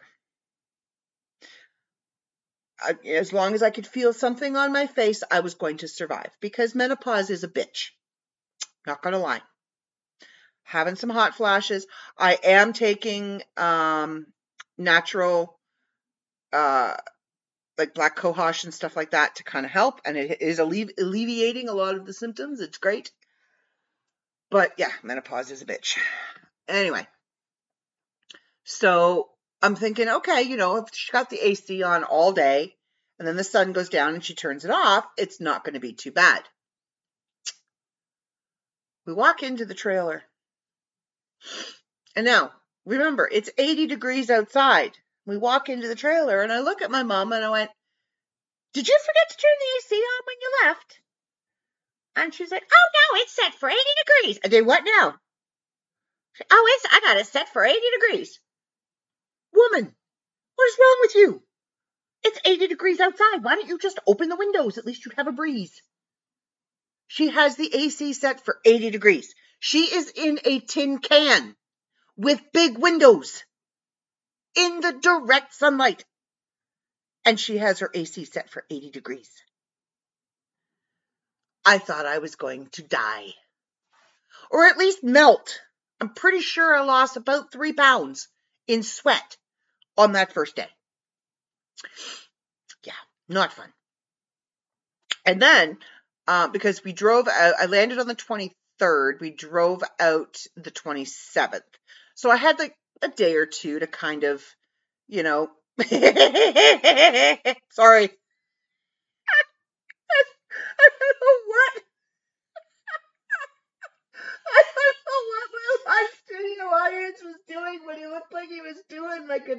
As 3.07 3.33
long 3.33 3.55
as 3.55 3.63
I 3.63 3.71
could 3.71 3.87
feel 3.87 4.13
something 4.13 4.57
on 4.57 4.73
my 4.73 4.87
face, 4.87 5.23
I 5.31 5.41
was 5.41 5.55
going 5.55 5.79
to 5.79 5.89
survive 5.89 6.31
because 6.41 6.75
menopause 6.75 7.31
is 7.31 7.45
a 7.45 7.49
bitch. 7.49 7.91
Not 8.87 9.03
going 9.03 9.13
to 9.13 9.19
lie 9.19 9.43
having 10.67 10.97
some 10.97 11.11
hot 11.11 11.35
flashes. 11.35 11.87
I 12.19 12.39
am 12.43 12.73
taking 12.73 13.41
um, 13.57 14.27
natural, 14.77 15.59
uh, 16.53 16.95
like 17.79 17.95
black 17.95 18.17
cohosh 18.17 18.65
and 18.65 18.75
stuff 18.75 18.97
like 18.97 19.13
that 19.13 19.37
to 19.37 19.45
kind 19.45 19.65
of 19.65 19.73
help, 19.73 20.01
and 20.05 20.17
it 20.17 20.43
is 20.43 20.59
allevi- 20.59 20.99
alleviating 20.99 21.69
a 21.69 21.75
lot 21.75 21.95
of 21.95 22.05
the 22.05 22.13
symptoms. 22.13 22.61
It's 22.61 22.79
great. 22.79 23.11
But 24.51 24.73
yeah, 24.77 24.91
menopause 25.03 25.51
is 25.51 25.63
a 25.63 25.67
bitch. 25.67 25.99
Anyway, 26.69 27.07
so 28.65 29.29
I'm 29.63 29.77
thinking, 29.77 30.09
okay, 30.09 30.43
you 30.43 30.57
know, 30.57 30.79
if 30.79 30.87
she 30.93 31.13
got 31.13 31.31
the 31.31 31.39
AC 31.39 31.83
on 31.83 32.03
all 32.03 32.33
day 32.33 32.76
and 33.19 33.27
then 33.27 33.37
the 33.37 33.45
sun 33.45 33.73
goes 33.73 33.89
down 33.89 34.15
and 34.15 34.25
she 34.25 34.35
turns 34.35 34.65
it 34.65 34.71
off, 34.71 35.07
it's 35.17 35.41
not 35.41 35.65
going 35.65 35.75
to 35.75 35.81
be 35.81 35.93
too 35.93 36.13
bad. 36.13 36.43
We 39.07 39.13
walk 39.13 39.43
into 39.43 39.65
the 39.65 39.75
trailer 39.75 40.23
and 42.17 42.25
now, 42.25 42.53
remember, 42.87 43.29
it's 43.31 43.51
80 43.59 43.87
degrees 43.89 44.31
outside. 44.31 44.97
We 45.27 45.37
walk 45.37 45.69
into 45.69 45.87
the 45.87 45.95
trailer 45.95 46.41
and 46.41 46.51
I 46.51 46.61
look 46.61 46.81
at 46.81 46.91
my 46.91 47.03
mom 47.03 47.33
and 47.33 47.45
I 47.45 47.51
went, 47.51 47.71
Did 48.73 48.89
you 48.89 48.99
forget 48.99 49.31
to 49.31 49.37
turn 49.37 49.57
the 49.61 49.95
AC 49.95 50.03
on 50.03 50.23
when 50.27 50.37
you 50.41 50.51
left? 50.65 51.01
And 52.17 52.35
she's 52.35 52.51
like, 52.51 52.65
Oh 52.65 52.89
no, 52.95 53.21
it's 53.21 53.35
set 53.35 53.55
for 53.55 53.69
80 53.69 53.79
degrees. 53.79 54.39
I 54.45 54.49
did 54.49 54.67
what 54.67 54.83
now? 54.85 55.15
Oh, 56.51 56.77
it's 56.77 56.95
I 56.95 57.01
got 57.01 57.19
it 57.19 57.27
set 57.27 57.53
for 57.53 57.65
80 57.65 57.79
degrees. 58.01 58.41
Woman, 59.53 59.95
what 60.55 60.69
is 60.69 60.79
wrong 60.81 60.99
with 61.03 61.15
you? 61.15 61.46
It's 62.27 62.41
80 62.45 62.67
degrees 62.67 62.99
outside. 62.99 63.45
Why 63.45 63.55
don't 63.55 63.69
you 63.69 63.79
just 63.79 64.01
open 64.05 64.29
the 64.29 64.35
windows? 64.35 64.79
At 64.79 64.85
least 64.85 65.05
you'd 65.05 65.15
have 65.15 65.29
a 65.29 65.33
breeze. 65.33 65.81
She 67.07 67.29
has 67.29 67.55
the 67.55 67.73
AC 67.73 68.15
set 68.15 68.45
for 68.45 68.59
80 68.65 68.91
degrees. 68.91 69.33
She 69.61 69.95
is 69.95 70.11
in 70.11 70.41
a 70.45 70.59
tin 70.59 70.99
can 70.99 71.55
with 72.17 72.41
big 72.53 72.79
windows 72.79 73.45
in 74.57 74.81
the 74.81 74.93
direct 74.93 75.55
sunlight. 75.55 76.05
And 77.25 77.39
she 77.39 77.59
has 77.59 77.79
her 77.79 77.93
AC 77.95 78.25
set 78.25 78.51
for 78.51 78.65
80 78.69 78.91
degrees. 78.91 79.31
I 81.65 81.79
thought 81.79 82.07
I 82.07 82.19
was 82.19 82.35
going 82.35 82.71
to 82.71 82.83
die. 82.83 83.35
Or 84.51 84.65
at 84.65 84.79
least 84.79 85.05
melt. 85.05 85.61
I'm 86.01 86.13
pretty 86.13 86.41
sure 86.41 86.75
I 86.75 86.83
lost 86.83 87.17
about 87.17 87.53
three 87.53 87.73
pounds 87.73 88.27
in 88.67 88.83
sweat 88.83 89.37
on 89.97 90.15
that 90.15 90.33
first 90.33 90.57
day. 90.57 90.69
Yeah, 92.85 92.93
not 93.29 93.53
fun. 93.53 93.73
And 95.25 95.41
then, 95.43 95.79
uh, 96.27 96.49
because 96.49 96.83
we 96.85 96.93
drove 96.93 97.29
out, 97.29 97.55
I 97.59 97.67
landed 97.67 97.99
on 97.99 98.07
the 98.07 98.15
23rd, 98.15 99.21
we 99.21 99.31
drove 99.31 99.83
out 99.99 100.39
the 100.57 100.71
27th. 100.71 101.63
So 102.15 102.31
I 102.31 102.37
had 102.37 102.59
like 102.59 102.77
a 103.03 103.09
day 103.09 103.35
or 103.37 103.47
two 103.47 103.79
to 103.79 103.87
kind 103.87 104.25
of, 104.25 104.43
you 105.09 105.23
know, 105.23 105.51
Sorry. 105.79 105.85
I 105.85 105.91
don't 110.89 111.21
know 111.21 111.37
what. 111.53 111.77
I 114.49 114.63
don't 114.73 115.01
know 115.05 115.21
what 115.29 115.53
my 115.53 115.69
live 115.85 116.17
studio 116.25 116.65
audience 116.65 117.21
was 117.23 117.37
doing, 117.47 117.81
but 117.87 117.99
he 117.99 118.07
looked 118.07 118.33
like 118.33 118.49
he 118.49 118.63
was 118.63 118.81
doing 118.89 119.29
like 119.29 119.47
a, 119.51 119.57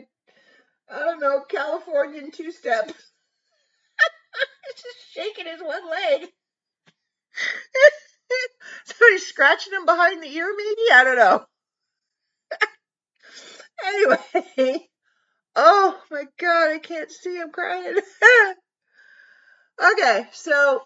I 0.89 0.99
don't 0.99 1.19
know, 1.19 1.41
Californian 1.41 2.31
two 2.31 2.51
step. 2.51 2.85
He's 4.65 4.83
just 4.83 4.97
shaking 5.11 5.45
his 5.45 5.61
one 5.61 5.89
leg. 5.89 6.29
so 8.85 8.95
he's 9.11 9.25
scratching 9.25 9.73
him 9.73 9.85
behind 9.85 10.21
the 10.21 10.27
ear, 10.27 10.47
maybe? 10.55 10.91
I 10.93 11.03
don't 11.03 11.17
know. 11.17 11.45
anyway. 14.57 14.87
Oh 15.55 15.99
my 16.11 16.25
god, 16.39 16.71
I 16.71 16.79
can't 16.79 17.11
see. 17.11 17.39
I'm 17.39 17.51
crying. 17.51 17.95
okay, 19.91 20.27
so 20.33 20.83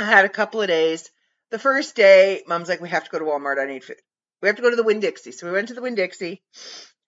I 0.00 0.04
had 0.04 0.24
a 0.24 0.30
couple 0.30 0.60
of 0.60 0.68
days. 0.68 1.10
The 1.50 1.58
first 1.58 1.94
day, 1.94 2.42
mom's 2.46 2.68
like, 2.68 2.80
we 2.80 2.88
have 2.88 3.04
to 3.04 3.10
go 3.10 3.18
to 3.18 3.24
Walmart. 3.24 3.60
I 3.60 3.66
need 3.66 3.84
food. 3.84 3.96
We 4.42 4.48
have 4.48 4.56
to 4.56 4.62
go 4.62 4.70
to 4.70 4.76
the 4.76 4.82
Winn 4.82 5.00
Dixie. 5.00 5.32
So 5.32 5.46
we 5.46 5.52
went 5.52 5.68
to 5.68 5.74
the 5.74 5.82
Winn 5.82 5.94
Dixie 5.94 6.42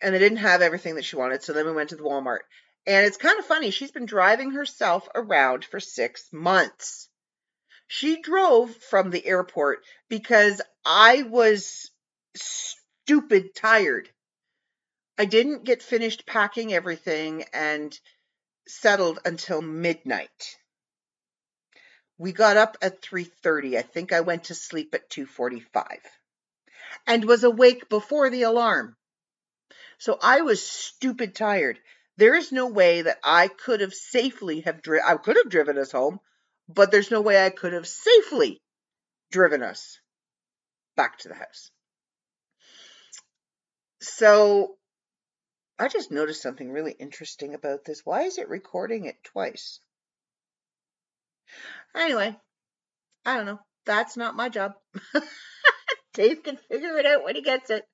and 0.02 0.14
they 0.14 0.18
didn't 0.18 0.38
have 0.38 0.62
everything 0.62 0.96
that 0.96 1.04
she 1.04 1.16
wanted. 1.16 1.42
So 1.42 1.52
then 1.52 1.66
we 1.66 1.72
went 1.72 1.90
to 1.90 1.96
the 1.96 2.02
Walmart. 2.02 2.40
And 2.86 3.06
it's 3.06 3.16
kind 3.16 3.38
of 3.38 3.46
funny. 3.46 3.70
She's 3.70 3.92
been 3.92 4.06
driving 4.06 4.50
herself 4.50 5.08
around 5.14 5.64
for 5.64 5.78
six 5.78 6.28
months. 6.32 7.08
She 7.86 8.20
drove 8.20 8.74
from 8.76 9.10
the 9.10 9.24
airport 9.24 9.84
because 10.08 10.60
I 10.84 11.22
was 11.22 11.90
stupid 12.34 13.54
tired. 13.54 14.10
I 15.18 15.26
didn't 15.26 15.64
get 15.64 15.82
finished 15.82 16.26
packing 16.26 16.72
everything 16.72 17.44
and 17.52 17.96
settled 18.66 19.20
until 19.24 19.62
midnight. 19.62 20.56
We 22.18 22.32
got 22.32 22.56
up 22.56 22.78
at 22.82 23.02
3:30. 23.02 23.78
I 23.78 23.82
think 23.82 24.12
I 24.12 24.20
went 24.20 24.44
to 24.44 24.54
sleep 24.54 24.94
at 24.94 25.10
2:45 25.10 26.00
and 27.06 27.24
was 27.24 27.44
awake 27.44 27.88
before 27.88 28.30
the 28.30 28.42
alarm. 28.42 28.96
So 30.02 30.18
I 30.20 30.40
was 30.40 30.60
stupid 30.68 31.32
tired. 31.32 31.78
There 32.16 32.34
is 32.34 32.50
no 32.50 32.66
way 32.66 33.02
that 33.02 33.20
I 33.22 33.46
could 33.46 33.80
have 33.82 33.94
safely 33.94 34.62
have 34.62 34.82
dri- 34.82 35.00
I 35.00 35.16
could 35.16 35.36
have 35.36 35.48
driven 35.48 35.78
us 35.78 35.92
home, 35.92 36.18
but 36.68 36.90
there's 36.90 37.12
no 37.12 37.20
way 37.20 37.46
I 37.46 37.50
could 37.50 37.72
have 37.72 37.86
safely 37.86 38.60
driven 39.30 39.62
us 39.62 40.00
back 40.96 41.18
to 41.18 41.28
the 41.28 41.36
house. 41.36 41.70
So 44.00 44.76
I 45.78 45.86
just 45.86 46.10
noticed 46.10 46.42
something 46.42 46.72
really 46.72 46.96
interesting 46.98 47.54
about 47.54 47.84
this. 47.84 48.04
Why 48.04 48.22
is 48.22 48.38
it 48.38 48.48
recording 48.48 49.04
it 49.04 49.22
twice? 49.22 49.78
Anyway, 51.94 52.36
I 53.24 53.36
don't 53.36 53.46
know. 53.46 53.60
That's 53.86 54.16
not 54.16 54.34
my 54.34 54.48
job. 54.48 54.74
Dave 56.12 56.42
can 56.42 56.56
figure 56.56 56.98
it 56.98 57.06
out 57.06 57.22
when 57.22 57.36
he 57.36 57.42
gets 57.42 57.70
it. 57.70 57.84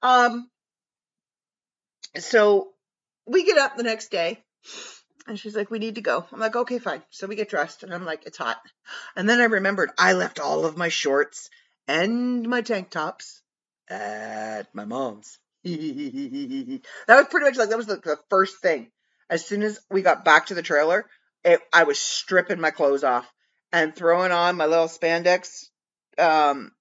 Um, 0.00 0.48
so 2.18 2.68
we 3.26 3.44
get 3.44 3.58
up 3.58 3.76
the 3.76 3.82
next 3.82 4.10
day 4.10 4.38
and 5.26 5.38
she's 5.38 5.56
like, 5.56 5.70
We 5.70 5.78
need 5.78 5.96
to 5.96 6.00
go. 6.00 6.24
I'm 6.32 6.40
like, 6.40 6.56
Okay, 6.56 6.78
fine. 6.78 7.02
So 7.10 7.26
we 7.26 7.36
get 7.36 7.48
dressed 7.48 7.82
and 7.82 7.94
I'm 7.94 8.04
like, 8.04 8.26
It's 8.26 8.38
hot. 8.38 8.60
And 9.16 9.28
then 9.28 9.40
I 9.40 9.44
remembered 9.44 9.90
I 9.98 10.12
left 10.12 10.40
all 10.40 10.64
of 10.64 10.76
my 10.76 10.88
shorts 10.88 11.50
and 11.88 12.48
my 12.48 12.62
tank 12.62 12.90
tops 12.90 13.42
at 13.88 14.74
my 14.74 14.84
mom's. 14.84 15.38
that 15.64 16.80
was 17.08 17.26
pretty 17.30 17.46
much 17.46 17.56
like 17.56 17.68
that 17.68 17.78
was 17.78 17.86
the, 17.86 17.96
the, 17.96 18.18
first 18.28 18.60
thing. 18.60 18.90
As 19.30 19.46
soon 19.46 19.62
as 19.62 19.80
we 19.90 20.02
got 20.02 20.24
back 20.24 20.46
to 20.46 20.54
the 20.54 20.62
trailer, 20.62 21.06
it, 21.44 21.60
I 21.72 21.84
was 21.84 21.98
stripping 21.98 22.60
my 22.60 22.70
clothes 22.70 23.04
off 23.04 23.32
and 23.72 23.94
throwing 23.94 24.32
on 24.32 24.56
my 24.56 24.66
little 24.66 24.88
spandex 24.88 25.66
um, 26.18 26.72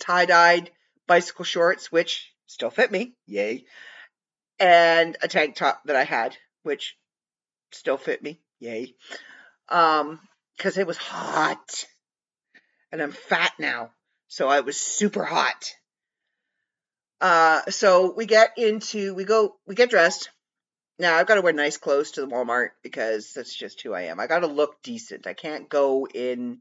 tie 0.00 0.24
dyed 0.24 0.70
bicycle 1.06 1.44
shorts, 1.44 1.92
which 1.92 2.32
still 2.46 2.70
fit 2.70 2.90
me, 2.90 3.14
yay, 3.26 3.64
and 4.58 5.16
a 5.22 5.28
tank 5.28 5.56
top 5.56 5.82
that 5.86 5.96
I 5.96 6.04
had, 6.04 6.36
which 6.62 6.96
still 7.72 7.96
fit 7.96 8.22
me, 8.22 8.40
yay, 8.60 8.94
um, 9.68 10.20
because 10.56 10.78
it 10.78 10.86
was 10.86 10.96
hot, 10.96 11.86
and 12.92 13.02
I'm 13.02 13.12
fat 13.12 13.52
now, 13.58 13.90
so 14.28 14.48
I 14.48 14.60
was 14.60 14.80
super 14.80 15.24
hot. 15.24 15.74
Uh, 17.20 17.62
so 17.70 18.12
we 18.14 18.26
get 18.26 18.58
into, 18.58 19.14
we 19.14 19.24
go, 19.24 19.56
we 19.66 19.74
get 19.74 19.90
dressed. 19.90 20.30
Now 20.98 21.16
I've 21.16 21.26
got 21.26 21.36
to 21.36 21.42
wear 21.42 21.52
nice 21.52 21.76
clothes 21.76 22.12
to 22.12 22.20
the 22.20 22.26
Walmart 22.26 22.70
because 22.82 23.32
that's 23.34 23.54
just 23.54 23.80
who 23.80 23.94
I 23.94 24.02
am. 24.02 24.20
I 24.20 24.26
got 24.26 24.40
to 24.40 24.46
look 24.46 24.82
decent. 24.82 25.26
I 25.26 25.32
can't 25.32 25.68
go 25.68 26.06
in, 26.06 26.60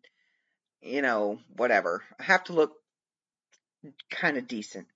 you 0.82 1.02
know, 1.02 1.40
whatever. 1.56 2.04
I 2.20 2.24
have 2.24 2.46
to 2.46 2.54
look 2.54 2.72
kind 4.10 4.38
of 4.38 4.48
decent. 4.48 4.88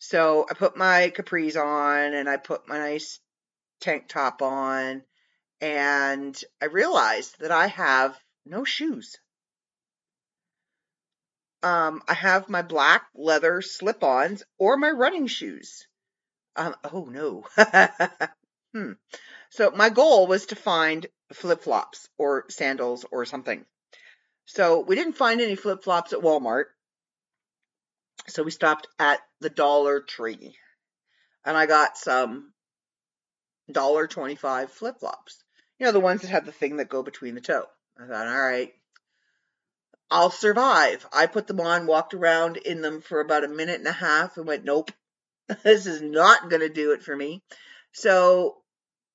So 0.00 0.46
I 0.50 0.54
put 0.54 0.76
my 0.76 1.12
capris 1.14 1.56
on 1.56 2.14
and 2.14 2.28
I 2.28 2.36
put 2.36 2.66
my 2.66 2.78
nice 2.78 3.20
tank 3.80 4.08
top 4.08 4.42
on 4.42 5.02
and 5.60 6.44
I 6.60 6.64
realized 6.64 7.38
that 7.38 7.52
I 7.52 7.68
have 7.68 8.18
no 8.44 8.64
shoes 8.64 9.16
um, 11.62 12.02
I 12.08 12.14
have 12.14 12.48
my 12.48 12.62
black 12.62 13.06
leather 13.14 13.60
slip 13.62 14.02
ons 14.02 14.42
or 14.58 14.76
my 14.76 14.90
running 14.90 15.26
shoes. 15.26 15.86
Um, 16.56 16.74
oh 16.92 17.04
no. 17.04 17.44
hmm. 18.74 18.92
So 19.50 19.70
my 19.70 19.90
goal 19.90 20.26
was 20.26 20.46
to 20.46 20.56
find 20.56 21.06
flip 21.32 21.62
flops 21.62 22.08
or 22.18 22.46
sandals 22.48 23.04
or 23.10 23.24
something. 23.24 23.64
So 24.46 24.80
we 24.80 24.96
didn't 24.96 25.16
find 25.16 25.40
any 25.40 25.54
flip 25.54 25.84
flops 25.84 26.12
at 26.12 26.20
Walmart. 26.20 26.66
So 28.28 28.42
we 28.42 28.50
stopped 28.50 28.86
at 28.98 29.20
the 29.40 29.50
Dollar 29.50 30.00
Tree 30.00 30.56
and 31.44 31.56
I 31.56 31.66
got 31.66 31.96
some 31.96 32.52
dollar 33.70 34.06
twenty 34.06 34.34
five 34.34 34.70
flip 34.70 35.00
flops. 35.00 35.42
You 35.78 35.86
know, 35.86 35.92
the 35.92 36.00
ones 36.00 36.22
that 36.22 36.28
have 36.28 36.46
the 36.46 36.52
thing 36.52 36.76
that 36.76 36.88
go 36.88 37.02
between 37.02 37.34
the 37.34 37.40
toe. 37.40 37.66
I 37.98 38.06
thought, 38.06 38.26
all 38.26 38.40
right, 38.40 38.72
I'll 40.10 40.30
survive. 40.30 41.06
I 41.12 41.26
put 41.26 41.46
them 41.46 41.60
on, 41.60 41.86
walked 41.86 42.14
around 42.14 42.56
in 42.58 42.82
them 42.82 43.00
for 43.00 43.20
about 43.20 43.44
a 43.44 43.48
minute 43.48 43.78
and 43.78 43.86
a 43.86 43.92
half, 43.92 44.36
and 44.36 44.46
went, 44.46 44.64
nope, 44.64 44.90
this 45.62 45.86
is 45.86 46.02
not 46.02 46.50
going 46.50 46.60
to 46.60 46.68
do 46.68 46.92
it 46.92 47.02
for 47.02 47.16
me. 47.16 47.42
So 47.92 48.56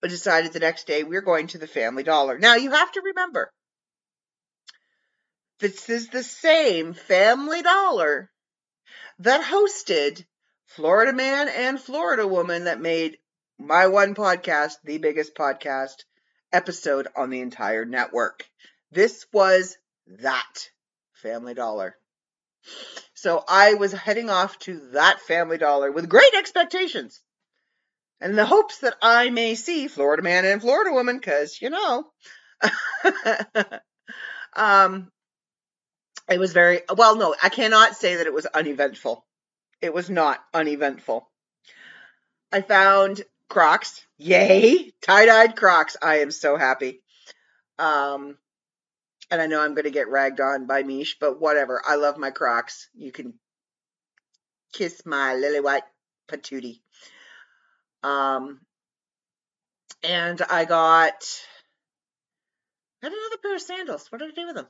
I 0.04 0.08
decided 0.08 0.54
the 0.54 0.60
next 0.60 0.88
day 0.88 1.04
we're 1.04 1.22
going 1.22 1.48
to 1.48 1.58
the 1.58 1.68
Family 1.68 2.04
Dollar. 2.04 2.40
Now 2.40 2.56
you 2.56 2.72
have 2.72 2.92
to 2.94 3.02
remember, 3.02 3.52
this 5.60 5.90
is 5.90 6.10
the 6.10 6.24
same 6.24 6.94
Family 6.94 7.62
Dollar 7.62 8.30
that 9.20 9.42
hosted 9.42 10.26
Florida 10.66 11.14
Man 11.14 11.48
and 11.48 11.80
Florida 11.80 12.28
Woman 12.28 12.66
that 12.66 12.82
made 12.82 13.18
my 13.58 13.88
one 13.88 14.16
podcast, 14.16 14.74
the 14.84 14.98
biggest 14.98 15.36
podcast 15.36 16.04
episode 16.52 17.08
on 17.16 17.30
the 17.30 17.42
entire 17.42 17.86
network. 17.86 18.46
This 18.92 19.26
was 19.32 19.78
that 20.08 20.70
Family 21.14 21.54
Dollar. 21.54 21.96
So 23.14 23.44
I 23.48 23.76
was 23.76 23.92
heading 23.92 24.30
off 24.30 24.58
to 24.60 24.90
that 24.94 25.22
Family 25.22 25.58
Dollar 25.58 25.92
with 25.92 26.10
great 26.10 26.34
expectations 26.36 27.22
and 28.20 28.38
the 28.38 28.46
hopes 28.46 28.80
that 28.80 28.96
I 29.02 29.30
may 29.30 29.56
see 29.56 29.88
Florida 29.88 30.24
Man 30.24 30.46
and 30.46 30.62
Florida 30.62 30.92
Woman, 30.94 31.18
because, 31.18 31.62
you 31.62 31.70
know, 31.70 32.06
um, 34.56 35.12
it 36.30 36.40
was 36.40 36.54
very, 36.54 36.82
well, 36.96 37.16
no, 37.16 37.36
I 37.42 37.50
cannot 37.50 37.96
say 37.96 38.16
that 38.16 38.28
it 38.28 38.34
was 38.34 38.46
uneventful. 38.46 39.26
It 39.82 39.94
was 39.94 40.10
not 40.10 40.44
uneventful. 40.54 41.30
I 42.52 42.62
found 42.62 43.22
Crocs. 43.50 44.04
Yay! 44.18 44.92
Tie 45.02 45.26
dyed 45.26 45.56
Crocs. 45.56 45.98
I 46.02 46.20
am 46.20 46.32
so 46.32 46.58
happy. 46.58 47.02
Um, 47.78 48.38
and 49.30 49.42
I 49.42 49.48
know 49.48 49.62
I'm 49.62 49.74
going 49.74 49.86
to 49.86 49.92
get 49.92 50.10
ragged 50.10 50.40
on 50.40 50.66
by 50.66 50.84
Mish, 50.84 51.18
but 51.20 51.40
whatever. 51.40 51.82
I 51.86 51.96
love 51.96 52.18
my 52.18 52.32
Crocs. 52.32 52.90
You 52.96 53.12
can 53.12 53.34
kiss 54.74 55.06
my 55.06 55.36
lily 55.36 55.60
white 55.60 55.84
patootie. 56.28 56.80
Um, 58.04 58.62
and 60.04 60.42
I 60.42 60.66
got, 60.66 61.14
I 63.02 63.10
got 63.10 63.14
another 63.14 63.42
pair 63.42 63.56
of 63.56 63.62
sandals. 63.62 64.12
What 64.12 64.20
did 64.20 64.32
I 64.32 64.34
do 64.34 64.48
with 64.48 64.56
them? 64.56 64.68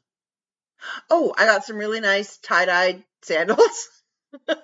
Oh, 1.09 1.34
I 1.38 1.45
got 1.45 1.65
some 1.65 1.78
really 1.78 1.99
nice 1.99 2.38
tie-dyed 2.38 3.03
sandals. 3.23 3.89
they're 4.47 4.57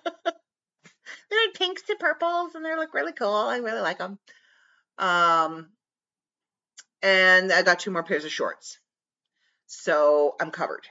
in 1.46 1.52
pinks 1.54 1.84
and 1.90 2.00
purples, 2.00 2.56
and 2.56 2.64
they 2.66 2.76
look 2.76 2.94
really 2.94 3.14
cool. 3.14 3.34
I 3.34 3.58
really 3.58 3.82
like 3.82 3.98
them. 4.00 4.20
Um, 4.98 5.70
and 7.02 7.52
I 7.52 7.64
got 7.64 7.80
two 7.80 7.92
more 7.92 8.04
pairs 8.04 8.26
of 8.26 8.32
shorts. 8.32 8.80
So 9.68 10.36
I'm 10.40 10.52
covered. 10.52 10.88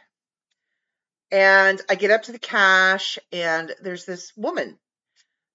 And 1.30 1.80
I 1.88 1.94
get 1.94 2.10
up 2.10 2.24
to 2.24 2.32
the 2.32 2.38
cash, 2.38 3.18
and 3.32 3.74
there's 3.82 4.04
this 4.04 4.32
woman 4.36 4.78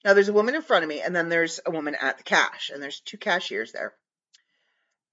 Now 0.06 0.14
there's 0.14 0.30
a 0.30 0.34
woman 0.34 0.56
in 0.56 0.62
front 0.62 0.84
of 0.84 0.90
me, 0.90 1.02
and 1.02 1.16
then 1.16 1.30
there's 1.30 1.60
a 1.66 1.72
woman 1.72 1.96
at 1.96 2.18
the 2.18 2.24
cash, 2.24 2.70
and 2.74 2.82
there's 2.82 3.02
two 3.02 3.18
cashiers 3.18 3.72
there. 3.72 3.94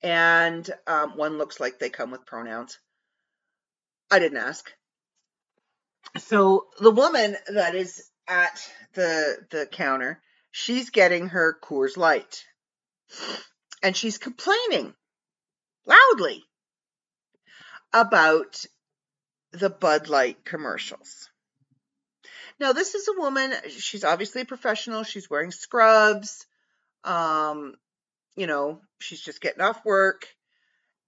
And 0.02 0.68
um, 0.86 1.16
one 1.16 1.38
looks 1.38 1.60
like 1.60 1.78
they 1.78 1.90
come 1.90 2.10
with 2.10 2.26
pronouns. 2.26 2.78
I 4.12 4.18
didn't 4.18 4.38
ask. 4.38 4.70
So 6.18 6.66
the 6.78 6.90
woman 6.90 7.34
that 7.48 7.74
is 7.74 8.10
at 8.28 8.70
the 8.92 9.38
the 9.50 9.66
counter, 9.66 10.20
she's 10.50 10.90
getting 10.90 11.28
her 11.28 11.56
Coors 11.62 11.96
Light, 11.96 12.44
and 13.82 13.96
she's 13.96 14.18
complaining 14.18 14.92
loudly 15.86 16.44
about 17.94 18.66
the 19.52 19.70
Bud 19.70 20.08
Light 20.08 20.44
commercials. 20.44 21.30
Now, 22.60 22.74
this 22.74 22.94
is 22.94 23.08
a 23.08 23.18
woman, 23.18 23.54
she's 23.70 24.04
obviously 24.04 24.42
a 24.42 24.44
professional. 24.46 25.04
She's 25.04 25.30
wearing 25.30 25.50
scrubs. 25.50 26.46
Um, 27.02 27.74
you 28.36 28.46
know, 28.46 28.80
she's 29.00 29.20
just 29.22 29.40
getting 29.40 29.62
off 29.62 29.84
work. 29.84 30.28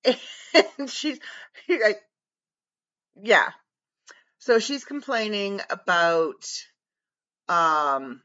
And 0.78 0.88
she's 0.88 1.18
like, 1.68 2.00
yeah. 3.22 3.50
So 4.38 4.58
she's 4.58 4.84
complaining 4.84 5.60
about 5.70 6.44
um 7.48 8.22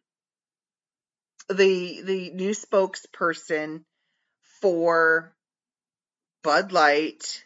the 1.50 2.02
the 2.02 2.32
new 2.32 2.52
spokesperson 2.52 3.84
for 4.62 5.34
Bud 6.44 6.72
Light 6.72 7.44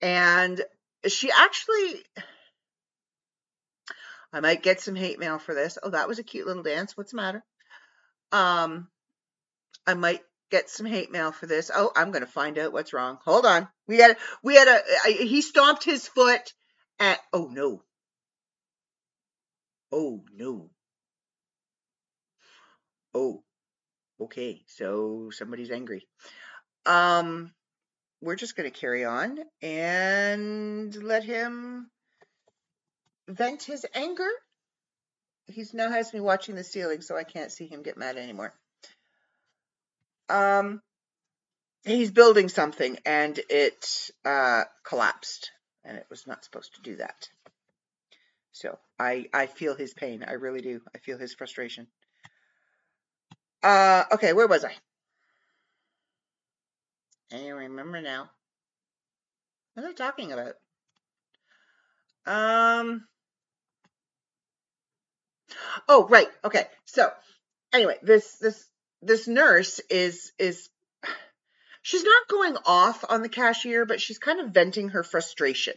and 0.00 0.60
she 1.06 1.30
actually 1.30 2.02
I 4.32 4.40
might 4.40 4.62
get 4.62 4.80
some 4.80 4.94
hate 4.94 5.18
mail 5.18 5.38
for 5.38 5.54
this. 5.54 5.78
Oh, 5.82 5.90
that 5.90 6.08
was 6.08 6.18
a 6.18 6.22
cute 6.22 6.46
little 6.46 6.62
dance. 6.62 6.96
What's 6.96 7.12
the 7.12 7.16
matter? 7.16 7.42
Um, 8.30 8.88
I 9.86 9.94
might 9.94 10.22
get 10.50 10.68
some 10.68 10.86
hate 10.86 11.10
mail 11.10 11.32
for 11.32 11.46
this. 11.46 11.70
Oh, 11.74 11.90
I'm 11.96 12.10
gonna 12.10 12.26
find 12.26 12.58
out 12.58 12.72
what's 12.72 12.92
wrong. 12.92 13.18
Hold 13.24 13.46
on. 13.46 13.68
We 13.86 13.98
had 13.98 14.16
we 14.42 14.54
had 14.54 14.68
a 14.68 14.80
I, 15.04 15.12
he 15.12 15.40
stomped 15.40 15.84
his 15.84 16.06
foot 16.06 16.52
at. 17.00 17.20
Oh 17.32 17.48
no. 17.52 17.82
Oh 19.92 20.24
no. 20.34 20.70
Oh, 23.14 23.42
okay. 24.20 24.62
So 24.66 25.30
somebody's 25.30 25.70
angry. 25.70 26.06
Um, 26.86 27.52
we're 28.20 28.36
just 28.36 28.56
gonna 28.56 28.70
carry 28.70 29.04
on 29.04 29.38
and 29.62 30.94
let 31.02 31.24
him 31.24 31.90
vent 33.28 33.62
his 33.62 33.86
anger. 33.94 34.28
He's 35.46 35.72
now 35.72 35.90
has 35.90 36.12
me 36.12 36.20
watching 36.20 36.56
the 36.56 36.64
ceiling, 36.64 37.00
so 37.00 37.16
I 37.16 37.24
can't 37.24 37.52
see 37.52 37.66
him 37.66 37.82
get 37.82 37.96
mad 37.96 38.16
anymore. 38.16 38.52
Um, 40.28 40.82
he's 41.84 42.10
building 42.10 42.48
something 42.48 42.98
and 43.06 43.38
it 43.48 44.10
uh, 44.24 44.64
collapsed, 44.84 45.50
and 45.88 45.96
it 45.96 46.06
was 46.10 46.26
not 46.26 46.44
supposed 46.44 46.74
to 46.74 46.82
do 46.82 46.96
that. 46.96 47.28
So 48.52 48.78
I 48.98 49.26
I 49.32 49.46
feel 49.46 49.74
his 49.74 49.94
pain. 49.94 50.24
I 50.26 50.32
really 50.32 50.60
do. 50.60 50.80
I 50.94 50.98
feel 50.98 51.18
his 51.18 51.34
frustration. 51.34 51.86
Uh, 53.62 54.04
okay, 54.12 54.32
where 54.32 54.46
was 54.46 54.64
I? 54.64 54.72
I 57.32 57.48
remember 57.48 58.00
now. 58.00 58.30
What 59.74 59.84
are 59.84 59.88
they 59.88 59.94
talking 59.94 60.32
about? 60.32 60.54
Um, 62.26 63.08
Oh, 65.88 66.06
right. 66.08 66.28
Okay. 66.44 66.66
So 66.84 67.10
anyway, 67.72 67.96
this 68.02 68.36
this 68.36 68.64
this 69.02 69.28
nurse 69.28 69.80
is 69.90 70.32
is 70.38 70.68
she's 71.82 72.04
not 72.04 72.28
going 72.28 72.56
off 72.64 73.04
on 73.08 73.22
the 73.22 73.28
cashier, 73.28 73.84
but 73.86 74.00
she's 74.00 74.18
kind 74.18 74.40
of 74.40 74.50
venting 74.50 74.90
her 74.90 75.02
frustration. 75.02 75.74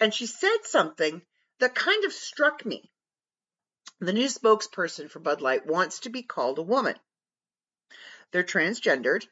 And 0.00 0.12
she 0.12 0.26
said 0.26 0.58
something 0.64 1.22
that 1.60 1.74
kind 1.74 2.04
of 2.04 2.12
struck 2.12 2.64
me. 2.64 2.90
The 4.00 4.12
new 4.12 4.26
spokesperson 4.26 5.10
for 5.10 5.20
Bud 5.20 5.40
Light 5.40 5.66
wants 5.66 6.00
to 6.00 6.10
be 6.10 6.22
called 6.22 6.58
a 6.58 6.62
woman. 6.62 6.96
They're 8.32 8.42
transgendered. 8.42 9.26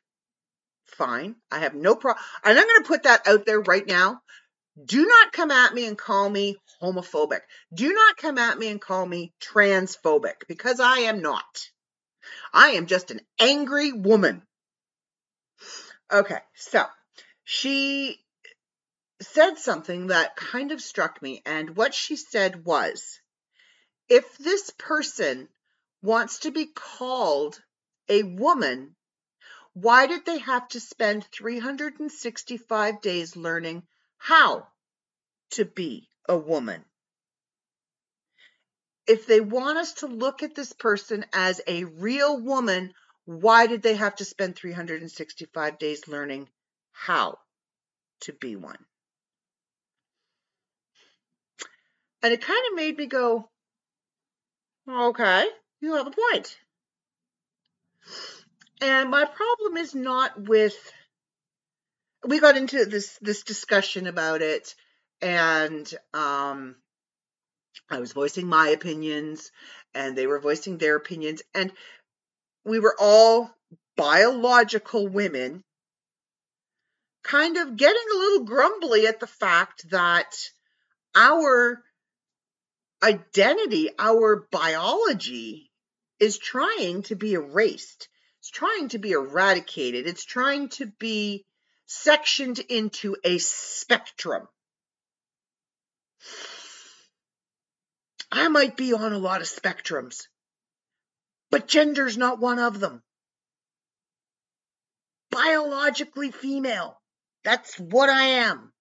Fine. 0.86 1.36
I 1.50 1.60
have 1.60 1.74
no 1.74 1.94
problem. 1.96 2.24
And 2.44 2.58
I'm 2.58 2.66
going 2.66 2.82
to 2.82 2.88
put 2.88 3.02
that 3.04 3.26
out 3.26 3.46
there 3.46 3.60
right 3.60 3.86
now. 3.86 4.20
Do 4.82 5.04
not 5.04 5.32
come 5.32 5.50
at 5.50 5.74
me 5.74 5.86
and 5.86 5.98
call 5.98 6.30
me 6.30 6.56
homophobic. 6.80 7.40
Do 7.74 7.92
not 7.92 8.16
come 8.16 8.38
at 8.38 8.58
me 8.58 8.68
and 8.68 8.80
call 8.80 9.04
me 9.04 9.32
transphobic 9.40 10.46
because 10.48 10.80
I 10.80 11.00
am 11.00 11.20
not. 11.20 11.70
I 12.52 12.70
am 12.70 12.86
just 12.86 13.10
an 13.10 13.20
angry 13.38 13.92
woman. 13.92 14.42
Okay, 16.12 16.40
so 16.54 16.84
she 17.44 18.18
said 19.20 19.58
something 19.58 20.08
that 20.08 20.36
kind 20.36 20.72
of 20.72 20.80
struck 20.80 21.20
me, 21.22 21.42
and 21.44 21.76
what 21.76 21.94
she 21.94 22.16
said 22.16 22.64
was 22.64 23.20
if 24.08 24.38
this 24.38 24.70
person 24.70 25.48
wants 26.02 26.40
to 26.40 26.50
be 26.50 26.66
called 26.66 27.62
a 28.08 28.22
woman, 28.22 28.96
why 29.72 30.06
did 30.06 30.24
they 30.24 30.38
have 30.38 30.66
to 30.68 30.80
spend 30.80 31.24
365 31.26 33.00
days 33.00 33.36
learning 33.36 33.86
how 34.18 34.66
to 35.50 35.64
be 35.64 36.08
a 36.28 36.36
woman. 36.36 36.84
If 39.06 39.26
they 39.26 39.40
want 39.40 39.78
us 39.78 39.94
to 39.94 40.06
look 40.06 40.42
at 40.42 40.54
this 40.54 40.72
person 40.72 41.24
as 41.32 41.60
a 41.66 41.84
real 41.84 42.40
woman, 42.40 42.94
why 43.30 43.68
did 43.68 43.80
they 43.80 43.94
have 43.94 44.16
to 44.16 44.24
spend 44.24 44.56
365 44.56 45.78
days 45.78 46.08
learning 46.08 46.48
how 46.90 47.38
to 48.22 48.32
be 48.32 48.56
one? 48.56 48.84
And 52.24 52.32
it 52.32 52.42
kind 52.42 52.60
of 52.68 52.74
made 52.74 52.98
me 52.98 53.06
go, 53.06 53.48
okay, 54.88 55.46
you 55.80 55.94
have 55.94 56.08
a 56.08 56.10
point. 56.10 56.56
And 58.82 59.10
my 59.10 59.24
problem 59.26 59.76
is 59.76 59.94
not 59.94 60.48
with 60.48 60.74
we 62.26 62.40
got 62.40 62.56
into 62.56 62.84
this 62.84 63.16
this 63.22 63.44
discussion 63.44 64.08
about 64.08 64.42
it 64.42 64.74
and 65.22 65.88
um 66.12 66.74
I 67.88 68.00
was 68.00 68.12
voicing 68.12 68.48
my 68.48 68.68
opinions 68.70 69.52
and 69.94 70.16
they 70.16 70.26
were 70.26 70.40
voicing 70.40 70.78
their 70.78 70.96
opinions 70.96 71.42
and 71.54 71.72
we 72.64 72.78
were 72.78 72.96
all 72.98 73.50
biological 73.96 75.08
women 75.08 75.62
kind 77.22 77.56
of 77.56 77.76
getting 77.76 78.02
a 78.14 78.18
little 78.18 78.44
grumbly 78.44 79.06
at 79.06 79.20
the 79.20 79.26
fact 79.26 79.88
that 79.90 80.34
our 81.14 81.82
identity, 83.02 83.90
our 83.98 84.46
biology 84.50 85.70
is 86.18 86.38
trying 86.38 87.02
to 87.02 87.14
be 87.14 87.34
erased. 87.34 88.08
It's 88.40 88.50
trying 88.50 88.88
to 88.88 88.98
be 88.98 89.12
eradicated. 89.12 90.06
It's 90.06 90.24
trying 90.24 90.68
to 90.70 90.86
be 90.86 91.44
sectioned 91.86 92.58
into 92.58 93.16
a 93.24 93.38
spectrum. 93.38 94.48
I 98.32 98.48
might 98.48 98.76
be 98.76 98.92
on 98.92 99.12
a 99.12 99.18
lot 99.18 99.40
of 99.40 99.48
spectrums, 99.48 100.26
but 101.50 101.68
gender's 101.68 102.16
not 102.16 102.38
one 102.38 102.58
of 102.58 102.80
them. 102.80 103.02
Biologically 105.30 106.30
female. 106.30 107.00
That's 107.44 107.78
what 107.78 108.08
I 108.08 108.24
am. 108.24 108.72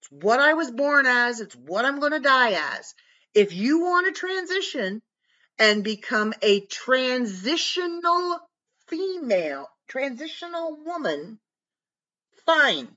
It's 0.00 0.10
what 0.10 0.40
I 0.40 0.54
was 0.54 0.70
born 0.70 1.06
as. 1.06 1.40
It's 1.40 1.56
what 1.56 1.84
I'm 1.84 2.00
going 2.00 2.12
to 2.12 2.20
die 2.20 2.52
as. 2.78 2.94
If 3.34 3.52
you 3.52 3.80
want 3.80 4.06
to 4.06 4.18
transition 4.18 5.02
and 5.58 5.84
become 5.84 6.32
a 6.42 6.60
transitional 6.66 8.38
female, 8.86 9.68
transitional 9.88 10.78
woman, 10.84 11.38
fine. 12.44 12.96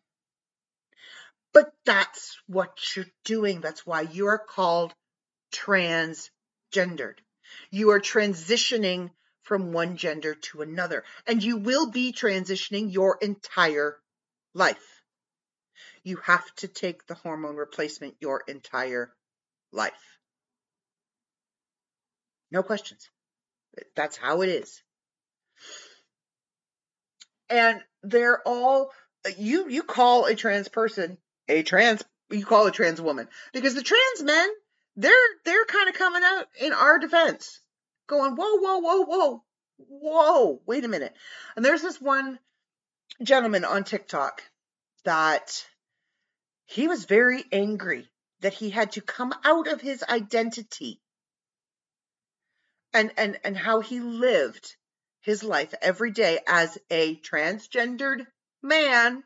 But 1.51 1.73
that's 1.85 2.37
what 2.47 2.77
you're 2.95 3.05
doing. 3.25 3.59
That's 3.61 3.85
why 3.85 4.01
you 4.01 4.27
are 4.27 4.39
called 4.39 4.93
transgendered. 5.51 7.17
You 7.71 7.91
are 7.91 7.99
transitioning 7.99 9.11
from 9.43 9.71
one 9.71 9.97
gender 9.97 10.35
to 10.35 10.61
another, 10.61 11.03
and 11.25 11.43
you 11.43 11.57
will 11.57 11.89
be 11.89 12.13
transitioning 12.13 12.93
your 12.93 13.17
entire 13.21 13.97
life. 14.53 15.01
You 16.03 16.17
have 16.17 16.45
to 16.57 16.67
take 16.67 17.07
the 17.07 17.15
hormone 17.15 17.55
replacement 17.55 18.15
your 18.19 18.43
entire 18.47 19.11
life. 19.71 20.19
No 22.51 22.63
questions. 22.63 23.09
That's 23.95 24.17
how 24.17 24.41
it 24.41 24.49
is. 24.49 24.81
And 27.49 27.81
they're 28.03 28.41
all 28.47 28.91
you 29.37 29.69
you 29.69 29.83
call 29.83 30.25
a 30.25 30.35
trans 30.35 30.67
person 30.67 31.17
a 31.47 31.63
trans 31.63 32.03
you 32.29 32.45
call 32.45 32.67
a 32.67 32.71
trans 32.71 33.01
woman 33.01 33.27
because 33.53 33.75
the 33.75 33.81
trans 33.81 34.23
men 34.23 34.49
they're 34.95 35.13
they're 35.45 35.65
kind 35.65 35.89
of 35.89 35.95
coming 35.95 36.23
out 36.23 36.47
in 36.59 36.73
our 36.73 36.99
defense 36.99 37.61
going, 38.07 38.35
whoa, 38.35 38.57
whoa, 38.57 38.79
whoa, 38.79 39.05
whoa, 39.05 39.43
whoa, 39.77 40.61
wait 40.65 40.83
a 40.83 40.89
minute. 40.89 41.13
And 41.55 41.63
there's 41.63 41.81
this 41.81 42.01
one 42.01 42.39
gentleman 43.23 43.65
on 43.65 43.83
TikTok 43.83 44.41
that 45.05 45.65
he 46.65 46.87
was 46.87 47.05
very 47.05 47.43
angry 47.51 48.09
that 48.41 48.53
he 48.53 48.69
had 48.69 48.93
to 48.93 49.01
come 49.01 49.33
out 49.43 49.67
of 49.67 49.81
his 49.81 50.03
identity 50.03 51.01
and 52.93 53.11
and 53.17 53.39
and 53.43 53.57
how 53.57 53.81
he 53.81 53.99
lived 53.99 54.75
his 55.21 55.43
life 55.43 55.73
every 55.81 56.11
day 56.11 56.39
as 56.47 56.77
a 56.89 57.15
transgendered 57.17 58.25
man 58.61 59.23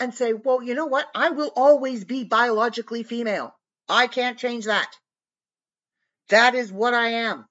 and 0.00 0.14
say, 0.14 0.32
well, 0.32 0.62
you 0.62 0.74
know 0.74 0.86
what? 0.86 1.06
I 1.14 1.30
will 1.30 1.52
always 1.54 2.04
be 2.04 2.24
biologically 2.24 3.02
female. 3.02 3.54
I 3.88 4.06
can't 4.06 4.38
change 4.38 4.64
that. 4.64 4.90
That 6.30 6.54
is 6.54 6.72
what 6.72 6.94
I 6.94 7.08
am. 7.08 7.46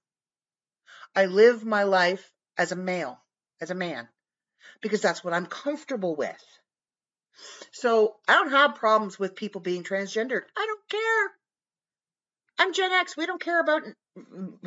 I 1.15 1.27
live 1.27 1.63
my 1.63 1.83
life 1.83 2.31
as 2.57 2.71
a 2.71 2.75
male, 2.75 3.19
as 3.61 3.69
a 3.69 3.75
man, 3.75 4.07
because 4.81 5.01
that's 5.01 5.23
what 5.23 5.33
I'm 5.33 5.45
comfortable 5.45 6.15
with. 6.15 6.43
So 7.71 8.15
I 8.27 8.33
don't 8.33 8.51
have 8.51 8.75
problems 8.75 9.17
with 9.17 9.35
people 9.35 9.61
being 9.61 9.83
transgendered. 9.83 10.41
I 10.57 10.65
don't 10.65 10.89
care. 10.89 11.31
I'm 12.59 12.73
Gen 12.73 12.91
X. 12.91 13.15
We 13.15 13.25
don't 13.25 13.41
care 13.41 13.59
about, 13.59 13.83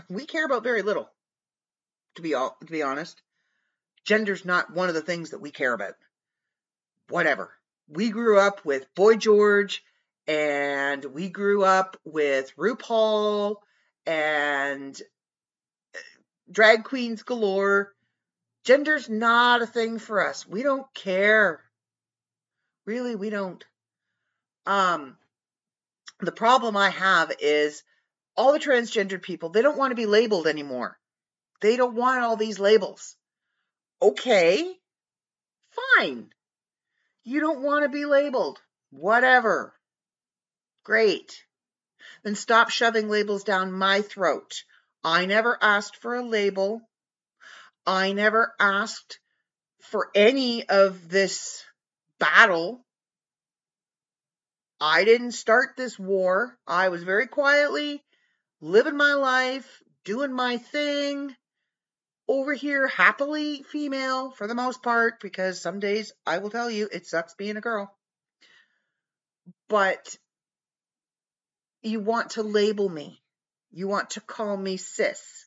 we 0.08 0.26
care 0.26 0.44
about 0.44 0.64
very 0.64 0.82
little, 0.82 1.08
to 2.16 2.22
be 2.22 2.34
all, 2.34 2.56
to 2.60 2.72
be 2.72 2.82
honest. 2.82 3.20
Gender's 4.04 4.44
not 4.44 4.72
one 4.72 4.88
of 4.88 4.94
the 4.94 5.02
things 5.02 5.30
that 5.30 5.40
we 5.40 5.50
care 5.50 5.72
about. 5.72 5.94
Whatever 7.08 7.52
we 7.89 8.11
grew 8.11 8.39
up 8.39 8.64
with 8.64 8.93
Boy 8.95 9.16
George 9.16 9.84
and 10.26 11.05
we 11.05 11.28
grew 11.28 11.64
up 11.64 11.97
with 12.05 12.55
RuPaul 12.57 13.57
and 14.07 15.01
uh, 15.95 15.99
drag 16.51 16.84
queens 16.84 17.22
galore. 17.22 17.93
Gender's 18.64 19.09
not 19.09 19.62
a 19.62 19.66
thing 19.66 19.99
for 19.99 20.26
us. 20.26 20.47
We 20.47 20.62
don't 20.62 20.93
care. 20.95 21.62
Really, 22.84 23.14
we 23.14 23.30
don't. 23.30 23.64
Um, 24.66 25.16
the 26.20 26.32
problem 26.32 26.76
I 26.76 26.91
have 26.91 27.32
is 27.41 27.84
all 28.37 28.53
the 28.53 28.59
transgendered 28.59 29.22
people, 29.22 29.49
they 29.49 29.62
don't 29.62 29.78
want 29.78 29.93
to 29.93 29.97
be 29.97 30.07
labeled 30.07 30.47
anymore. 30.47 30.99
They 31.61 31.76
don't 31.76 31.95
want 31.95 32.22
all 32.22 32.37
these 32.37 32.59
labels. 32.59 33.16
Okay, 34.03 34.74
fine. 35.97 36.28
You 37.26 37.40
don't 37.40 37.60
want 37.60 37.82
to 37.82 37.88
be 37.88 38.04
labeled. 38.04 38.60
Whatever. 38.90 39.74
Great. 40.84 41.44
Then 42.22 42.36
stop 42.36 42.70
shoving 42.70 43.08
labels 43.08 43.42
down 43.42 43.72
my 43.72 44.02
throat. 44.02 44.62
I 45.02 45.26
never 45.26 45.58
asked 45.60 45.96
for 45.96 46.14
a 46.14 46.22
label. 46.22 46.82
I 47.84 48.12
never 48.12 48.54
asked 48.60 49.18
for 49.80 50.08
any 50.14 50.68
of 50.68 51.08
this 51.08 51.64
battle. 52.20 52.86
I 54.80 55.02
didn't 55.02 55.32
start 55.32 55.70
this 55.76 55.98
war. 55.98 56.56
I 56.64 56.90
was 56.90 57.02
very 57.02 57.26
quietly 57.26 58.04
living 58.60 58.96
my 58.96 59.14
life, 59.14 59.82
doing 60.04 60.32
my 60.32 60.58
thing, 60.58 61.34
over 62.28 62.54
here 62.54 62.88
happily 62.88 63.62
female 63.62 64.30
for 64.30 64.46
the 64.46 64.54
most 64.54 64.82
part 64.82 65.20
because 65.20 65.60
some 65.60 65.78
days 65.78 66.12
I 66.26 66.38
will 66.38 66.50
tell 66.50 66.70
you 66.70 66.88
it 66.90 67.06
sucks 67.06 67.34
being 67.34 67.56
a 67.56 67.60
girl. 67.60 67.94
But 69.68 70.16
you 71.82 72.00
want 72.00 72.30
to 72.30 72.42
label 72.42 72.88
me. 72.88 73.22
You 73.70 73.86
want 73.86 74.10
to 74.10 74.20
call 74.20 74.56
me 74.56 74.76
cis. 74.76 75.46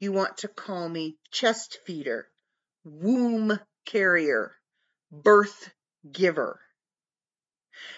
You 0.00 0.12
want 0.12 0.38
to 0.38 0.48
call 0.48 0.88
me 0.88 1.16
chest 1.30 1.78
feeder, 1.84 2.28
womb 2.84 3.58
carrier, 3.84 4.54
birth 5.10 5.70
giver. 6.10 6.60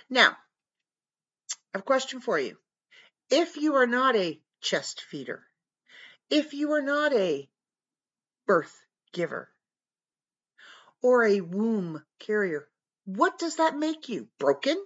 Now, 0.09 0.31
I 0.31 1.75
have 1.75 1.83
a 1.83 1.85
question 1.85 2.21
for 2.21 2.39
you. 2.39 2.57
If 3.31 3.57
you 3.57 3.75
are 3.77 3.87
not 3.87 4.17
a 4.17 4.41
chest 4.61 5.03
feeder, 5.03 5.45
if 6.31 6.55
you 6.55 6.73
are 6.73 6.83
not 6.83 7.13
a 7.13 7.49
birth 8.51 8.85
giver 9.13 9.49
or 11.03 11.25
a 11.25 11.41
womb 11.41 12.03
carrier. 12.19 12.67
What 13.05 13.39
does 13.39 13.57
that 13.57 13.77
make 13.77 14.09
you? 14.09 14.27
Broken? 14.41 14.77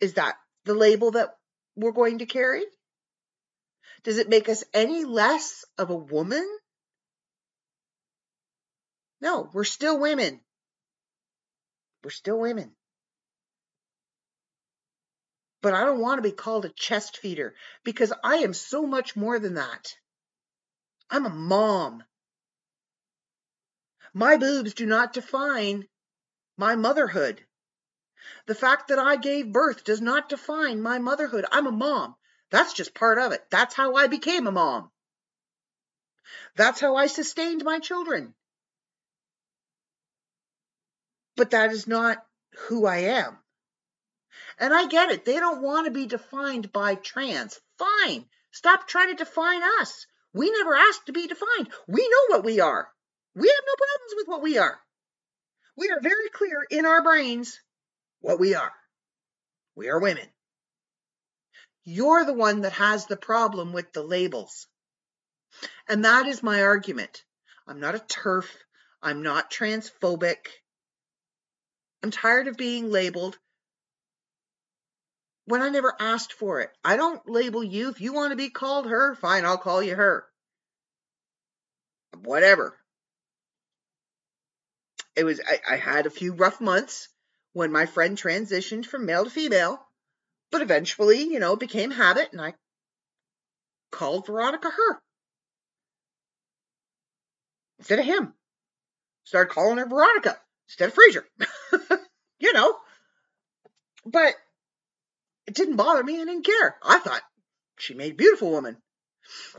Is 0.00 0.14
that 0.14 0.36
the 0.64 0.72
label 0.72 1.10
that 1.10 1.36
we're 1.76 1.92
going 1.92 2.20
to 2.20 2.24
carry? 2.24 2.64
Does 4.04 4.16
it 4.16 4.30
make 4.30 4.48
us 4.48 4.64
any 4.72 5.04
less 5.04 5.66
of 5.76 5.90
a 5.90 5.94
woman? 5.94 6.48
No, 9.20 9.50
we're 9.52 9.64
still 9.64 10.00
women. 10.00 10.40
We're 12.02 12.08
still 12.08 12.40
women. 12.40 12.70
But 15.60 15.74
I 15.74 15.84
don't 15.84 16.00
want 16.00 16.16
to 16.16 16.30
be 16.30 16.34
called 16.34 16.64
a 16.64 16.70
chest 16.70 17.18
feeder 17.18 17.54
because 17.84 18.14
I 18.24 18.36
am 18.36 18.54
so 18.54 18.86
much 18.86 19.14
more 19.14 19.38
than 19.38 19.56
that. 19.56 19.94
I'm 21.10 21.26
a 21.26 21.30
mom. 21.30 22.04
My 24.12 24.36
boobs 24.36 24.74
do 24.74 24.86
not 24.86 25.12
define 25.12 25.88
my 26.56 26.76
motherhood. 26.76 27.44
The 28.46 28.54
fact 28.54 28.88
that 28.88 28.98
I 28.98 29.16
gave 29.16 29.52
birth 29.52 29.84
does 29.84 30.00
not 30.00 30.28
define 30.28 30.80
my 30.80 30.98
motherhood. 30.98 31.44
I'm 31.50 31.66
a 31.66 31.72
mom. 31.72 32.16
That's 32.50 32.72
just 32.72 32.94
part 32.94 33.18
of 33.18 33.32
it. 33.32 33.44
That's 33.50 33.74
how 33.74 33.94
I 33.94 34.06
became 34.06 34.46
a 34.46 34.52
mom. 34.52 34.90
That's 36.56 36.80
how 36.80 36.96
I 36.96 37.06
sustained 37.06 37.64
my 37.64 37.80
children. 37.80 38.34
But 41.36 41.50
that 41.50 41.72
is 41.72 41.86
not 41.86 42.24
who 42.68 42.86
I 42.86 42.98
am. 42.98 43.38
And 44.58 44.72
I 44.72 44.86
get 44.86 45.10
it. 45.10 45.24
They 45.24 45.40
don't 45.40 45.62
want 45.62 45.86
to 45.86 45.90
be 45.90 46.06
defined 46.06 46.72
by 46.72 46.94
trans. 46.94 47.60
Fine. 47.78 48.28
Stop 48.52 48.86
trying 48.86 49.08
to 49.08 49.14
define 49.14 49.62
us. 49.80 50.06
We 50.34 50.50
never 50.50 50.74
asked 50.74 51.06
to 51.06 51.12
be 51.12 51.28
defined. 51.28 51.68
We 51.86 52.08
know 52.08 52.36
what 52.36 52.44
we 52.44 52.60
are. 52.60 52.88
We 53.36 53.48
have 53.48 53.64
no 53.66 53.74
problems 53.76 54.14
with 54.16 54.28
what 54.28 54.42
we 54.42 54.58
are. 54.58 54.78
We 55.76 55.90
are 55.90 56.00
very 56.00 56.28
clear 56.32 56.66
in 56.70 56.86
our 56.86 57.02
brains 57.02 57.60
what 58.20 58.40
we 58.40 58.54
are. 58.54 58.72
We 59.76 59.88
are 59.88 60.00
women. 60.00 60.26
You're 61.84 62.24
the 62.24 62.34
one 62.34 62.62
that 62.62 62.72
has 62.72 63.06
the 63.06 63.16
problem 63.16 63.72
with 63.72 63.92
the 63.92 64.02
labels. 64.02 64.66
And 65.88 66.04
that 66.04 66.26
is 66.26 66.42
my 66.42 66.62
argument. 66.62 67.22
I'm 67.66 67.80
not 67.80 67.94
a 67.94 67.98
TERF. 67.98 68.48
I'm 69.02 69.22
not 69.22 69.50
transphobic. 69.50 70.46
I'm 72.02 72.10
tired 72.10 72.48
of 72.48 72.56
being 72.56 72.90
labeled 72.90 73.38
when 75.46 75.62
I 75.62 75.68
never 75.68 75.94
asked 75.98 76.32
for 76.32 76.60
it. 76.60 76.70
I 76.84 76.96
don't 76.96 77.28
label 77.28 77.62
you. 77.62 77.90
If 77.90 78.00
you 78.00 78.12
want 78.12 78.32
to 78.32 78.36
be 78.36 78.50
called 78.50 78.86
her, 78.86 79.14
fine, 79.14 79.44
I'll 79.44 79.58
call 79.58 79.82
you 79.82 79.94
her. 79.94 80.24
Whatever. 82.22 82.76
It 85.16 85.24
was, 85.24 85.40
I, 85.46 85.74
I 85.74 85.76
had 85.76 86.06
a 86.06 86.10
few 86.10 86.32
rough 86.32 86.60
months 86.60 87.08
when 87.52 87.70
my 87.70 87.86
friend 87.86 88.16
transitioned 88.16 88.86
from 88.86 89.06
male 89.06 89.24
to 89.24 89.30
female, 89.30 89.80
but 90.50 90.62
eventually, 90.62 91.22
you 91.22 91.38
know, 91.38 91.52
it 91.52 91.60
became 91.60 91.90
habit 91.90 92.30
and 92.32 92.40
I 92.40 92.54
called 93.90 94.26
Veronica 94.26 94.70
her 94.70 95.00
instead 97.78 98.00
of 98.00 98.06
him. 98.06 98.34
Started 99.24 99.52
calling 99.52 99.78
her 99.78 99.86
Veronica 99.86 100.38
instead 100.68 100.88
of 100.88 100.94
Fraser. 100.94 101.26
you 102.40 102.52
know, 102.52 102.76
but 104.04 104.34
it 105.46 105.54
didn't 105.54 105.76
bother 105.76 106.02
me. 106.02 106.20
I 106.20 106.24
didn't 106.24 106.46
care. 106.46 106.76
I 106.82 106.98
thought 106.98 107.22
she 107.78 107.94
made 107.94 108.12
a 108.12 108.16
beautiful 108.16 108.50
woman. 108.50 108.76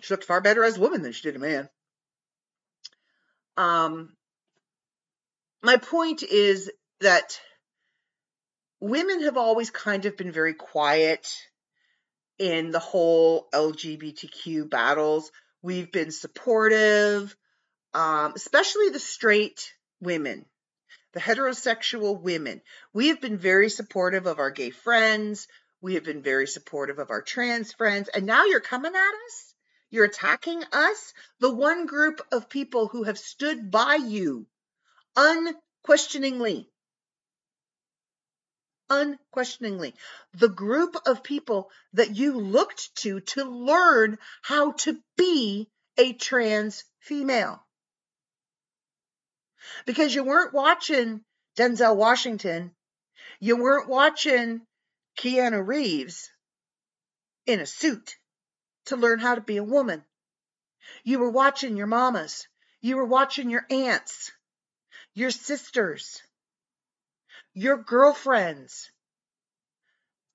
She 0.01 0.13
looked 0.13 0.25
far 0.25 0.41
better 0.41 0.63
as 0.63 0.77
a 0.77 0.81
woman 0.81 1.01
than 1.01 1.11
she 1.11 1.23
did 1.23 1.35
a 1.35 1.39
man. 1.39 1.69
Um, 3.57 4.15
my 5.63 5.77
point 5.77 6.23
is 6.23 6.71
that 7.01 7.39
women 8.79 9.23
have 9.23 9.37
always 9.37 9.69
kind 9.69 10.05
of 10.05 10.17
been 10.17 10.31
very 10.31 10.53
quiet 10.53 11.27
in 12.37 12.71
the 12.71 12.79
whole 12.79 13.47
LGBTQ 13.53 14.69
battles. 14.69 15.31
We've 15.61 15.91
been 15.91 16.11
supportive, 16.11 17.35
um, 17.93 18.33
especially 18.35 18.89
the 18.89 18.99
straight 18.99 19.73
women, 20.01 20.45
the 21.13 21.19
heterosexual 21.19 22.21
women. 22.21 22.61
We 22.93 23.07
have 23.07 23.21
been 23.21 23.37
very 23.37 23.69
supportive 23.69 24.27
of 24.27 24.39
our 24.39 24.51
gay 24.51 24.69
friends. 24.69 25.47
We 25.85 25.93
have 25.93 26.03
been 26.03 26.23
very 26.23 26.47
supportive 26.47 26.97
of 26.97 27.11
our 27.11 27.21
trans 27.21 27.71
friends. 27.71 28.09
And 28.09 28.25
now 28.25 28.45
you're 28.45 28.59
coming 28.59 28.95
at 28.95 29.13
us? 29.27 29.53
You're 29.91 30.05
attacking 30.05 30.63
us? 30.71 31.13
The 31.41 31.53
one 31.53 31.85
group 31.85 32.21
of 32.31 32.49
people 32.49 32.87
who 32.87 33.03
have 33.03 33.19
stood 33.19 33.69
by 33.69 33.93
you 33.93 34.47
unquestioningly. 35.15 36.71
unquestioningly 38.89 39.93
the 40.33 40.49
group 40.49 40.95
of 41.05 41.21
people 41.21 41.69
that 41.93 42.15
you 42.15 42.33
looked 42.33 42.95
to 42.95 43.19
to 43.19 43.43
learn 43.43 44.17
how 44.41 44.71
to 44.71 44.99
be 45.17 45.69
a 45.99 46.13
trans 46.13 46.83
female. 46.97 47.63
Because 49.85 50.15
you 50.15 50.23
weren't 50.23 50.51
watching 50.51 51.23
Denzel 51.55 51.95
Washington, 51.95 52.71
you 53.39 53.57
weren't 53.57 53.87
watching 53.87 54.65
Keanu 55.17 55.65
Reeves 55.65 56.29
in 57.45 57.59
a 57.59 57.65
suit 57.65 58.15
to 58.85 58.95
learn 58.95 59.19
how 59.19 59.35
to 59.35 59.41
be 59.41 59.57
a 59.57 59.63
woman. 59.63 60.03
You 61.03 61.19
were 61.19 61.29
watching 61.29 61.77
your 61.77 61.87
mamas, 61.87 62.47
you 62.81 62.97
were 62.97 63.05
watching 63.05 63.49
your 63.49 63.65
aunts, 63.69 64.31
your 65.13 65.31
sisters, 65.31 66.21
your 67.53 67.77
girlfriends 67.77 68.91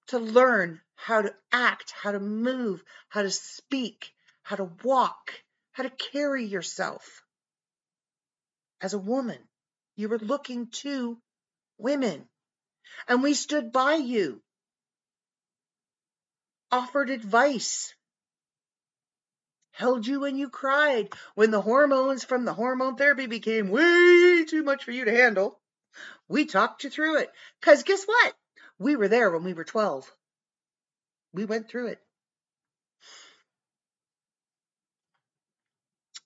to 0.09 0.19
learn 0.19 0.81
how 0.97 1.23
to 1.23 1.35
act, 1.53 1.93
how 1.93 2.13
to 2.13 2.21
move, 2.21 2.83
how 3.09 3.23
to 3.23 3.31
speak, 3.31 4.13
how 4.43 4.57
to 4.57 4.65
walk, 4.83 5.33
how 5.73 5.83
to 5.83 5.91
carry 5.91 6.45
yourself. 6.45 7.23
As 8.81 8.95
a 8.95 8.99
woman, 8.99 9.39
you 9.95 10.09
were 10.09 10.19
looking 10.19 10.69
to 10.83 11.21
women, 11.79 12.29
and 13.07 13.23
we 13.23 13.35
stood 13.35 13.71
by 13.71 13.95
you, 13.95 14.43
offered 16.73 17.11
advice, 17.11 17.95
held 19.73 20.07
you 20.07 20.21
when 20.21 20.37
you 20.37 20.49
cried, 20.49 21.09
when 21.35 21.51
the 21.51 21.61
hormones 21.61 22.25
from 22.25 22.45
the 22.45 22.55
hormone 22.55 22.97
therapy 22.97 23.27
became 23.27 23.71
way 23.71 24.45
too 24.49 24.63
much 24.63 24.85
for 24.85 24.93
you 24.93 25.05
to 25.05 25.15
handle. 25.15 25.59
We 26.29 26.45
talked 26.45 26.85
you 26.85 26.91
through 26.91 27.19
it. 27.19 27.31
Because 27.61 27.83
guess 27.83 28.05
what? 28.05 28.35
We 28.79 28.97
were 28.97 29.09
there 29.09 29.31
when 29.31 29.45
we 29.45 29.53
were 29.53 29.65
12. 29.65 30.11
We 31.33 31.45
went 31.45 31.69
through 31.69 31.89
it. 31.89 32.01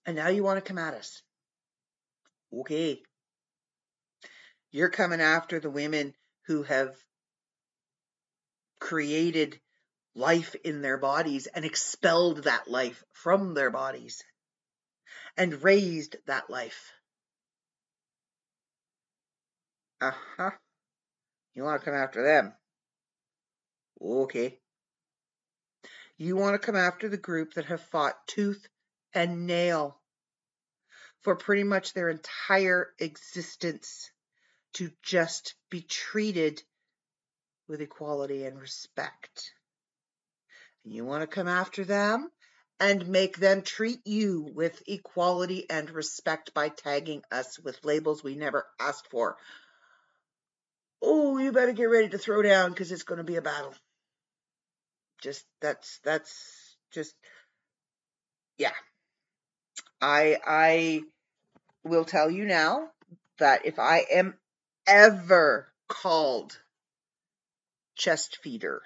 And 0.07 0.17
now 0.17 0.29
you 0.29 0.43
want 0.43 0.63
to 0.63 0.69
come 0.69 0.79
at 0.79 0.95
us. 0.95 1.23
Okay. 2.53 3.01
You're 4.71 4.91
coming 4.91 5.21
after 5.21 5.61
the 5.61 5.71
women 5.71 6.15
who 6.47 6.63
have 6.65 6.95
created 8.81 9.59
life 10.15 10.55
in 10.65 10.83
their 10.83 10.99
bodies 10.99 11.47
and 11.47 11.65
expelled 11.65 12.45
that 12.45 12.69
life 12.69 13.03
from 13.13 13.55
their 13.55 13.71
bodies 13.71 14.23
and 15.37 15.63
raised 15.63 16.17
that 16.27 16.49
life. 16.49 16.93
Uh 20.01 20.13
huh. 20.37 20.51
You 21.55 21.63
want 21.63 21.81
to 21.81 21.85
come 21.85 21.95
after 21.95 22.23
them? 22.23 22.53
Okay. 24.01 24.59
You 26.17 26.37
want 26.37 26.61
to 26.61 26.65
come 26.65 26.77
after 26.77 27.09
the 27.09 27.17
group 27.17 27.55
that 27.55 27.67
have 27.67 27.81
fought 27.81 28.15
tooth 28.27 28.69
and 29.15 29.47
nail 29.47 30.01
for 31.23 31.35
pretty 31.35 31.65
much 31.65 31.93
their 31.93 32.11
entire 32.11 32.89
existence 32.99 34.11
to 34.75 34.91
just 35.03 35.55
be 35.71 35.81
treated 35.81 36.63
with 37.67 37.81
equality 37.81 38.45
and 38.45 38.61
respect. 38.61 39.54
You 40.85 41.05
want 41.05 41.23
to 41.23 41.27
come 41.27 41.49
after 41.49 41.85
them 41.85 42.31
and 42.79 43.09
make 43.09 43.39
them 43.39 43.63
treat 43.63 44.07
you 44.07 44.43
with 44.55 44.83
equality 44.87 45.69
and 45.71 45.91
respect 45.91 46.53
by 46.53 46.69
tagging 46.69 47.23
us 47.33 47.59
with 47.59 47.85
labels 47.85 48.23
we 48.23 48.35
never 48.35 48.67
asked 48.79 49.09
for. 49.11 49.37
Oh, 51.01 51.39
you 51.39 51.53
better 51.53 51.73
get 51.73 51.85
ready 51.85 52.09
to 52.11 52.19
throw 52.19 52.43
down 52.43 52.71
because 52.71 52.93
it's 52.93 53.03
going 53.03 53.19
to 53.19 53.25
be 53.25 53.37
a 53.37 53.43
battle. 53.43 53.75
Just 55.23 55.47
that's 55.61 56.01
that's 56.05 56.77
just 56.93 57.15
yeah. 58.59 58.73
I 60.03 60.37
I 60.47 61.03
will 61.83 62.05
tell 62.05 62.31
you 62.31 62.45
now 62.45 62.91
that 63.39 63.65
if 63.65 63.79
I 63.79 64.05
am 64.11 64.35
ever 64.87 65.73
called 65.89 66.59
chest 67.97 68.39
feeder 68.43 68.83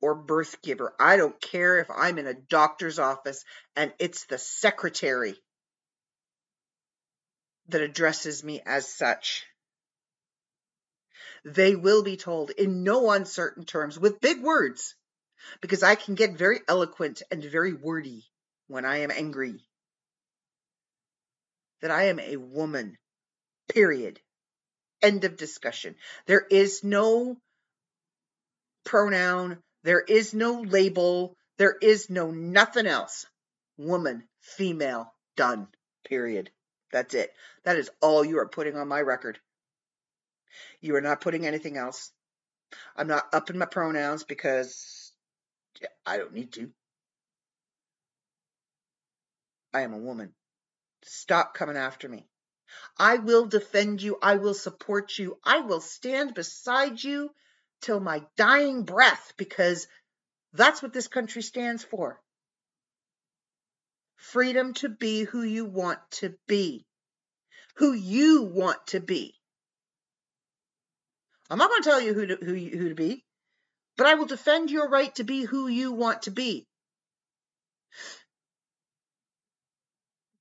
or 0.00 0.14
birth 0.14 0.62
giver, 0.62 0.94
I 0.98 1.16
don't 1.16 1.40
care 1.40 1.78
if 1.78 1.90
I'm 1.90 2.18
in 2.18 2.26
a 2.26 2.34
doctor's 2.34 2.98
office 2.98 3.44
and 3.76 3.92
it's 3.98 4.26
the 4.26 4.38
secretary 4.38 5.36
that 7.68 7.82
addresses 7.82 8.42
me 8.42 8.62
as 8.64 8.92
such. 8.92 9.44
They 11.44 11.76
will 11.76 12.02
be 12.02 12.16
told 12.16 12.50
in 12.50 12.82
no 12.82 13.10
uncertain 13.10 13.64
terms 13.64 13.98
with 13.98 14.20
big 14.20 14.42
words 14.42 14.94
because 15.60 15.82
I 15.82 15.94
can 15.94 16.14
get 16.14 16.36
very 16.36 16.60
eloquent 16.68 17.22
and 17.30 17.42
very 17.42 17.72
wordy 17.72 18.24
when 18.66 18.84
I 18.84 18.98
am 18.98 19.10
angry 19.10 19.60
that 21.80 21.90
I 21.90 22.04
am 22.04 22.18
a 22.18 22.36
woman. 22.36 22.96
Period. 23.72 24.20
End 25.02 25.24
of 25.24 25.36
discussion. 25.36 25.94
There 26.26 26.44
is 26.50 26.82
no 26.82 27.36
pronoun, 28.84 29.58
there 29.84 30.00
is 30.00 30.34
no 30.34 30.60
label, 30.62 31.36
there 31.56 31.76
is 31.80 32.10
no 32.10 32.30
nothing 32.30 32.86
else. 32.86 33.26
Woman, 33.76 34.24
female, 34.40 35.12
done. 35.36 35.68
Period. 36.04 36.50
That's 36.92 37.14
it. 37.14 37.32
That 37.64 37.76
is 37.76 37.90
all 38.00 38.24
you 38.24 38.38
are 38.38 38.48
putting 38.48 38.76
on 38.76 38.88
my 38.88 39.00
record. 39.00 39.38
You 40.80 40.96
are 40.96 41.00
not 41.00 41.20
putting 41.20 41.46
anything 41.46 41.76
else. 41.76 42.10
I'm 42.96 43.08
not 43.08 43.28
upping 43.32 43.58
my 43.58 43.66
pronouns 43.66 44.24
because 44.24 45.12
I 46.06 46.16
don't 46.16 46.32
need 46.34 46.52
to. 46.54 46.70
I 49.72 49.82
am 49.82 49.92
a 49.92 49.98
woman. 49.98 50.32
Stop 51.04 51.54
coming 51.54 51.76
after 51.76 52.08
me. 52.08 52.26
I 52.98 53.16
will 53.16 53.46
defend 53.46 54.02
you. 54.02 54.18
I 54.20 54.36
will 54.36 54.54
support 54.54 55.18
you. 55.18 55.38
I 55.44 55.60
will 55.60 55.80
stand 55.80 56.34
beside 56.34 57.02
you 57.02 57.30
till 57.80 58.00
my 58.00 58.22
dying 58.36 58.84
breath 58.84 59.32
because 59.36 59.86
that's 60.52 60.82
what 60.82 60.92
this 60.92 61.08
country 61.08 61.42
stands 61.42 61.84
for. 61.84 62.20
Freedom 64.16 64.74
to 64.74 64.88
be 64.88 65.24
who 65.24 65.42
you 65.42 65.64
want 65.64 65.98
to 66.10 66.34
be, 66.46 66.84
who 67.76 67.92
you 67.92 68.42
want 68.42 68.78
to 68.88 69.00
be. 69.00 69.34
I'm 71.50 71.58
not 71.58 71.70
going 71.70 71.82
to 71.82 71.88
tell 71.88 72.00
you 72.00 72.14
who 72.14 72.26
to, 72.26 72.36
who, 72.36 72.54
who 72.54 72.88
to 72.90 72.94
be, 72.94 73.24
but 73.96 74.06
I 74.06 74.14
will 74.14 74.26
defend 74.26 74.70
your 74.70 74.88
right 74.88 75.14
to 75.16 75.24
be 75.24 75.44
who 75.44 75.68
you 75.68 75.92
want 75.92 76.22
to 76.22 76.30
be. 76.30 76.66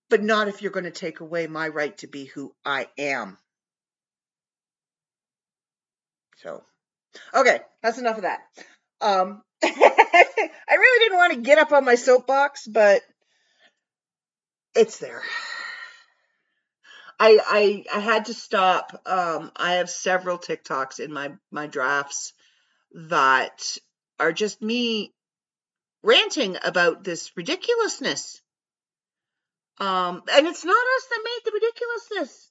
but 0.10 0.24
not 0.24 0.48
if 0.48 0.62
you're 0.62 0.72
going 0.72 0.86
to 0.86 0.92
take 0.92 1.20
away 1.20 1.48
my 1.48 1.68
right 1.68 1.98
to 2.00 2.08
be 2.08 2.26
who 2.26 2.54
I 2.66 2.88
am. 2.98 3.38
So, 6.38 6.64
okay, 7.34 7.60
that's 7.82 7.98
enough 7.98 8.18
of 8.18 8.24
that. 8.24 8.40
Um, 9.02 9.42
I 9.64 10.50
really 10.70 11.06
didn't 11.06 11.18
want 11.18 11.34
to 11.34 11.42
get 11.42 11.58
up 11.58 11.72
on 11.72 11.86
my 11.86 11.96
soapbox, 11.96 12.68
but 12.68 13.02
it's 14.76 14.98
there. 15.00 15.22
I 17.20 17.40
I 17.46 17.98
I 17.98 18.00
had 18.00 18.26
to 18.26 18.34
stop. 18.34 19.02
Um, 19.06 19.52
I 19.56 19.74
have 19.74 19.90
several 19.90 20.38
TikToks 20.38 21.00
in 21.00 21.12
my 21.12 21.34
my 21.52 21.68
drafts 21.68 22.34
that 22.94 23.78
are 24.20 24.32
just 24.32 24.62
me 24.62 25.14
ranting 26.04 26.58
about 26.64 27.04
this 27.04 27.32
ridiculousness 27.36 28.42
um, 29.80 30.24
and 30.32 30.48
it's 30.48 30.66
not 30.66 30.76
us 30.76 31.08
that 31.10 31.24
made 31.24 31.40
the 31.46 31.52
ridiculousness. 31.54 32.47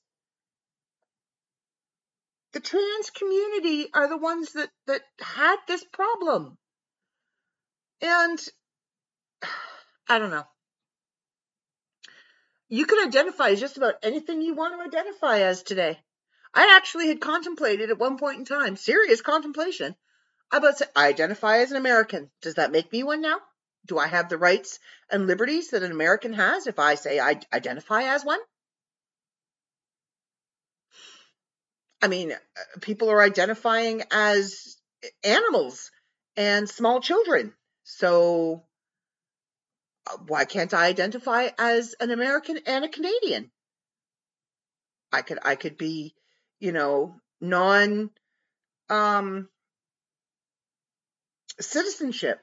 The 2.57 2.63
trans 2.63 3.11
community 3.11 3.93
are 3.93 4.09
the 4.09 4.17
ones 4.17 4.55
that, 4.55 4.71
that 4.87 5.03
had 5.21 5.57
this 5.69 5.85
problem. 5.85 6.57
And 8.01 8.39
I 10.09 10.19
don't 10.19 10.31
know. 10.31 10.47
You 12.71 12.87
can 12.87 13.07
identify 13.07 13.51
as 13.51 13.61
just 13.61 13.77
about 13.77 13.97
anything 14.03 14.41
you 14.41 14.55
want 14.55 14.73
to 14.73 14.87
identify 14.87 15.41
as 15.41 15.63
today. 15.63 16.01
I 16.55 16.75
actually 16.77 17.09
had 17.09 17.21
contemplated 17.21 17.91
at 17.91 17.99
one 17.99 18.17
point 18.17 18.39
in 18.39 18.47
time, 18.47 18.77
serious 18.77 19.21
contemplation, 19.21 19.95
about 20.51 20.79
say, 20.79 20.87
I 20.97 21.09
identify 21.09 21.59
as 21.59 21.73
an 21.73 21.77
American. 21.77 22.31
Does 22.41 22.55
that 22.55 22.73
make 22.73 22.91
me 22.91 23.03
one 23.03 23.21
now? 23.21 23.37
do 23.85 23.99
I 23.99 24.07
have 24.07 24.31
the 24.31 24.39
rights 24.39 24.79
and 25.11 25.27
liberties 25.27 25.71
that 25.71 25.83
an 25.83 25.93
American 25.93 26.33
has 26.33 26.67
if 26.67 26.79
I 26.79 26.95
say 26.95 27.21
I 27.21 27.41
identify 27.53 28.05
as 28.05 28.25
one? 28.25 28.41
I 32.03 32.09
mean, 32.09 32.33
uh, 32.33 32.37
people 32.81 33.11
are 33.11 33.23
identifying 33.23 34.03
as 34.11 34.77
animals 35.25 35.91
and 36.37 36.69
small 36.69 37.01
children. 37.01 37.53
So 37.85 38.65
uh, 40.07 40.19
why 40.27 40.45
can't 40.45 40.75
I 40.75 40.87
identify 40.87 41.49
as 41.59 41.95
an 42.01 42.11
American 42.11 42.59
and 42.67 42.85
a 42.85 42.89
Canadian? 42.89 43.51
I 45.13 45.23
could 45.23 45.39
I 45.43 45.55
could 45.55 45.79
be, 45.79 46.15
you 46.59 46.73
know, 46.73 47.17
non 47.41 48.11
um 48.91 49.49
citizenship 51.61 52.41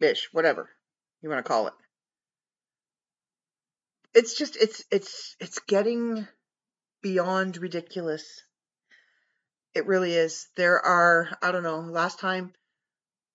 ish, 0.00 0.28
whatever 0.32 0.68
you 1.22 1.28
want 1.28 1.44
to 1.44 1.48
call 1.48 1.68
it. 1.68 1.74
It's 4.14 4.36
just 4.36 4.56
it's 4.56 4.84
it's 4.90 5.36
it's 5.38 5.60
getting 5.60 6.26
beyond 7.02 7.58
ridiculous. 7.58 8.42
It 9.74 9.86
really 9.86 10.14
is. 10.14 10.48
There 10.56 10.80
are, 10.80 11.28
I 11.42 11.52
don't 11.52 11.62
know, 11.62 11.80
last 11.80 12.18
time 12.18 12.52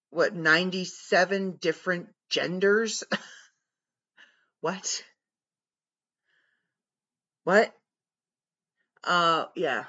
what 0.09 0.33
97 0.33 1.57
different 1.59 2.09
genders. 2.29 3.03
what? 4.61 5.03
What? 7.43 7.73
Uh 9.03 9.45
yeah. 9.55 9.85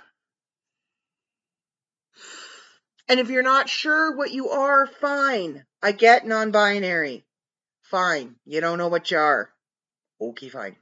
And 3.08 3.20
if 3.20 3.30
you're 3.30 3.42
not 3.42 3.68
sure 3.68 4.16
what 4.16 4.32
you 4.32 4.50
are, 4.50 4.86
fine. 4.86 5.64
I 5.82 5.92
get 5.92 6.26
non 6.26 6.50
binary. 6.50 7.24
Fine. 7.82 8.34
You 8.44 8.60
don't 8.60 8.78
know 8.78 8.88
what 8.88 9.10
you 9.10 9.18
are. 9.18 9.50
Okay, 10.20 10.48
fine. 10.48 10.76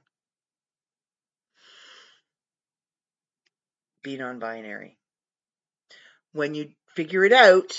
Be 4.02 4.16
non 4.16 4.38
binary. 4.38 4.96
When 6.35 6.55
you 6.55 6.70
figure 6.95 7.24
it 7.24 7.32
out, 7.32 7.72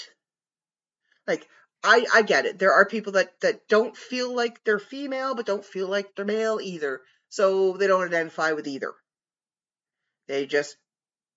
like, 1.27 1.47
I, 1.83 2.07
I 2.11 2.21
get 2.23 2.45
it. 2.45 2.57
There 2.57 2.73
are 2.73 2.85
people 2.85 3.13
that, 3.13 3.39
that 3.41 3.67
don't 3.67 3.95
feel 3.95 4.35
like 4.35 4.63
they're 4.63 4.79
female, 4.79 5.35
but 5.35 5.45
don't 5.45 5.63
feel 5.63 5.87
like 5.87 6.15
they're 6.15 6.25
male 6.25 6.59
either. 6.59 7.01
So 7.29 7.77
they 7.77 7.85
don't 7.85 8.07
identify 8.07 8.53
with 8.53 8.67
either. 8.67 8.93
They 10.27 10.47
just 10.47 10.75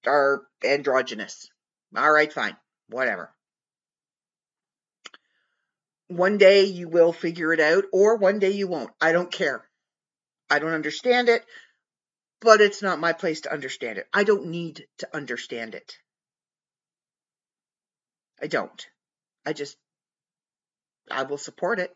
are 0.06 0.42
androgynous. 0.64 1.50
All 1.94 2.10
right, 2.10 2.32
fine 2.32 2.56
whatever. 2.88 3.32
One 6.08 6.38
day 6.38 6.64
you 6.64 6.88
will 6.88 7.12
figure 7.12 7.52
it 7.52 7.60
out, 7.60 7.84
or 7.92 8.16
one 8.16 8.38
day 8.38 8.50
you 8.50 8.66
won't. 8.66 8.90
I 9.00 9.12
don't 9.12 9.30
care. 9.30 9.68
I 10.48 10.58
don't 10.58 10.72
understand 10.72 11.28
it, 11.28 11.44
but 12.40 12.62
it's 12.62 12.80
not 12.80 12.98
my 12.98 13.12
place 13.12 13.42
to 13.42 13.52
understand 13.52 13.98
it. 13.98 14.06
I 14.12 14.24
don't 14.24 14.46
need 14.46 14.86
to 14.98 15.08
understand 15.14 15.74
it. 15.74 15.98
I 18.40 18.46
don't. 18.46 18.86
I 19.44 19.52
just, 19.52 19.76
I 21.10 21.24
will 21.24 21.38
support 21.38 21.78
it 21.80 21.94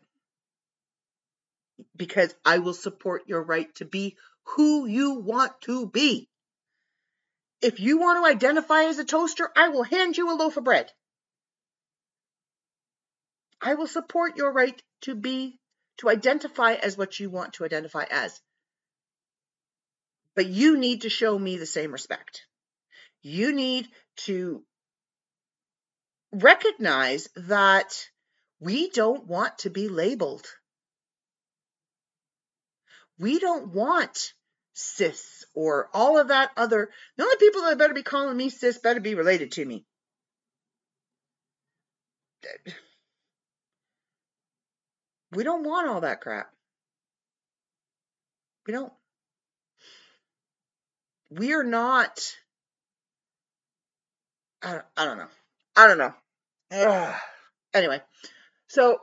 because 1.96 2.34
I 2.44 2.58
will 2.58 2.74
support 2.74 3.22
your 3.26 3.42
right 3.42 3.72
to 3.76 3.84
be 3.84 4.16
who 4.44 4.86
you 4.86 5.14
want 5.14 5.52
to 5.62 5.86
be. 5.86 6.28
If 7.60 7.78
you 7.78 7.98
want 7.98 8.18
to 8.18 8.30
identify 8.30 8.84
as 8.84 8.98
a 8.98 9.04
toaster, 9.04 9.48
I 9.54 9.68
will 9.68 9.84
hand 9.84 10.16
you 10.16 10.32
a 10.32 10.34
loaf 10.34 10.56
of 10.56 10.64
bread. 10.64 10.90
I 13.60 13.74
will 13.74 13.86
support 13.86 14.36
your 14.36 14.52
right 14.52 14.80
to 15.02 15.14
be, 15.14 15.60
to 15.98 16.10
identify 16.10 16.74
as 16.74 16.98
what 16.98 17.20
you 17.20 17.30
want 17.30 17.54
to 17.54 17.64
identify 17.64 18.04
as. 18.10 18.40
But 20.34 20.46
you 20.46 20.76
need 20.76 21.02
to 21.02 21.08
show 21.08 21.38
me 21.38 21.56
the 21.56 21.66
same 21.66 21.92
respect. 21.92 22.42
You 23.22 23.52
need 23.52 23.88
to 24.24 24.64
recognize 26.32 27.28
that 27.36 28.08
we 28.60 28.88
don't 28.90 29.26
want 29.26 29.58
to 29.58 29.70
be 29.70 29.88
labeled. 29.88 30.46
We 33.18 33.38
don't 33.38 33.72
want 33.72 34.32
cis 34.74 35.44
or 35.54 35.88
all 35.92 36.18
of 36.18 36.28
that 36.28 36.50
other. 36.56 36.90
The 37.16 37.24
only 37.24 37.36
people 37.36 37.62
that 37.62 37.78
better 37.78 37.94
be 37.94 38.02
calling 38.02 38.36
me 38.36 38.48
cis 38.48 38.78
better 38.78 39.00
be 39.00 39.14
related 39.14 39.52
to 39.52 39.64
me. 39.64 39.84
We 45.32 45.44
don't 45.44 45.64
want 45.64 45.88
all 45.88 46.00
that 46.00 46.20
crap. 46.20 46.50
We 48.66 48.72
don't. 48.72 48.92
We 51.30 51.52
are 51.54 51.64
not. 51.64 52.36
I 54.62 54.80
I 54.96 55.04
don't 55.04 55.18
know. 55.18 55.28
I 55.76 55.88
don't 55.88 55.98
know. 55.98 56.14
Ugh. 56.72 57.14
Anyway, 57.74 58.00
so 58.68 58.98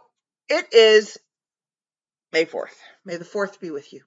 it 0.48 0.74
is 0.74 1.18
May 2.32 2.46
4th. 2.46 2.76
May 3.06 3.18
the 3.18 3.26
4th 3.26 3.60
be 3.60 3.72
with 3.72 3.92
you. 3.92 4.04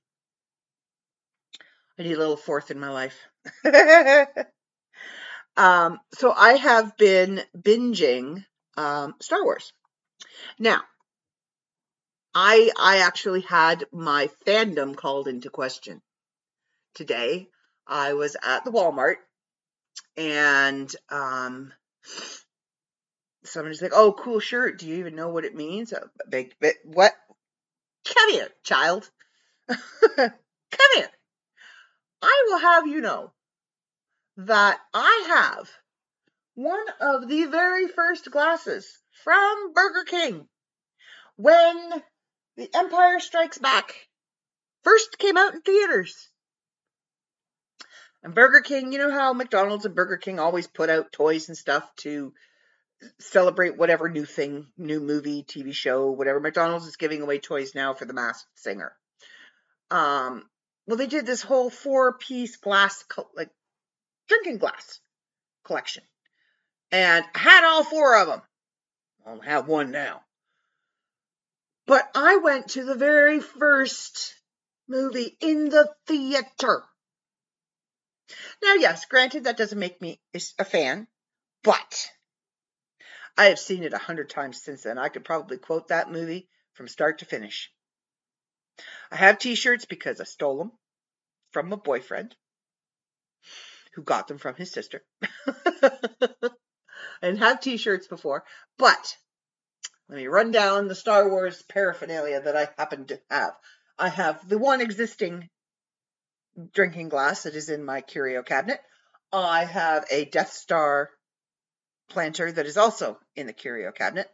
I 1.99 2.05
need 2.05 2.15
a 2.15 2.19
little 2.19 2.37
fourth 2.37 2.71
in 2.71 2.81
my 2.81 2.91
life. 2.91 3.17
um, 5.57 5.99
so 6.15 6.33
I 6.33 6.55
have 6.55 6.97
been 6.97 7.43
binging 7.57 8.45
um, 8.77 9.15
Star 9.21 9.45
Wars. 9.45 9.73
Now, 10.59 10.81
I 12.35 12.71
I 12.79 12.99
actually 12.99 13.43
had 13.43 13.85
my 13.93 14.31
fandom 14.47 14.97
called 14.97 15.29
into 15.29 15.51
question 15.51 16.01
today. 16.95 17.49
I 17.87 18.15
was 18.15 18.37
at 18.43 18.65
the 18.65 18.73
Walmart 18.73 19.17
and 20.17 20.95
um, 21.11 21.73
somebody's 23.53 23.83
like, 23.83 23.93
"Oh, 23.95 24.13
cool 24.13 24.41
shirt. 24.41 24.79
Do 24.79 24.87
you 24.87 24.97
even 24.97 25.15
know 25.15 25.29
what 25.29 25.45
it 25.45 25.55
means?" 25.55 25.93
Uh, 25.93 26.07
Big 26.29 26.59
bit. 26.59 26.77
What? 26.85 27.15
Come 28.05 28.31
here, 28.31 28.49
child. 28.65 29.11
Come 29.69 30.91
here. 30.95 31.11
I 32.23 32.45
will 32.47 32.59
have 32.59 32.87
you 32.87 33.01
know 33.01 33.33
that 34.37 34.81
I 34.95 35.25
have 35.29 35.71
one 36.55 36.87
of 37.01 37.29
the 37.29 37.47
very 37.47 37.89
first 37.89 38.31
glasses 38.31 38.99
from 39.25 39.73
Burger 39.73 40.05
King 40.05 40.49
when 41.37 42.03
The 42.57 42.71
Empire 42.75 43.21
Strikes 43.21 43.59
Back 43.59 44.09
first 44.85 45.19
came 45.19 45.37
out 45.37 45.55
in 45.55 45.61
theaters. 45.63 46.29
And 48.23 48.35
Burger 48.35 48.61
King, 48.61 48.93
you 48.93 48.99
know 48.99 49.11
how 49.11 49.33
McDonald's 49.33 49.85
and 49.85 49.95
Burger 49.95 50.17
King 50.17 50.39
always 50.39 50.67
put 50.67 50.91
out 50.91 51.13
toys 51.13 51.49
and 51.49 51.59
stuff 51.59 51.89
to 51.97 52.33
celebrate 53.19 53.77
whatever 53.77 54.09
new 54.09 54.25
thing, 54.25 54.67
new 54.77 55.01
movie, 55.01 55.43
TV 55.43 55.73
show, 55.73 56.11
whatever. 56.11 56.41
McDonald's 56.41 56.87
is 56.87 56.97
giving 56.97 57.23
away 57.23 57.39
toys 57.39 57.75
now 57.75 57.95
for 57.95 58.05
the 58.05 58.13
Masked 58.13 58.49
Singer. 58.55 58.93
Um, 59.91 60.49
well, 60.87 60.97
they 60.97 61.07
did 61.07 61.27
this 61.27 61.43
whole 61.43 61.71
four 61.71 62.19
piece 62.19 62.57
glass, 62.57 63.05
like 63.37 63.51
drinking 64.29 64.59
glass 64.59 65.01
collection. 65.65 66.03
And 66.91 67.25
had 67.35 67.65
all 67.65 67.85
four 67.85 68.19
of 68.19 68.29
them. 68.29 68.43
I 69.27 69.31
only 69.31 69.47
have 69.47 69.69
one 69.69 69.91
now. 69.91 70.23
But 71.87 72.11
I 72.15 72.37
went 72.37 72.69
to 72.71 72.85
the 72.85 72.95
very 72.95 73.41
first 73.41 74.35
movie 74.89 75.37
in 75.41 75.69
the 75.69 75.91
theater. 76.07 76.85
Now, 78.63 78.75
yes, 78.75 79.05
granted, 79.07 79.45
that 79.45 79.57
doesn't 79.57 79.79
make 79.79 80.01
me 80.01 80.21
a 80.59 80.65
fan, 80.65 81.09
but 81.65 82.11
I 83.37 83.47
have 83.47 83.59
seen 83.59 83.83
it 83.83 83.93
a 83.93 83.99
hundred 83.99 84.31
times 84.31 84.63
since 84.63 84.83
then. 84.83 84.99
I 84.99 85.09
could 85.09 85.25
probably 85.25 85.59
quote 85.59 85.89
that 85.89 86.11
movie 86.11 86.49
from 86.75 86.89
start 86.89 87.19
to 87.19 87.25
finish. 87.25 87.73
I 89.11 89.17
have 89.17 89.39
t-shirts 89.39 89.85
because 89.85 90.21
I 90.21 90.25
stole 90.25 90.59
them 90.59 90.73
from 91.51 91.73
a 91.73 91.77
boyfriend 91.77 92.35
who 93.95 94.03
got 94.03 94.29
them 94.29 94.39
from 94.39 94.55
his 94.57 94.71
sister. 94.71 95.03
and 97.23 97.39
have 97.39 97.61
t-shirts 97.61 98.07
before, 98.07 98.45
but 98.79 99.17
let 100.09 100.17
me 100.17 100.27
run 100.27 100.51
down 100.51 100.89
the 100.89 100.95
Star 100.95 101.29
Wars 101.29 101.63
paraphernalia 101.63 102.41
that 102.41 102.57
I 102.57 102.69
happen 102.77 103.07
to 103.07 103.21
have. 103.31 103.55
I 103.99 104.09
have 104.09 104.47
the 104.49 104.59
one 104.59 104.81
existing 104.81 105.49
drinking 106.73 107.09
glass 107.09 107.45
that 107.45 107.55
is 107.55 107.69
in 107.69 107.85
my 107.85 108.01
curio 108.01 108.43
cabinet. 108.43 108.81
I 109.33 109.65
have 109.65 110.05
a 110.11 110.27
Death 110.27 110.53
Star 110.53 111.11
planter 112.13 112.53
that 112.53 112.67
is 112.67 112.77
also 112.77 113.19
in 113.35 113.47
the 113.47 113.53
curio 113.53 113.91
cabinet. 113.91 114.29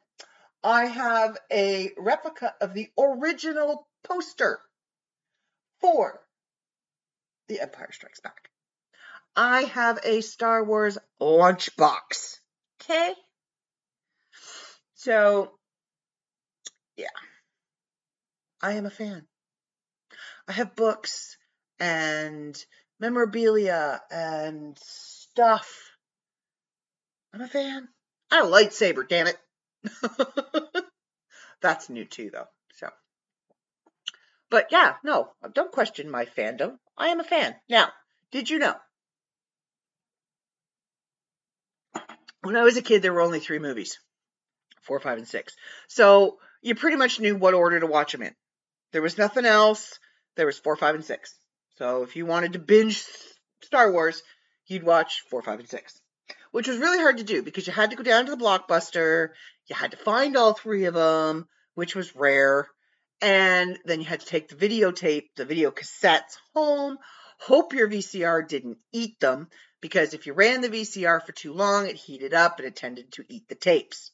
I 0.62 0.86
have 0.86 1.38
a 1.52 1.92
replica 1.96 2.54
of 2.60 2.74
the 2.74 2.88
original 2.98 3.86
poster 4.02 4.58
for 5.80 6.20
The 7.46 7.60
Empire 7.60 7.92
Strikes 7.92 8.20
Back. 8.20 8.50
I 9.36 9.62
have 9.62 10.00
a 10.02 10.20
Star 10.20 10.64
Wars 10.64 10.98
lunchbox. 11.20 12.38
Okay? 12.82 13.14
So, 14.94 15.52
yeah. 16.96 17.06
I 18.60 18.72
am 18.72 18.86
a 18.86 18.90
fan. 18.90 19.24
I 20.48 20.52
have 20.52 20.74
books 20.74 21.36
and 21.78 22.56
memorabilia 22.98 24.00
and 24.10 24.76
stuff. 24.80 25.87
I'm 27.32 27.40
a 27.40 27.48
fan. 27.48 27.88
I 28.30 28.42
lightsaber, 28.42 29.08
damn 29.08 29.26
it. 29.28 29.38
That's 31.60 31.88
new 31.90 32.04
too, 32.04 32.30
though. 32.32 32.46
So, 32.74 32.88
but 34.50 34.68
yeah, 34.70 34.94
no, 35.04 35.30
don't 35.54 35.72
question 35.72 36.10
my 36.10 36.24
fandom. 36.24 36.78
I 36.96 37.08
am 37.08 37.20
a 37.20 37.24
fan. 37.24 37.54
Now, 37.68 37.88
did 38.30 38.50
you 38.50 38.58
know 38.58 38.74
when 42.42 42.56
I 42.56 42.62
was 42.62 42.76
a 42.76 42.82
kid, 42.82 43.02
there 43.02 43.12
were 43.12 43.20
only 43.20 43.40
three 43.40 43.58
movies 43.58 43.98
four, 44.82 45.00
five, 45.00 45.18
and 45.18 45.28
six. 45.28 45.54
So 45.86 46.38
you 46.62 46.74
pretty 46.74 46.96
much 46.96 47.20
knew 47.20 47.36
what 47.36 47.52
order 47.52 47.78
to 47.78 47.86
watch 47.86 48.12
them 48.12 48.22
in. 48.22 48.34
There 48.92 49.02
was 49.02 49.18
nothing 49.18 49.44
else. 49.44 49.98
There 50.36 50.46
was 50.46 50.58
four, 50.58 50.76
five, 50.76 50.94
and 50.94 51.04
six. 51.04 51.34
So 51.76 52.04
if 52.04 52.16
you 52.16 52.24
wanted 52.24 52.54
to 52.54 52.58
binge 52.58 53.04
Star 53.62 53.92
Wars, 53.92 54.22
you'd 54.66 54.82
watch 54.82 55.24
four, 55.28 55.42
five, 55.42 55.60
and 55.60 55.68
six, 55.68 56.00
which 56.50 56.68
was 56.68 56.78
really 56.78 56.98
hard 56.98 57.18
to 57.18 57.24
do 57.24 57.42
because 57.42 57.66
you 57.66 57.72
had 57.72 57.90
to 57.90 57.96
go 57.96 58.02
down 58.02 58.26
to 58.26 58.30
the 58.30 58.42
blockbuster. 58.42 59.30
You 59.68 59.76
had 59.76 59.90
to 59.92 59.96
find 59.96 60.36
all 60.36 60.54
three 60.54 60.84
of 60.84 60.94
them, 60.94 61.48
which 61.74 61.94
was 61.94 62.16
rare. 62.16 62.68
And 63.20 63.78
then 63.84 64.00
you 64.00 64.06
had 64.06 64.20
to 64.20 64.26
take 64.26 64.48
the 64.48 64.54
videotape, 64.54 65.28
the 65.36 65.44
video 65.44 65.70
cassettes 65.70 66.38
home. 66.54 66.98
Hope 67.40 67.72
your 67.72 67.88
VCR 67.88 68.46
didn't 68.46 68.78
eat 68.92 69.20
them 69.20 69.48
because 69.80 70.14
if 70.14 70.26
you 70.26 70.32
ran 70.32 70.60
the 70.60 70.68
VCR 70.68 71.24
for 71.24 71.32
too 71.32 71.52
long, 71.52 71.86
it 71.86 71.96
heated 71.96 72.34
up 72.34 72.58
and 72.58 72.66
it 72.66 72.76
tended 72.76 73.12
to 73.12 73.24
eat 73.28 73.48
the 73.48 73.54
tapes. 73.54 74.10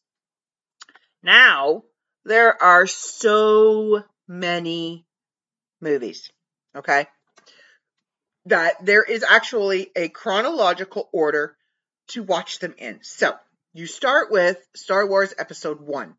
Now, 1.23 1.85
there 2.25 2.63
are 2.63 2.87
so 2.87 4.03
many 4.29 5.07
movies, 5.81 6.31
okay, 6.77 7.07
that 8.47 8.85
there 8.85 9.03
is 9.03 9.23
actually 9.23 9.91
a 9.97 10.09
chronological 10.09 11.09
order 11.13 11.57
to 12.09 12.23
watch 12.23 12.59
them 12.59 12.75
in. 12.79 13.01
So, 13.03 13.35
you 13.73 13.87
start 13.87 14.31
with 14.31 14.59
Star 14.75 15.07
Wars 15.07 15.35
Episode 15.37 15.81
1, 15.81 16.15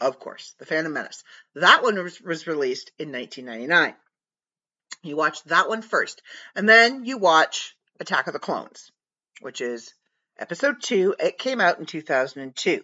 of 0.00 0.18
course, 0.18 0.54
The 0.58 0.66
Phantom 0.66 0.92
Menace. 0.92 1.24
That 1.54 1.82
one 1.82 2.02
was, 2.02 2.20
was 2.20 2.46
released 2.46 2.90
in 2.98 3.12
1999. 3.12 3.94
You 5.02 5.16
watch 5.16 5.42
that 5.44 5.68
one 5.68 5.82
first, 5.82 6.22
and 6.54 6.68
then 6.68 7.04
you 7.04 7.18
watch 7.18 7.76
Attack 8.00 8.26
of 8.26 8.32
the 8.32 8.38
Clones, 8.38 8.90
which 9.40 9.60
is 9.60 9.92
Episode 10.38 10.82
2. 10.82 11.16
It 11.18 11.38
came 11.38 11.60
out 11.60 11.78
in 11.78 11.86
2002. 11.86 12.82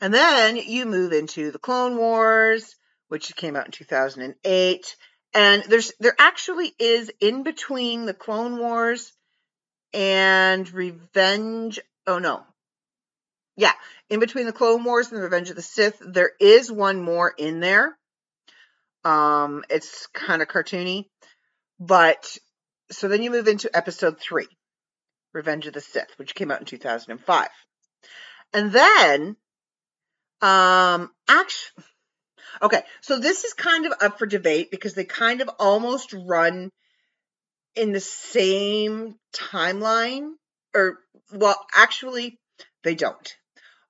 And 0.00 0.12
then 0.12 0.56
you 0.56 0.86
move 0.86 1.12
into 1.12 1.50
the 1.50 1.58
Clone 1.58 1.96
Wars, 1.96 2.76
which 3.08 3.34
came 3.36 3.56
out 3.56 3.66
in 3.66 3.72
2008. 3.72 4.96
And 5.34 5.62
there's 5.64 5.92
there 6.00 6.14
actually 6.18 6.74
is 6.78 7.10
in 7.20 7.42
between 7.42 8.06
the 8.06 8.14
Clone 8.14 8.58
Wars 8.58 9.12
and 9.94 10.70
Revenge. 10.72 11.80
Oh 12.06 12.18
no. 12.18 12.42
Yeah, 13.56 13.72
in 14.10 14.18
between 14.18 14.46
the 14.46 14.52
Clone 14.52 14.82
Wars 14.82 15.08
and 15.08 15.18
the 15.18 15.22
Revenge 15.22 15.48
of 15.48 15.56
the 15.56 15.62
Sith, 15.62 16.02
there 16.04 16.32
is 16.40 16.70
one 16.70 17.00
more 17.00 17.32
in 17.38 17.60
there. 17.60 17.96
Um, 19.04 19.64
it's 19.70 20.08
kind 20.08 20.42
of 20.42 20.48
cartoony, 20.48 21.04
but 21.78 22.36
so 22.90 23.06
then 23.06 23.22
you 23.22 23.30
move 23.30 23.46
into 23.46 23.74
episode 23.74 24.18
three, 24.18 24.48
Revenge 25.32 25.66
of 25.68 25.74
the 25.74 25.80
Sith, 25.80 26.10
which 26.16 26.34
came 26.34 26.50
out 26.50 26.60
in 26.60 26.66
2005. 26.66 27.48
And 28.52 28.72
then 28.72 29.36
um, 30.42 31.10
actually, 31.28 31.84
okay, 32.60 32.82
so 33.02 33.18
this 33.18 33.44
is 33.44 33.52
kind 33.52 33.86
of 33.86 33.94
up 34.00 34.18
for 34.18 34.26
debate 34.26 34.70
because 34.70 34.94
they 34.94 35.04
kind 35.04 35.40
of 35.40 35.50
almost 35.58 36.12
run 36.12 36.70
in 37.76 37.92
the 37.92 38.00
same 38.00 39.16
timeline, 39.34 40.32
or 40.74 40.98
well, 41.32 41.64
actually, 41.74 42.38
they 42.82 42.94
don't. 42.94 43.36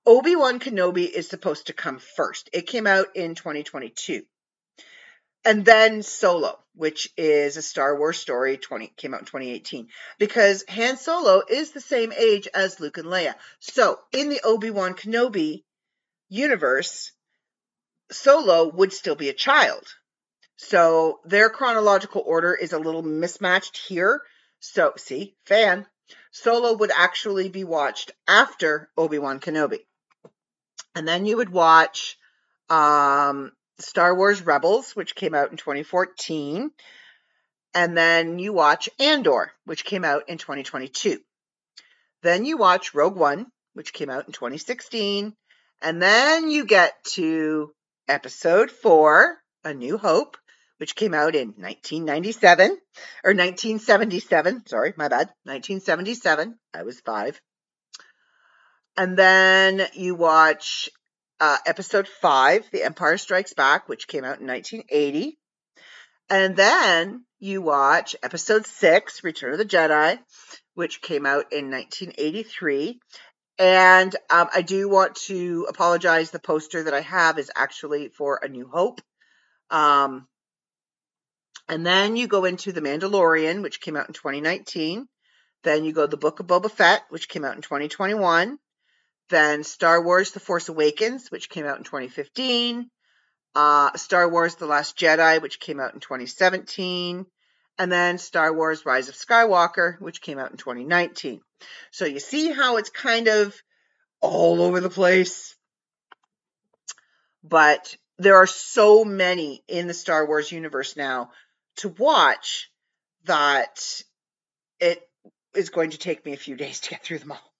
Obi 0.07 0.37
Wan 0.37 0.61
Kenobi 0.61 1.09
is 1.09 1.28
supposed 1.28 1.66
to 1.66 1.72
come 1.72 1.99
first. 1.99 2.51
It 2.53 2.66
came 2.66 2.87
out 2.87 3.16
in 3.16 3.35
2022. 3.35 4.22
And 5.47 5.64
then 5.64 6.03
Solo, 6.03 6.59
which 6.74 7.11
is 7.16 7.57
a 7.57 7.62
Star 7.62 7.97
Wars 7.99 8.18
story, 8.18 8.57
20 8.57 8.89
came 8.97 9.12
out 9.12 9.20
in 9.20 9.26
2018 9.26 9.89
because 10.18 10.64
Han 10.68 10.97
Solo 10.97 11.43
is 11.49 11.72
the 11.72 11.80
same 11.80 12.12
age 12.12 12.49
as 12.55 12.80
Luke 12.80 12.97
and 12.97 13.09
Leia. 13.09 13.35
So, 13.61 13.99
in 14.12 14.30
the 14.30 14.41
Obi-Wan 14.43 14.95
Kenobi 14.95 15.64
universe, 16.28 17.12
Solo 18.11 18.70
would 18.70 18.93
still 18.93 19.16
be 19.16 19.28
a 19.28 19.35
child. 19.35 19.87
So 20.57 21.20
their 21.24 21.50
chronological 21.50 22.22
order 22.24 22.55
is 22.55 22.72
a 22.72 22.78
little 22.78 23.02
mismatched 23.02 23.76
here. 23.76 24.22
So, 24.61 24.92
see, 24.96 25.36
fan, 25.44 25.86
Solo 26.30 26.74
would 26.74 26.90
actually 26.90 27.48
be 27.48 27.64
watched 27.64 28.12
after 28.26 28.90
Obi 28.96 29.18
Wan 29.18 29.40
Kenobi. 29.40 29.80
And 30.94 31.07
then 31.07 31.26
you 31.26 31.36
would 31.36 31.50
watch 31.50 32.16
um, 32.70 33.52
Star 33.78 34.14
Wars 34.16 34.42
Rebels, 34.42 34.94
which 34.94 35.14
came 35.14 35.34
out 35.34 35.50
in 35.50 35.57
2014. 35.57 36.70
And 37.74 37.96
then 37.96 38.38
you 38.38 38.52
watch 38.52 38.88
Andor, 39.00 39.52
which 39.64 39.84
came 39.84 40.05
out 40.05 40.28
in 40.28 40.38
2022. 40.38 41.20
Then 42.22 42.44
you 42.44 42.57
watch 42.57 42.94
Rogue 42.94 43.16
One, 43.16 43.46
which 43.74 43.92
came 43.92 44.09
out 44.09 44.26
in 44.26 44.32
2016. 44.32 45.34
And 45.82 46.00
then 46.00 46.50
you 46.50 46.64
get 46.64 46.94
to 47.14 47.72
episode 48.09 48.70
four, 48.70 49.36
A 49.64 49.74
New 49.74 49.98
Hope, 49.98 50.36
which 50.79 50.97
came 50.97 51.14
out 51.14 51.35
in 51.35 51.49
1997 51.49 52.70
or 53.25 53.31
1977. 53.31 54.66
Sorry, 54.66 54.95
my 54.97 55.09
bad. 55.09 55.31
1977. 55.45 56.59
I 56.72 56.83
was 56.83 57.01
five. 57.01 57.41
And 58.97 59.16
then 59.16 59.87
you 59.95 60.14
watch 60.14 60.89
uh, 61.41 61.57
episode 61.66 62.09
five, 62.09 62.64
The 62.72 62.85
Empire 62.85 63.18
Strikes 63.18 63.53
Back, 63.53 63.89
which 63.89 64.07
came 64.07 64.25
out 64.25 64.41
in 64.41 64.47
1980. 64.47 65.39
And 66.31 66.57
then 66.57 67.25
you 67.39 67.61
watch 67.61 68.16
episode 68.22 68.66
six, 68.66 69.22
Return 69.25 69.53
of 69.53 69.59
the 69.59 69.64
Jedi, 69.64 70.18
which 70.75 71.03
came 71.03 71.27
out 71.27 71.53
in 71.53 71.70
1983. 71.70 73.01
And 73.59 74.14
um, 74.31 74.49
I 74.55 74.62
do 74.62 74.89
want 74.89 75.16
to 75.27 75.66
apologize. 75.68 76.31
The 76.31 76.39
poster 76.39 76.85
that 76.85 76.95
I 76.95 77.03
have 77.03 77.39
is 77.39 77.51
actually 77.55 78.09
for 78.09 78.41
A 78.43 78.49
New 78.49 78.68
Hope. 78.72 79.01
Um, 79.70 80.27
and 81.68 81.84
then 81.86 82.16
you 82.16 82.26
go 82.26 82.44
into 82.44 82.72
The 82.72 82.80
Mandalorian, 82.80 83.62
which 83.62 83.80
came 83.80 83.96
out 83.96 84.08
in 84.08 84.14
2019. 84.14 85.08
Then 85.62 85.84
you 85.84 85.92
go 85.92 86.06
The 86.06 86.16
Book 86.16 86.40
of 86.40 86.46
Boba 86.46 86.70
Fett, 86.70 87.04
which 87.08 87.28
came 87.28 87.44
out 87.44 87.56
in 87.56 87.62
2021. 87.62 88.58
Then 89.30 89.64
Star 89.64 90.02
Wars 90.02 90.32
The 90.32 90.40
Force 90.40 90.68
Awakens, 90.68 91.30
which 91.30 91.48
came 91.48 91.66
out 91.66 91.78
in 91.78 91.84
2015. 91.84 92.90
Uh, 93.54 93.96
Star 93.96 94.28
Wars 94.28 94.56
The 94.56 94.66
Last 94.66 94.98
Jedi, 94.98 95.40
which 95.40 95.60
came 95.60 95.80
out 95.80 95.94
in 95.94 96.00
2017 96.00 97.26
and 97.78 97.90
then 97.90 98.18
Star 98.18 98.52
Wars 98.52 98.86
Rise 98.86 99.08
of 99.08 99.14
Skywalker, 99.14 100.00
which 100.00 100.20
came 100.20 100.38
out 100.38 100.50
in 100.50 100.56
2019. 100.56 101.40
So 101.90 102.04
you 102.04 102.20
see 102.20 102.52
how 102.52 102.76
it's 102.76 102.90
kind 102.90 103.28
of 103.28 103.54
all 104.20 104.62
over 104.62 104.80
the 104.80 104.90
place. 104.90 105.54
But 107.42 107.96
there 108.18 108.36
are 108.36 108.46
so 108.46 109.04
many 109.04 109.62
in 109.68 109.88
the 109.88 109.94
Star 109.94 110.26
Wars 110.26 110.50
universe 110.50 110.96
now 110.96 111.30
to 111.77 111.89
watch 111.89 112.70
that 113.25 114.03
it 114.81 115.03
is 115.55 115.70
going 115.70 115.91
to 115.91 115.99
take 115.99 116.25
me 116.25 116.33
a 116.33 116.39
few 116.39 116.57
days 116.57 116.81
to 116.81 116.91
get 116.91 117.03
through 117.03 117.18
them 117.18 117.33
all. 117.33 117.53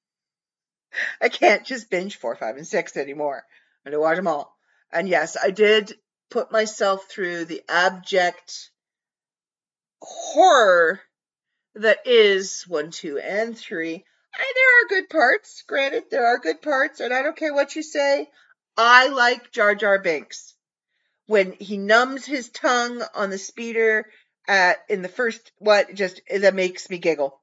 I 1.21 1.29
can't 1.29 1.65
just 1.65 1.91
binge 1.91 2.17
four, 2.17 2.37
five, 2.37 2.57
and 2.57 2.67
six 2.67 2.97
anymore. 2.97 3.45
I'm 3.85 3.91
going 3.91 3.99
to 3.99 4.01
watch 4.01 4.17
them 4.17 4.29
all. 4.29 4.57
And 4.93 5.09
yes, 5.09 5.37
I 5.43 5.51
did 5.51 5.93
put 6.31 6.53
myself 6.53 7.09
through 7.09 7.47
the 7.47 7.62
abject 7.69 8.71
horror 10.01 11.01
that 11.75 12.07
is 12.07 12.65
one, 12.69 12.91
two, 12.91 13.19
and 13.19 13.57
three. 13.57 14.05
I, 14.35 14.53
there 14.55 14.99
are 14.99 15.01
good 15.01 15.11
parts. 15.11 15.65
Granted, 15.67 16.05
there 16.11 16.27
are 16.27 16.39
good 16.39 16.62
parts, 16.62 17.01
and 17.01 17.12
I 17.12 17.23
don't 17.23 17.37
care 17.37 17.55
what 17.55 17.75
you 17.75 17.83
say. 17.83 18.31
I 18.77 19.09
like 19.09 19.53
Jar 19.53 19.75
Jar 19.75 20.01
Binks 20.01 20.53
when 21.27 21.53
he 21.53 21.79
numbs 21.79 22.25
his 22.25 22.51
tongue 22.51 23.03
on 23.14 23.31
the 23.31 23.39
speeder 23.39 24.07
at 24.47 24.79
in 24.89 25.03
the 25.03 25.09
first 25.09 25.53
what 25.59 25.95
just 25.95 26.20
that 26.35 26.55
makes 26.55 26.91
me 26.91 26.99
giggle. 26.99 27.41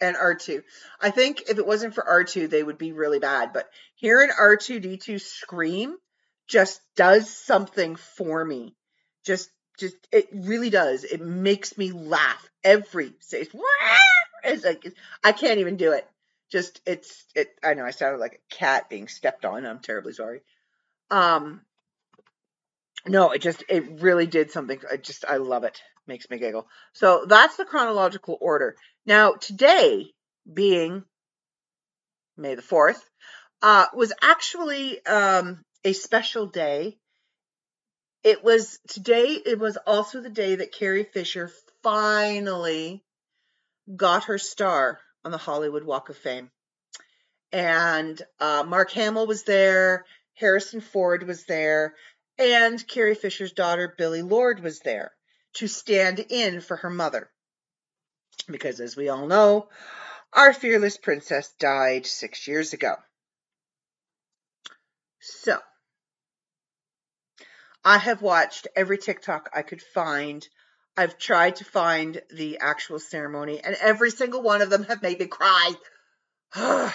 And 0.00 0.16
R2. 0.16 0.62
I 1.00 1.10
think 1.10 1.42
if 1.48 1.56
it 1.56 1.66
wasn't 1.66 1.94
for 1.94 2.02
R2, 2.02 2.50
they 2.50 2.62
would 2.62 2.78
be 2.78 2.92
really 2.92 3.20
bad. 3.20 3.52
But 3.52 3.70
hearing 3.94 4.30
R2D2 4.30 5.20
scream 5.20 5.96
just 6.48 6.80
does 6.96 7.30
something 7.30 7.96
for 7.96 8.44
me. 8.44 8.74
Just 9.24 9.50
just 9.78 9.96
it 10.12 10.28
really 10.32 10.70
does. 10.70 11.04
It 11.04 11.20
makes 11.20 11.78
me 11.78 11.92
laugh 11.92 12.48
every 12.62 13.12
stage. 13.20 13.50
It's 14.46 14.62
like 14.62 14.86
I 15.24 15.32
can't 15.32 15.60
even 15.60 15.78
do 15.78 15.92
it. 15.92 16.06
Just 16.52 16.82
it's 16.84 17.24
it. 17.34 17.48
I 17.64 17.72
know 17.72 17.86
I 17.86 17.92
sounded 17.92 18.18
like 18.18 18.34
a 18.34 18.54
cat 18.54 18.90
being 18.90 19.08
stepped 19.08 19.46
on. 19.46 19.64
I'm 19.64 19.78
terribly 19.78 20.12
sorry. 20.12 20.42
Um, 21.10 21.62
no, 23.06 23.30
it 23.30 23.42
just 23.42 23.64
it 23.68 24.00
really 24.00 24.26
did 24.26 24.50
something. 24.50 24.80
I 24.90 24.96
just 24.96 25.24
I 25.24 25.36
love 25.36 25.64
it. 25.64 25.80
Makes 26.06 26.28
me 26.28 26.38
giggle. 26.38 26.66
So 26.92 27.24
that's 27.26 27.56
the 27.56 27.64
chronological 27.64 28.36
order. 28.40 28.76
Now 29.06 29.32
today, 29.32 30.10
being 30.52 31.04
May 32.36 32.54
the 32.56 32.62
fourth, 32.62 33.02
uh, 33.62 33.86
was 33.94 34.12
actually 34.20 35.04
um, 35.06 35.62
a 35.84 35.92
special 35.92 36.46
day 36.46 36.98
it 38.24 38.42
was 38.42 38.78
today, 38.88 39.38
it 39.44 39.58
was 39.58 39.76
also 39.86 40.22
the 40.22 40.30
day 40.30 40.56
that 40.56 40.72
Carrie 40.72 41.04
Fisher 41.04 41.50
finally 41.82 43.04
got 43.94 44.24
her 44.24 44.38
star 44.38 44.98
on 45.24 45.30
the 45.30 45.36
Hollywood 45.38 45.84
Walk 45.84 46.08
of 46.08 46.16
Fame. 46.16 46.50
and 47.52 48.20
uh, 48.40 48.64
Mark 48.66 48.90
Hamill 48.92 49.26
was 49.26 49.42
there, 49.42 50.06
Harrison 50.32 50.80
Ford 50.80 51.24
was 51.24 51.44
there, 51.44 51.94
and 52.38 52.86
Carrie 52.86 53.14
Fisher's 53.14 53.52
daughter 53.52 53.94
Billie 53.96 54.22
Lourd, 54.22 54.60
was 54.60 54.80
there 54.80 55.12
to 55.54 55.68
stand 55.68 56.24
in 56.30 56.60
for 56.60 56.76
her 56.76 56.90
mother. 56.90 57.30
Because 58.48 58.80
as 58.80 58.96
we 58.96 59.08
all 59.08 59.26
know, 59.26 59.68
our 60.32 60.52
fearless 60.52 60.96
princess 60.96 61.52
died 61.58 62.06
six 62.06 62.48
years 62.48 62.72
ago. 62.72 62.96
So, 65.20 65.58
I 67.84 67.98
have 67.98 68.20
watched 68.20 68.66
every 68.74 68.98
TikTok 68.98 69.50
I 69.54 69.62
could 69.62 69.80
find. 69.80 70.46
I've 70.96 71.18
tried 71.18 71.56
to 71.56 71.64
find 71.64 72.20
the 72.30 72.58
actual 72.58 72.98
ceremony, 72.98 73.60
and 73.60 73.76
every 73.80 74.10
single 74.10 74.42
one 74.42 74.62
of 74.62 74.70
them 74.70 74.84
have 74.84 75.02
made 75.02 75.20
me 75.20 75.26
cry. 75.26 75.72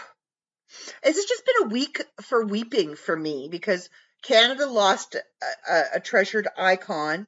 it's 1.04 1.26
just 1.26 1.46
been 1.46 1.68
a 1.68 1.74
week 1.74 2.04
for 2.22 2.46
weeping 2.46 2.96
for 2.96 3.16
me 3.16 3.48
because 3.50 3.90
Canada 4.22 4.66
lost 4.66 5.16
a, 5.16 5.82
a, 5.96 6.00
treasured 6.00 6.48
icon. 6.58 7.26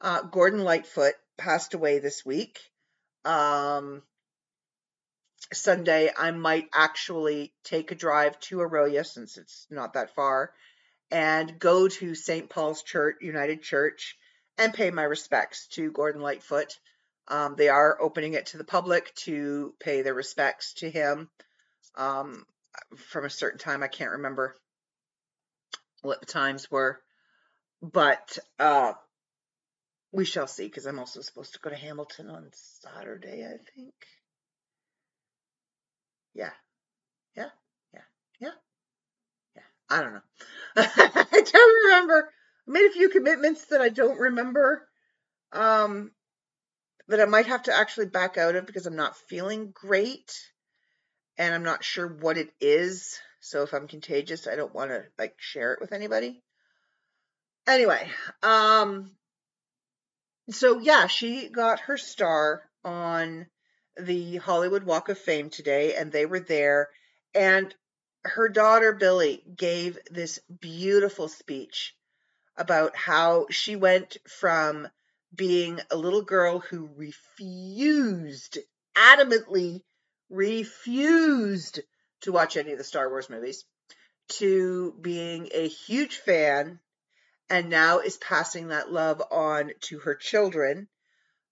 Uh, 0.00 0.22
Gordon 0.22 0.62
Lightfoot 0.62 1.14
passed 1.36 1.74
away 1.74 1.98
this 1.98 2.24
week. 2.24 2.58
Um, 3.24 4.02
Sunday, 5.52 6.10
I 6.16 6.30
might 6.30 6.68
actually 6.72 7.52
take 7.64 7.90
a 7.90 7.96
drive 7.96 8.38
to 8.40 8.58
Orillia 8.58 9.04
since 9.04 9.36
it's 9.36 9.66
not 9.70 9.94
that 9.94 10.14
far 10.14 10.52
and 11.10 11.58
go 11.58 11.88
to 11.88 12.14
St. 12.14 12.50
Paul's 12.50 12.82
Church, 12.82 13.16
United 13.20 13.62
Church, 13.62 14.16
and 14.58 14.74
pay 14.74 14.90
my 14.90 15.04
respects 15.04 15.66
to 15.68 15.90
Gordon 15.90 16.20
Lightfoot. 16.20 16.78
Um, 17.28 17.56
they 17.56 17.68
are 17.68 18.00
opening 18.00 18.34
it 18.34 18.46
to 18.46 18.58
the 18.58 18.64
public 18.64 19.14
to 19.16 19.74
pay 19.80 20.02
their 20.02 20.14
respects 20.14 20.74
to 20.74 20.90
him 20.90 21.30
um, 21.96 22.44
from 22.96 23.24
a 23.24 23.30
certain 23.30 23.58
time. 23.58 23.82
I 23.82 23.88
can't 23.88 24.12
remember 24.12 24.54
what 26.02 26.20
the 26.20 26.26
times 26.26 26.70
were, 26.70 27.00
but 27.82 28.38
uh, 28.58 28.92
we 30.12 30.24
shall 30.24 30.46
see 30.46 30.64
because 30.64 30.86
I'm 30.86 30.98
also 30.98 31.20
supposed 31.20 31.54
to 31.54 31.60
go 31.60 31.70
to 31.70 31.76
Hamilton 31.76 32.30
on 32.30 32.50
Saturday, 32.52 33.44
I 33.44 33.56
think. 33.74 33.94
Yeah, 36.34 36.50
yeah, 37.36 37.50
yeah, 37.92 38.00
yeah, 38.40 38.50
yeah. 39.56 39.62
I 39.90 40.02
don't 40.02 40.14
know. 40.14 40.20
I 40.76 41.42
don't 41.52 41.84
remember. 41.84 42.30
I 42.66 42.70
made 42.70 42.86
a 42.86 42.92
few 42.92 43.08
commitments 43.08 43.66
that 43.66 43.80
I 43.80 43.88
don't 43.88 44.18
remember. 44.18 44.86
Um, 45.52 46.12
that 47.08 47.20
I 47.20 47.24
might 47.24 47.46
have 47.46 47.64
to 47.64 47.74
actually 47.74 48.06
back 48.06 48.36
out 48.36 48.54
of 48.54 48.66
because 48.66 48.86
I'm 48.86 48.96
not 48.96 49.16
feeling 49.16 49.72
great 49.72 50.32
and 51.38 51.54
I'm 51.54 51.62
not 51.62 51.82
sure 51.82 52.06
what 52.06 52.36
it 52.36 52.50
is. 52.60 53.18
So 53.40 53.62
if 53.62 53.72
I'm 53.72 53.88
contagious, 53.88 54.46
I 54.46 54.56
don't 54.56 54.74
want 54.74 54.90
to 54.90 55.04
like 55.18 55.34
share 55.38 55.72
it 55.72 55.80
with 55.80 55.92
anybody. 55.92 56.42
Anyway, 57.66 58.10
um 58.42 59.12
so 60.50 60.78
yeah, 60.78 61.06
she 61.06 61.48
got 61.48 61.80
her 61.80 61.98
star 61.98 62.62
on 62.84 63.46
the 63.96 64.36
Hollywood 64.36 64.84
Walk 64.84 65.08
of 65.08 65.18
Fame 65.18 65.50
today 65.50 65.94
and 65.94 66.10
they 66.10 66.24
were 66.26 66.40
there 66.40 66.88
and 67.34 67.74
her 68.24 68.48
daughter 68.48 68.92
Billie 68.92 69.42
gave 69.56 69.98
this 70.10 70.38
beautiful 70.60 71.28
speech 71.28 71.94
about 72.56 72.96
how 72.96 73.46
she 73.50 73.76
went 73.76 74.16
from 74.26 74.88
being 75.34 75.80
a 75.90 75.96
little 75.96 76.22
girl 76.22 76.58
who 76.58 76.88
refused, 76.96 78.58
adamantly 78.96 79.82
refused 80.30 81.80
to 82.22 82.32
watch 82.32 82.56
any 82.56 82.72
of 82.72 82.78
the 82.78 82.84
Star 82.84 83.08
Wars 83.08 83.30
movies, 83.30 83.64
to 84.28 84.94
being 85.00 85.48
a 85.52 85.68
huge 85.68 86.16
fan, 86.16 86.80
and 87.50 87.70
now 87.70 88.00
is 88.00 88.16
passing 88.18 88.68
that 88.68 88.92
love 88.92 89.22
on 89.30 89.72
to 89.82 89.98
her 90.00 90.14
children. 90.14 90.88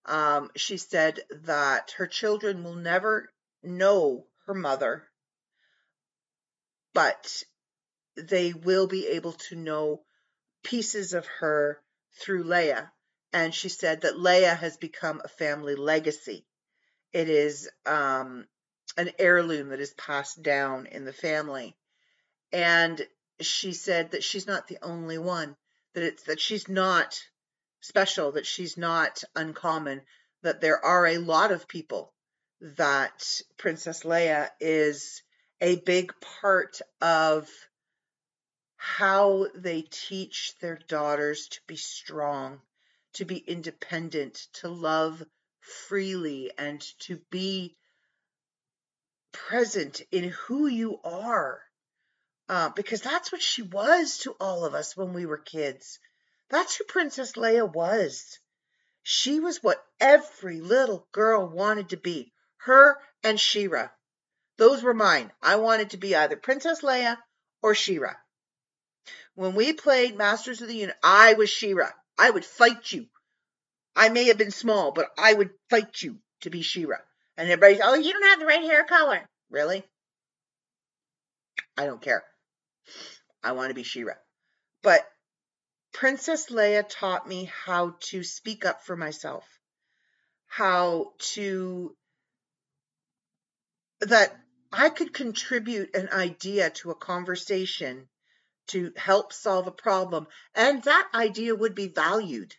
Um, 0.05 0.51
she 0.57 0.77
said 0.77 1.21
that 1.45 1.93
her 1.93 2.07
children 2.07 2.63
will 2.63 2.77
never 2.77 3.33
know 3.63 4.27
her 4.47 4.55
mother 4.55 5.09
but 6.97 7.43
they 8.17 8.55
will 8.55 8.87
be 8.87 9.07
able 9.07 9.35
to 9.35 9.55
know 9.55 10.01
pieces 10.65 11.13
of 11.13 11.27
her 11.27 11.79
through 12.19 12.43
Leia. 12.43 12.91
And 13.35 13.55
she 13.55 13.69
said 13.69 14.01
that 14.01 14.15
Leia 14.15 14.57
has 14.57 14.79
become 14.79 15.21
a 15.23 15.29
family 15.29 15.75
legacy. 15.75 16.47
It 17.13 17.29
is 17.29 17.69
um, 17.85 18.47
an 18.97 19.11
heirloom 19.19 19.69
that 19.69 19.81
is 19.81 19.93
passed 19.95 20.43
down 20.43 20.87
in 20.87 21.05
the 21.05 21.13
family. 21.13 21.77
And 22.53 23.07
she 23.41 23.73
said 23.73 24.13
that 24.13 24.25
she's 24.25 24.47
not 24.47 24.69
the 24.69 24.79
only 24.83 25.19
one, 25.19 25.57
that 25.95 26.03
it's 26.03 26.23
that 26.25 26.41
she's 26.41 26.69
not 26.69 27.21
special, 27.81 28.33
that 28.33 28.47
she's 28.47 28.77
not 28.77 29.23
uncommon, 29.35 30.03
that 30.43 30.61
there 30.61 30.85
are 30.85 31.07
a 31.07 31.19
lot 31.19 31.53
of 31.53 31.69
people 31.69 32.13
that 32.61 33.41
Princess 33.59 34.03
Leia 34.03 34.51
is 34.61 35.23
a 35.61 35.77
big 35.77 36.13
part 36.41 36.81
of 37.01 37.49
how 38.77 39.47
they 39.55 39.83
teach 39.83 40.55
their 40.61 40.79
daughters 40.89 41.49
to 41.49 41.61
be 41.67 41.77
strong, 41.77 42.61
to 43.15 43.25
be 43.25 43.39
independent, 43.39 44.35
to 44.53 44.69
love 44.69 45.23
freely, 45.61 46.53
and 46.57 46.81
to 47.01 47.21
be 47.31 47.77
present 49.49 50.03
in 50.11 50.31
who 50.47 50.67
you 50.67 50.99
are. 51.05 51.61
Uh, 52.49 52.71
because 52.71 53.01
that's 53.01 53.33
what 53.33 53.43
she 53.43 53.63
was 53.63 54.19
to 54.19 54.37
all 54.41 54.65
of 54.65 54.75
us 54.75 54.97
when 54.97 55.13
we 55.13 55.27
were 55.27 55.39
kids. 55.39 55.99
That's 56.49 56.77
who 56.77 56.85
Princess 56.85 57.33
Leia 57.33 57.71
was. 57.71 58.39
She 59.03 59.41
was 59.41 59.63
what 59.63 59.85
every 60.01 60.61
little 60.61 61.09
girl 61.13 61.49
wanted 61.49 61.91
to 61.91 61.97
be. 61.97 62.33
Her 62.59 62.99
and 63.23 63.39
She-Ra. 63.39 63.89
Those 64.57 64.83
were 64.83 64.95
mine. 64.95 65.33
I 65.43 65.57
wanted 65.57 65.91
to 65.91 65.97
be 65.97 66.17
either 66.17 66.37
Princess 66.37 66.83
Leia 66.83 67.19
or 67.63 67.75
She-Ra. 67.75 68.15
When 69.35 69.55
we 69.55 69.73
played 69.73 70.17
Masters 70.17 70.63
of 70.63 70.69
the 70.69 70.77
Universe, 70.77 70.99
I 71.03 71.35
was 71.35 71.51
She-Ra. 71.51 71.91
I 72.19 72.31
would 72.31 72.45
fight 72.45 72.93
you. 72.93 73.07
I 73.95 74.09
may 74.09 74.25
have 74.25 74.39
been 74.39 74.51
small, 74.51 74.93
but 74.93 75.11
I 75.19 75.35
would 75.35 75.51
fight 75.71 76.03
you 76.03 76.19
to 76.41 76.51
be 76.51 76.63
She-Ra. 76.63 76.99
And 77.37 77.51
everybody's, 77.51 77.81
oh, 77.83 77.95
you 77.95 78.13
don't 78.13 78.31
have 78.31 78.41
the 78.41 78.47
right 78.47 78.63
hair 78.63 78.85
color. 78.85 79.29
Really? 79.51 79.85
I 81.77 81.85
don't 81.85 82.01
care. 82.01 82.25
I 83.43 83.53
want 83.53 83.69
to 83.69 83.75
be 83.75 83.83
She-Ra. 83.83 84.15
But 84.83 85.07
Princess 85.93 86.47
Leia 86.51 86.85
taught 86.89 87.29
me 87.29 87.51
how 87.65 87.97
to 88.01 88.23
speak 88.23 88.65
up 88.65 88.85
for 88.85 88.97
myself, 88.97 89.45
how 90.47 91.13
to 91.35 91.95
that 94.01 94.37
I 94.73 94.91
could 94.91 95.15
contribute 95.15 95.95
an 95.95 96.11
idea 96.11 96.71
to 96.71 96.91
a 96.91 96.95
conversation 96.95 98.09
to 98.69 98.93
help 98.97 99.33
solve 99.33 99.67
a 99.67 99.73
problem, 99.73 100.27
and 100.55 100.83
that 100.83 101.09
idea 101.15 101.55
would 101.55 101.75
be 101.75 101.89
valued. 101.89 102.55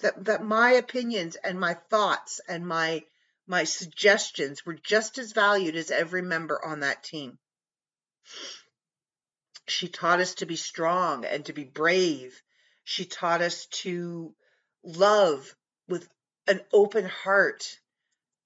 That, 0.00 0.24
that 0.26 0.44
my 0.44 0.72
opinions 0.72 1.36
and 1.36 1.58
my 1.58 1.74
thoughts 1.74 2.40
and 2.48 2.66
my 2.66 3.04
my 3.46 3.64
suggestions 3.64 4.66
were 4.66 4.74
just 4.74 5.16
as 5.16 5.32
valued 5.32 5.74
as 5.74 5.90
every 5.90 6.20
member 6.20 6.62
on 6.62 6.80
that 6.80 7.02
team. 7.02 7.38
She 9.66 9.88
taught 9.88 10.20
us 10.20 10.34
to 10.36 10.46
be 10.46 10.56
strong 10.56 11.24
and 11.24 11.46
to 11.46 11.54
be 11.54 11.64
brave. 11.64 12.42
She 12.84 13.06
taught 13.06 13.40
us 13.40 13.64
to 13.82 14.34
love 14.82 15.56
with 15.88 16.06
an 16.46 16.60
open 16.72 17.06
heart 17.06 17.80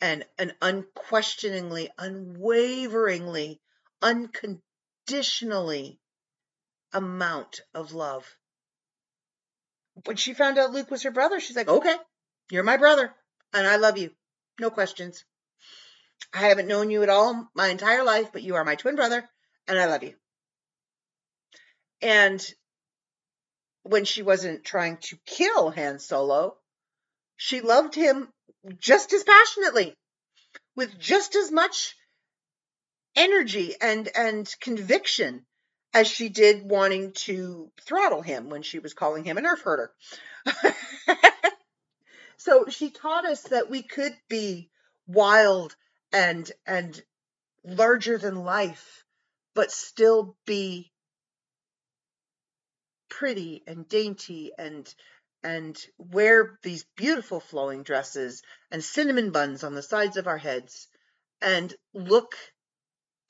and 0.00 0.24
an 0.38 0.56
unquestioningly, 0.62 1.90
unwaveringly, 1.98 3.60
unconditionally 4.00 6.00
amount 6.92 7.60
of 7.74 7.92
love. 7.92 8.36
When 10.04 10.16
she 10.16 10.34
found 10.34 10.58
out 10.58 10.72
Luke 10.72 10.90
was 10.90 11.02
her 11.02 11.10
brother, 11.10 11.40
she's 11.40 11.56
like, 11.56 11.68
okay, 11.68 11.96
you're 12.50 12.62
my 12.62 12.76
brother, 12.76 13.14
and 13.52 13.66
I 13.66 13.76
love 13.76 13.98
you. 13.98 14.10
No 14.58 14.70
questions. 14.70 15.24
I 16.32 16.48
haven't 16.48 16.68
known 16.68 16.90
you 16.90 17.02
at 17.02 17.08
all 17.08 17.50
my 17.54 17.68
entire 17.68 18.04
life, 18.04 18.30
but 18.32 18.42
you 18.42 18.54
are 18.54 18.64
my 18.64 18.74
twin 18.74 18.96
brother, 18.96 19.28
and 19.68 19.78
I 19.78 19.86
love 19.86 20.02
you. 20.02 20.14
And 22.00 22.44
when 23.82 24.04
she 24.04 24.22
wasn't 24.22 24.64
trying 24.64 24.98
to 24.98 25.18
kill 25.26 25.70
Han 25.70 25.98
Solo, 25.98 26.56
she 27.36 27.60
loved 27.60 27.94
him 27.94 28.32
just 28.78 29.12
as 29.12 29.24
passionately, 29.24 29.96
with 30.74 30.98
just 30.98 31.34
as 31.34 31.50
much 31.50 31.94
energy 33.14 33.74
and, 33.80 34.08
and 34.14 34.52
conviction 34.60 35.44
as 35.94 36.08
she 36.08 36.28
did 36.28 36.62
wanting 36.62 37.12
to 37.12 37.70
throttle 37.82 38.22
him 38.22 38.48
when 38.48 38.62
she 38.62 38.78
was 38.78 38.94
calling 38.94 39.24
him 39.24 39.38
a 39.38 39.40
nerf 39.40 39.60
herder. 39.62 39.92
so 42.36 42.66
she 42.68 42.90
taught 42.90 43.26
us 43.26 43.42
that 43.44 43.70
we 43.70 43.82
could 43.82 44.16
be 44.28 44.70
wild 45.06 45.76
and 46.12 46.50
and 46.66 47.02
larger 47.64 48.18
than 48.18 48.44
life, 48.44 49.04
but 49.54 49.70
still 49.70 50.36
be 50.46 50.92
pretty 53.08 53.62
and 53.66 53.88
dainty 53.88 54.52
and 54.58 54.94
and 55.44 55.78
wear 55.98 56.58
these 56.62 56.84
beautiful 56.96 57.40
flowing 57.40 57.82
dresses 57.82 58.42
and 58.70 58.82
cinnamon 58.82 59.30
buns 59.30 59.64
on 59.64 59.74
the 59.74 59.82
sides 59.82 60.16
of 60.16 60.26
our 60.26 60.38
heads 60.38 60.88
and 61.40 61.74
look 61.92 62.34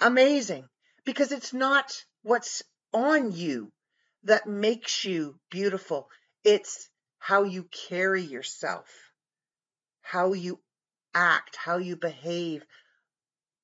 amazing 0.00 0.68
because 1.04 1.32
it's 1.32 1.52
not 1.52 2.04
what's 2.22 2.62
on 2.92 3.32
you 3.32 3.72
that 4.24 4.46
makes 4.46 5.04
you 5.04 5.36
beautiful. 5.50 6.08
It's 6.44 6.88
how 7.18 7.42
you 7.44 7.64
carry 7.88 8.22
yourself, 8.22 8.86
how 10.00 10.32
you 10.32 10.60
act, 11.14 11.56
how 11.56 11.78
you 11.78 11.96
behave, 11.96 12.64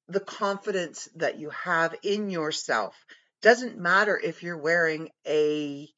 the 0.08 0.20
confidence 0.20 1.08
that 1.16 1.38
you 1.38 1.50
have 1.50 1.94
in 2.02 2.30
yourself. 2.30 2.96
Doesn't 3.42 3.78
matter 3.78 4.18
if 4.18 4.42
you're 4.42 4.58
wearing 4.58 5.10
a 5.26 5.88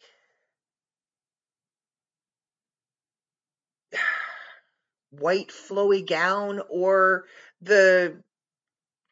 white 5.10 5.48
flowy 5.50 6.06
gown 6.06 6.60
or 6.68 7.24
the 7.62 8.22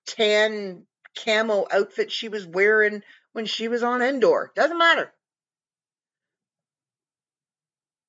tan 0.07 0.86
camo 1.24 1.66
outfit 1.70 2.12
she 2.12 2.28
was 2.28 2.46
wearing 2.46 3.03
when 3.33 3.47
she 3.47 3.68
was 3.68 3.83
on 3.83 4.03
Endor. 4.03 4.53
Doesn't 4.55 4.79
matter. 4.79 5.12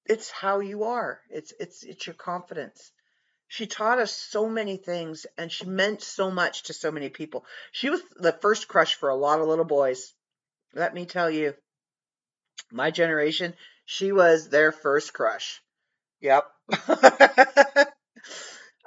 It's 0.05 0.31
how 0.31 0.59
you 0.59 0.85
are. 0.85 1.19
It's 1.29 1.53
it's 1.59 1.83
it's 1.83 2.07
your 2.07 2.15
confidence. 2.15 2.91
She 3.47 3.67
taught 3.67 3.99
us 3.99 4.11
so 4.11 4.47
many 4.47 4.77
things 4.77 5.25
and 5.37 5.51
she 5.51 5.65
meant 5.65 6.01
so 6.01 6.31
much 6.31 6.63
to 6.63 6.73
so 6.73 6.91
many 6.91 7.09
people. 7.09 7.45
She 7.71 7.89
was 7.89 8.01
the 8.15 8.33
first 8.33 8.67
crush 8.67 8.95
for 8.95 9.09
a 9.09 9.15
lot 9.15 9.39
of 9.39 9.47
little 9.47 9.65
boys. 9.65 10.13
Let 10.73 10.93
me 10.93 11.05
tell 11.05 11.29
you. 11.29 11.53
My 12.71 12.91
generation, 12.91 13.55
she 13.85 14.11
was 14.11 14.49
their 14.49 14.71
first 14.71 15.13
crush. 15.13 15.61
Yep. 16.21 16.45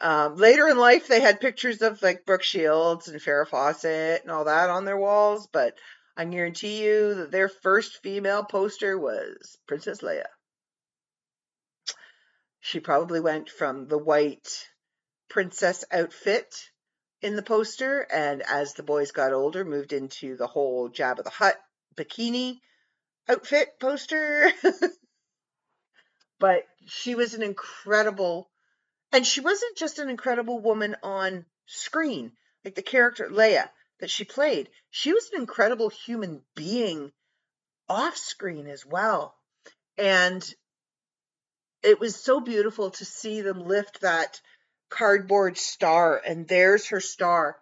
Um, 0.03 0.35
later 0.35 0.66
in 0.66 0.78
life, 0.78 1.07
they 1.07 1.20
had 1.20 1.41
pictures 1.41 1.80
of 1.80 2.03
like 2.03 2.26
Brooke 2.26 2.43
Shields 2.43 3.07
and 3.07 3.20
Farrah 3.20 3.47
Fawcett 3.47 4.22
and 4.22 4.33
all 4.33 4.45
that 4.47 4.68
on 4.68 4.85
their 4.85 4.99
walls, 4.99 5.47
but 5.47 5.76
I 6.16 6.24
guarantee 6.26 6.84
you 6.84 7.14
that 7.14 7.30
their 7.30 7.48
first 7.48 8.02
female 8.02 8.44
poster 8.44 8.98
was 8.98 9.58
Princess 9.66 10.02
Leia. 10.02 10.26
She 12.60 12.80
probably 12.80 13.20
went 13.20 13.50
from 13.50 13.88
the 13.88 13.98
white 13.98 14.68
princess 15.28 15.84
outfit 15.90 16.54
in 17.22 17.36
the 17.36 17.42
poster, 17.42 18.00
and 18.00 18.42
as 18.42 18.74
the 18.74 18.82
boys 18.82 19.10
got 19.10 19.32
older, 19.32 19.64
moved 19.64 19.92
into 19.92 20.36
the 20.36 20.46
whole 20.46 20.90
Jabba 20.90 21.24
the 21.24 21.30
Hutt 21.30 21.58
bikini 21.96 22.60
outfit 23.28 23.80
poster. 23.80 24.52
but 26.38 26.64
she 26.86 27.14
was 27.14 27.34
an 27.34 27.42
incredible 27.42 28.50
and 29.12 29.26
she 29.26 29.40
wasn't 29.40 29.76
just 29.76 29.98
an 29.98 30.08
incredible 30.08 30.58
woman 30.58 30.96
on 31.02 31.44
screen, 31.66 32.32
like 32.64 32.74
the 32.74 32.82
character 32.82 33.28
Leia 33.28 33.68
that 34.03 34.11
she 34.11 34.24
played. 34.24 34.68
She 34.90 35.12
was 35.12 35.30
an 35.32 35.40
incredible 35.40 35.88
human 35.88 36.42
being 36.57 37.12
off 37.88 38.16
screen 38.16 38.66
as 38.66 38.84
well. 38.84 39.36
And 39.96 40.42
it 41.84 42.00
was 42.00 42.16
so 42.16 42.40
beautiful 42.40 42.90
to 42.90 43.05
see 43.05 43.42
them 43.42 43.61
lift 43.61 44.00
that 44.00 44.40
cardboard 44.88 45.57
star, 45.57 46.20
and 46.26 46.48
there's 46.48 46.88
her 46.88 46.98
star. 46.98 47.57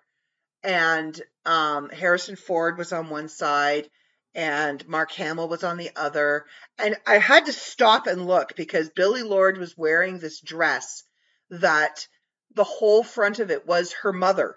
And 0.62 1.20
um, 1.44 1.90
Harrison 1.90 2.36
Ford 2.36 2.78
was 2.78 2.94
on 2.94 3.10
one 3.10 3.28
side, 3.28 3.90
and 4.34 4.88
Mark 4.88 5.12
Hamill 5.12 5.48
was 5.48 5.62
on 5.62 5.76
the 5.76 5.90
other. 5.94 6.46
And 6.78 6.96
I 7.06 7.18
had 7.18 7.44
to 7.46 7.52
stop 7.52 8.06
and 8.06 8.26
look 8.26 8.56
because 8.56 8.88
Billie 8.88 9.24
Lourd 9.24 9.58
was 9.58 9.76
wearing 9.76 10.18
this 10.18 10.40
dress 10.40 11.02
that 11.50 12.06
the 12.54 12.64
whole 12.64 13.02
front 13.02 13.40
of 13.40 13.50
it 13.50 13.66
was 13.66 13.92
her 13.92 14.12
mother 14.14 14.56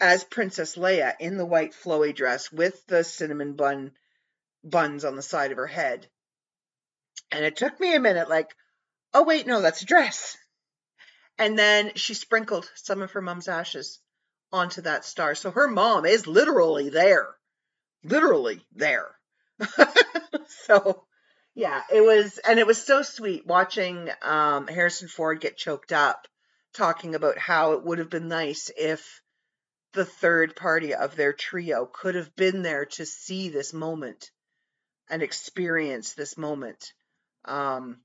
as 0.00 0.24
Princess 0.24 0.76
Leia 0.76 1.14
in 1.20 1.36
the 1.36 1.46
white 1.46 1.72
flowy 1.72 2.14
dress 2.14 2.52
with 2.52 2.86
the 2.86 3.04
cinnamon 3.04 3.54
bun 3.54 3.92
buns 4.62 5.04
on 5.04 5.16
the 5.16 5.22
side 5.22 5.52
of 5.52 5.58
her 5.58 5.66
head. 5.66 6.08
And 7.30 7.44
it 7.44 7.56
took 7.56 7.78
me 7.80 7.94
a 7.94 8.00
minute, 8.00 8.28
like, 8.28 8.54
oh, 9.14 9.22
wait, 9.22 9.46
no, 9.46 9.60
that's 9.60 9.82
a 9.82 9.86
dress. 9.86 10.36
And 11.38 11.58
then 11.58 11.92
she 11.94 12.14
sprinkled 12.14 12.70
some 12.74 13.02
of 13.02 13.12
her 13.12 13.22
mom's 13.22 13.48
ashes 13.48 14.00
onto 14.52 14.82
that 14.82 15.04
star. 15.04 15.34
So 15.34 15.50
her 15.50 15.68
mom 15.68 16.06
is 16.06 16.26
literally 16.26 16.88
there, 16.88 17.34
literally 18.04 18.64
there. 18.72 19.14
so 20.66 21.04
yeah, 21.54 21.82
it 21.92 22.02
was, 22.02 22.38
and 22.38 22.58
it 22.58 22.66
was 22.66 22.82
so 22.82 23.02
sweet 23.02 23.46
watching 23.46 24.10
um, 24.22 24.66
Harrison 24.66 25.08
Ford 25.08 25.40
get 25.40 25.56
choked 25.56 25.92
up, 25.92 26.28
talking 26.74 27.14
about 27.14 27.38
how 27.38 27.72
it 27.72 27.84
would 27.84 27.98
have 27.98 28.10
been 28.10 28.28
nice 28.28 28.70
if 28.76 29.22
the 29.96 30.04
third 30.04 30.54
party 30.54 30.94
of 30.94 31.16
their 31.16 31.32
trio 31.32 31.86
could 31.86 32.14
have 32.14 32.36
been 32.36 32.62
there 32.62 32.84
to 32.84 33.06
see 33.06 33.48
this 33.48 33.72
moment 33.72 34.30
and 35.08 35.22
experience 35.22 36.12
this 36.12 36.36
moment. 36.36 36.92
Um, 37.46 37.96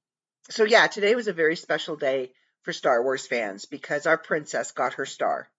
so 0.50 0.64
yeah, 0.64 0.88
today 0.88 1.14
was 1.16 1.28
a 1.28 1.34
very 1.34 1.58
special 1.58 1.98
day 1.98 2.32
for 2.64 2.72
Star 2.72 3.04
Wars 3.04 3.28
fans 3.28 3.66
because 3.66 4.08
our 4.08 4.18
princess 4.18 4.72
got 4.72 4.94
her 4.94 5.06
star. 5.06 5.50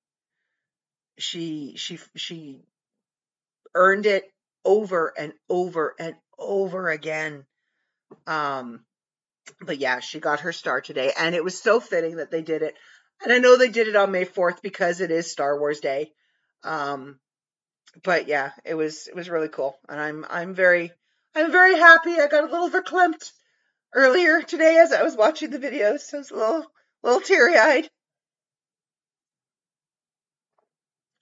She 1.18 1.74
she 1.76 1.98
she 2.16 2.64
earned 3.74 4.06
it 4.06 4.24
over 4.64 5.12
and 5.16 5.34
over 5.50 5.94
and 5.98 6.14
over 6.38 6.88
again. 6.88 7.44
Um, 8.26 8.86
but 9.60 9.78
yeah, 9.78 10.00
she 10.00 10.18
got 10.18 10.40
her 10.40 10.52
star 10.52 10.80
today, 10.80 11.12
and 11.18 11.34
it 11.34 11.44
was 11.44 11.60
so 11.60 11.78
fitting 11.78 12.16
that 12.16 12.30
they 12.30 12.42
did 12.42 12.62
it. 12.62 12.74
And 13.22 13.32
I 13.32 13.38
know 13.38 13.56
they 13.56 13.68
did 13.68 13.86
it 13.86 13.96
on 13.96 14.10
May 14.10 14.24
4th 14.24 14.62
because 14.62 15.00
it 15.00 15.10
is 15.10 15.30
Star 15.30 15.58
Wars 15.58 15.80
Day. 15.80 16.12
Um, 16.64 17.18
but 18.02 18.28
yeah, 18.28 18.52
it 18.64 18.74
was 18.74 19.08
it 19.08 19.14
was 19.14 19.28
really 19.28 19.48
cool, 19.48 19.76
and 19.88 20.00
I'm 20.00 20.26
I'm 20.28 20.54
very 20.54 20.92
I'm 21.34 21.52
very 21.52 21.76
happy. 21.76 22.20
I 22.20 22.26
got 22.28 22.44
a 22.44 22.52
little 22.52 22.70
verklempt 22.70 23.32
earlier 23.94 24.42
today 24.42 24.78
as 24.78 24.92
I 24.92 25.02
was 25.02 25.16
watching 25.16 25.50
the 25.50 25.58
videos. 25.58 26.00
So 26.00 26.18
I 26.18 26.20
was 26.20 26.30
a 26.30 26.36
little 26.36 26.66
little 27.02 27.20
teary 27.20 27.56
eyed. 27.56 27.88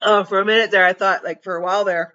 Oh, 0.03 0.25
for 0.25 0.41
a 0.41 0.47
minute 0.47 0.71
there, 0.71 0.85
I 0.85 0.93
thought 0.93 1.25
like 1.25 1.43
for 1.43 1.57
a 1.57 1.63
while 1.63 1.85
there, 1.85 2.15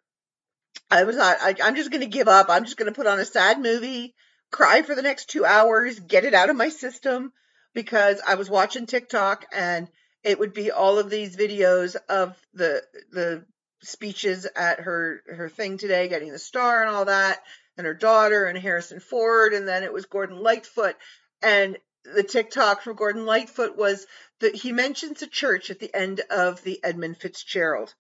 I 0.89 1.03
was 1.03 1.15
thought 1.15 1.38
I, 1.41 1.56
I'm 1.64 1.76
just 1.76 1.91
gonna 1.91 2.06
give 2.06 2.27
up. 2.27 2.47
I'm 2.49 2.64
just 2.64 2.77
gonna 2.77 2.91
put 2.91 3.07
on 3.07 3.19
a 3.19 3.26
sad 3.26 3.60
movie 3.61 4.15
cry 4.52 4.81
for 4.81 4.95
the 4.95 5.02
next 5.02 5.30
two 5.30 5.45
hours, 5.45 5.99
get 5.99 6.23
it 6.23 6.34
out 6.34 6.49
of 6.49 6.56
my 6.56 6.69
system 6.69 7.34
because 7.73 8.22
I 8.26 8.35
was 8.35 8.49
watching 8.49 8.85
TikTok 8.85 9.45
and 9.52 9.89
it 10.26 10.39
would 10.39 10.53
be 10.53 10.72
all 10.72 10.97
of 10.97 11.11
these 11.11 11.38
videos 11.38 11.95
of 12.10 12.35
the 12.53 12.84
the 13.11 13.45
speeches 13.84 14.47
at 14.56 14.80
her 14.80 15.22
her 15.27 15.47
thing 15.49 15.77
today, 15.77 16.07
getting 16.07 16.31
the 16.31 16.39
star 16.39 16.81
and 16.81 16.93
all 16.93 17.06
that, 17.06 17.43
and 17.77 17.85
her 17.85 17.93
daughter 17.93 18.45
and 18.45 18.57
Harrison 18.57 18.99
Ford, 18.99 19.53
and 19.53 19.68
then 19.68 19.84
it 19.84 19.93
was 19.93 20.06
Gordon 20.07 20.38
Lightfoot. 20.38 20.95
And 21.43 21.77
the 22.03 22.23
TikTok 22.23 22.81
from 22.81 22.95
Gordon 22.95 23.27
Lightfoot 23.27 23.77
was 23.77 24.07
that 24.39 24.56
he 24.56 24.72
mentions 24.72 25.22
a 25.22 25.27
church 25.27 25.69
at 25.69 25.80
the 25.80 25.93
end 25.93 26.22
of 26.31 26.64
the 26.64 26.84
Edmund 26.84 27.18
Fitzgerald, 27.18 27.93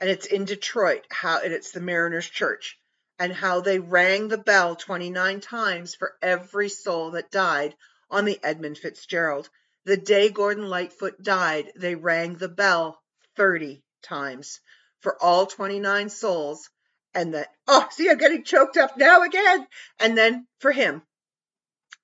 and 0.00 0.10
it's 0.10 0.26
in 0.26 0.46
Detroit. 0.46 1.06
How 1.08 1.38
and 1.38 1.52
it's 1.52 1.70
the 1.70 1.80
Mariners 1.80 2.28
Church 2.28 2.76
and 3.20 3.32
how 3.32 3.60
they 3.60 3.78
rang 3.78 4.26
the 4.26 4.38
bell 4.38 4.74
29 4.74 5.40
times 5.40 5.94
for 5.94 6.16
every 6.20 6.68
soul 6.68 7.12
that 7.12 7.30
died 7.30 7.76
on 8.10 8.24
the 8.24 8.40
Edmund 8.42 8.78
Fitzgerald. 8.78 9.48
The 9.84 9.96
day 9.96 10.30
Gordon 10.30 10.68
Lightfoot 10.68 11.22
died, 11.22 11.72
they 11.76 11.94
rang 11.94 12.36
the 12.36 12.48
bell 12.48 13.00
30 13.36 13.82
times 14.02 14.60
for 15.00 15.16
all 15.22 15.46
29 15.46 16.10
souls. 16.10 16.68
And 17.14 17.34
then, 17.34 17.46
oh, 17.66 17.86
see, 17.90 18.08
I'm 18.08 18.18
getting 18.18 18.44
choked 18.44 18.76
up 18.76 18.96
now 18.96 19.22
again. 19.22 19.66
And 19.98 20.16
then 20.16 20.46
for 20.58 20.70
him. 20.70 21.02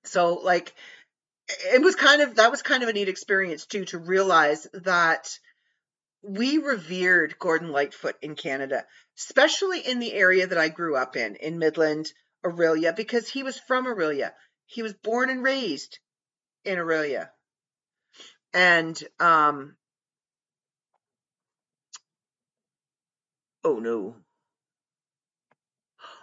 So, 0.05 0.35
like, 0.35 0.75
it 1.49 1.83
was 1.83 1.95
kind 1.95 2.23
of, 2.23 2.37
that 2.37 2.51
was 2.51 2.63
kind 2.63 2.83
of 2.83 2.89
a 2.89 2.93
neat 2.93 3.09
experience 3.09 3.67
too, 3.67 3.85
to 3.87 3.99
realize 3.99 4.67
that 4.73 5.39
we 6.23 6.59
revered 6.59 7.39
Gordon 7.39 7.71
Lightfoot 7.71 8.17
in 8.21 8.35
Canada, 8.35 8.85
especially 9.17 9.81
in 9.81 10.01
the 10.01 10.13
area 10.13 10.47
that 10.47 10.59
I 10.59 10.69
grew 10.69 10.97
up 10.97 11.17
in, 11.17 11.37
in 11.37 11.59
Midland, 11.59 12.11
Orillia, 12.45 12.95
because 12.95 13.29
he 13.29 13.43
was 13.43 13.59
from 13.59 13.87
Orillia. 13.87 14.33
He 14.67 14.83
was 14.83 14.95
born 14.95 15.31
and 15.31 15.43
raised 15.43 15.99
in 16.65 16.79
Orillia. 16.79 17.31
And, 18.57 18.99
um, 19.21 19.77
oh 23.63 23.79
no. 23.81 24.17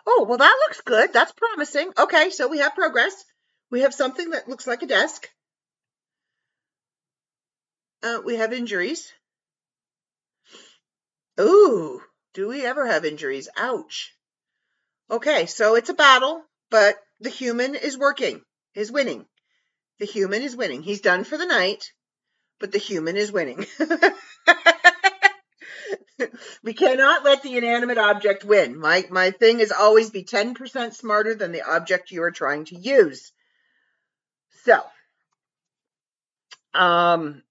Oh, 0.08 0.26
well, 0.28 0.40
that 0.40 0.60
looks 0.66 0.82
good. 0.82 1.14
That's 1.14 1.32
promising. 1.32 1.94
Okay, 1.96 2.32
so 2.32 2.48
we 2.48 2.58
have 2.58 2.74
progress. 2.74 3.24
We 3.70 3.82
have 3.82 3.94
something 3.94 4.32
that 4.32 4.50
looks 4.50 4.66
like 4.66 4.82
a 4.82 4.88
desk. 4.88 5.30
Uh, 8.02 8.22
we 8.26 8.38
have 8.38 8.52
injuries. 8.52 9.14
Ooh, 11.40 12.02
do 12.34 12.48
we 12.48 12.66
ever 12.66 12.88
have 12.88 13.06
injuries? 13.06 13.48
Ouch. 13.56 14.12
Okay, 15.12 15.46
so 15.46 15.76
it's 15.76 15.90
a 15.90 15.94
battle, 15.94 16.44
but 16.72 16.98
the 17.20 17.30
human 17.30 17.76
is 17.76 17.96
working, 17.96 18.44
is 18.74 18.92
winning. 18.92 19.28
The 20.00 20.06
human 20.06 20.42
is 20.42 20.56
winning. 20.56 20.82
He's 20.82 21.02
done 21.02 21.26
for 21.26 21.38
the 21.38 21.46
night, 21.46 21.92
but 22.64 22.72
the 22.72 22.78
human 22.78 23.18
is 23.18 23.30
winning. 23.30 23.66
we 26.64 26.74
cannot 26.74 27.26
let 27.26 27.44
the 27.44 27.58
inanimate 27.58 27.98
object 27.98 28.46
win. 28.46 28.80
My 28.80 29.04
my 29.10 29.32
thing 29.32 29.60
is 29.60 29.74
always 29.74 30.12
be 30.12 30.24
10% 30.24 30.94
smarter 30.94 31.36
than 31.36 31.52
the 31.52 31.70
object 31.70 32.12
you 32.12 32.24
are 32.24 32.32
trying 32.32 32.64
to 32.66 32.78
use. 32.78 33.34
So, 34.64 34.82
um 36.74 37.44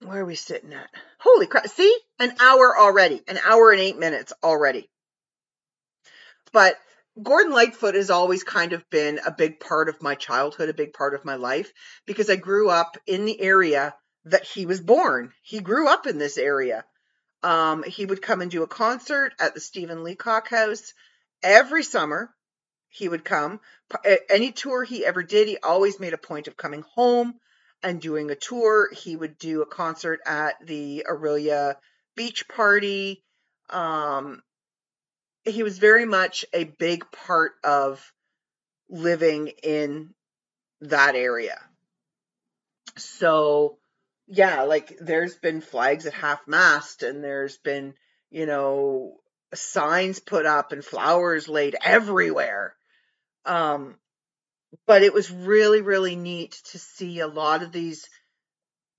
where 0.00 0.20
are 0.20 0.26
we 0.26 0.34
sitting 0.34 0.74
at? 0.74 0.90
Holy 1.20 1.46
crap. 1.46 1.66
See? 1.68 1.98
An 2.18 2.34
hour 2.40 2.78
already. 2.78 3.22
An 3.26 3.38
hour 3.42 3.72
and 3.72 3.80
8 3.80 3.98
minutes 3.98 4.34
already. 4.42 4.90
But 6.52 6.76
Gordon 7.20 7.52
Lightfoot 7.52 7.94
has 7.94 8.10
always 8.10 8.44
kind 8.44 8.72
of 8.72 8.88
been 8.90 9.20
a 9.24 9.32
big 9.32 9.60
part 9.60 9.88
of 9.88 10.02
my 10.02 10.14
childhood, 10.14 10.68
a 10.68 10.74
big 10.74 10.92
part 10.92 11.14
of 11.14 11.24
my 11.24 11.34
life, 11.34 11.72
because 12.06 12.30
I 12.30 12.36
grew 12.36 12.70
up 12.70 12.96
in 13.06 13.24
the 13.24 13.40
area 13.40 13.94
that 14.24 14.44
he 14.44 14.66
was 14.66 14.80
born. 14.80 15.32
He 15.42 15.60
grew 15.60 15.88
up 15.88 16.06
in 16.06 16.18
this 16.18 16.38
area. 16.38 16.84
Um, 17.42 17.82
he 17.82 18.06
would 18.06 18.22
come 18.22 18.42
and 18.42 18.50
do 18.50 18.62
a 18.62 18.68
concert 18.68 19.32
at 19.40 19.54
the 19.54 19.60
Stephen 19.60 20.04
Leacock 20.04 20.48
House 20.48 20.92
every 21.42 21.82
summer. 21.82 22.30
He 22.88 23.08
would 23.08 23.24
come. 23.24 23.60
Any 24.28 24.52
tour 24.52 24.84
he 24.84 25.04
ever 25.04 25.22
did, 25.22 25.48
he 25.48 25.58
always 25.58 25.98
made 26.00 26.12
a 26.12 26.18
point 26.18 26.48
of 26.48 26.56
coming 26.56 26.84
home 26.94 27.34
and 27.82 28.00
doing 28.00 28.30
a 28.30 28.36
tour. 28.36 28.90
He 28.92 29.16
would 29.16 29.38
do 29.38 29.62
a 29.62 29.66
concert 29.66 30.20
at 30.26 30.54
the 30.64 31.06
Orillia 31.08 31.76
Beach 32.14 32.46
Party. 32.48 33.24
Um, 33.70 34.42
he 35.50 35.62
was 35.62 35.78
very 35.78 36.04
much 36.04 36.44
a 36.52 36.64
big 36.64 37.04
part 37.10 37.52
of 37.64 38.12
living 38.88 39.48
in 39.62 40.14
that 40.80 41.14
area. 41.14 41.58
So, 42.96 43.78
yeah, 44.26 44.62
like 44.62 44.96
there's 45.00 45.34
been 45.34 45.60
flags 45.60 46.06
at 46.06 46.14
half 46.14 46.46
mast 46.46 47.02
and 47.02 47.22
there's 47.22 47.58
been, 47.58 47.94
you 48.30 48.46
know, 48.46 49.20
signs 49.54 50.20
put 50.20 50.46
up 50.46 50.72
and 50.72 50.84
flowers 50.84 51.48
laid 51.48 51.76
everywhere. 51.82 52.74
Um, 53.44 53.96
but 54.86 55.02
it 55.02 55.12
was 55.12 55.30
really, 55.30 55.82
really 55.82 56.16
neat 56.16 56.60
to 56.70 56.78
see 56.78 57.20
a 57.20 57.26
lot 57.26 57.62
of 57.62 57.72
these 57.72 58.08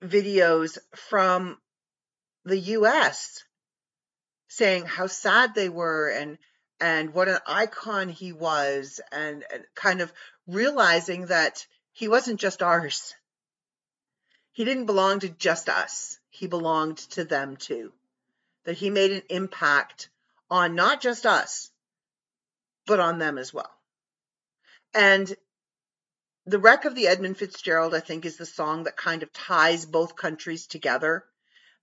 videos 0.02 0.78
from 0.94 1.58
the 2.44 2.58
US 2.58 3.44
saying 4.54 4.84
how 4.84 5.06
sad 5.06 5.54
they 5.54 5.70
were 5.70 6.10
and 6.10 6.36
and 6.78 7.14
what 7.14 7.28
an 7.28 7.38
icon 7.46 8.08
he 8.08 8.32
was 8.32 9.00
and, 9.10 9.44
and 9.52 9.64
kind 9.74 10.00
of 10.00 10.12
realizing 10.46 11.26
that 11.26 11.66
he 11.92 12.08
wasn't 12.08 12.40
just 12.40 12.62
ours. 12.62 13.14
He 14.50 14.64
didn't 14.64 14.86
belong 14.86 15.20
to 15.20 15.28
just 15.28 15.68
us. 15.68 16.18
He 16.28 16.48
belonged 16.48 16.98
to 17.10 17.24
them 17.24 17.56
too. 17.56 17.92
That 18.64 18.76
he 18.76 18.90
made 18.90 19.12
an 19.12 19.22
impact 19.30 20.10
on 20.50 20.74
not 20.74 21.00
just 21.00 21.24
us, 21.24 21.70
but 22.84 23.00
on 23.00 23.18
them 23.18 23.38
as 23.38 23.54
well. 23.54 23.70
And 24.92 25.34
the 26.44 26.58
wreck 26.58 26.84
of 26.84 26.94
the 26.94 27.06
Edmund 27.06 27.38
Fitzgerald, 27.38 27.94
I 27.94 28.00
think, 28.00 28.26
is 28.26 28.36
the 28.36 28.44
song 28.44 28.84
that 28.84 28.96
kind 28.96 29.22
of 29.22 29.32
ties 29.32 29.86
both 29.86 30.16
countries 30.16 30.66
together 30.66 31.24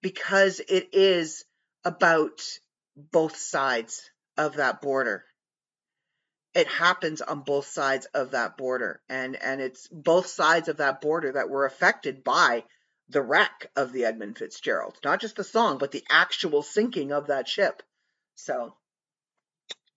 because 0.02 0.60
it 0.60 0.90
is 0.92 1.46
about 1.84 2.42
both 2.96 3.38
sides 3.38 4.10
of 4.38 4.56
that 4.58 4.82
border. 4.82 5.26
It 6.54 6.68
happens 6.68 7.22
on 7.22 7.42
both 7.42 7.68
sides 7.68 8.08
of 8.08 8.32
that 8.32 8.58
border, 8.58 9.02
and 9.08 9.36
and 9.36 9.62
it's 9.62 9.88
both 9.88 10.28
sides 10.28 10.68
of 10.68 10.78
that 10.78 11.02
border 11.02 11.34
that 11.34 11.50
were 11.50 11.66
affected 11.66 12.24
by 12.24 12.64
the 13.08 13.22
wreck 13.22 13.72
of 13.76 13.92
the 13.92 14.06
Edmund 14.06 14.38
Fitzgerald. 14.38 14.98
Not 15.04 15.22
just 15.22 15.36
the 15.36 15.44
song, 15.44 15.78
but 15.78 15.92
the 15.92 16.04
actual 16.10 16.64
sinking 16.64 17.12
of 17.12 17.28
that 17.28 17.48
ship. 17.48 17.84
So, 18.36 18.76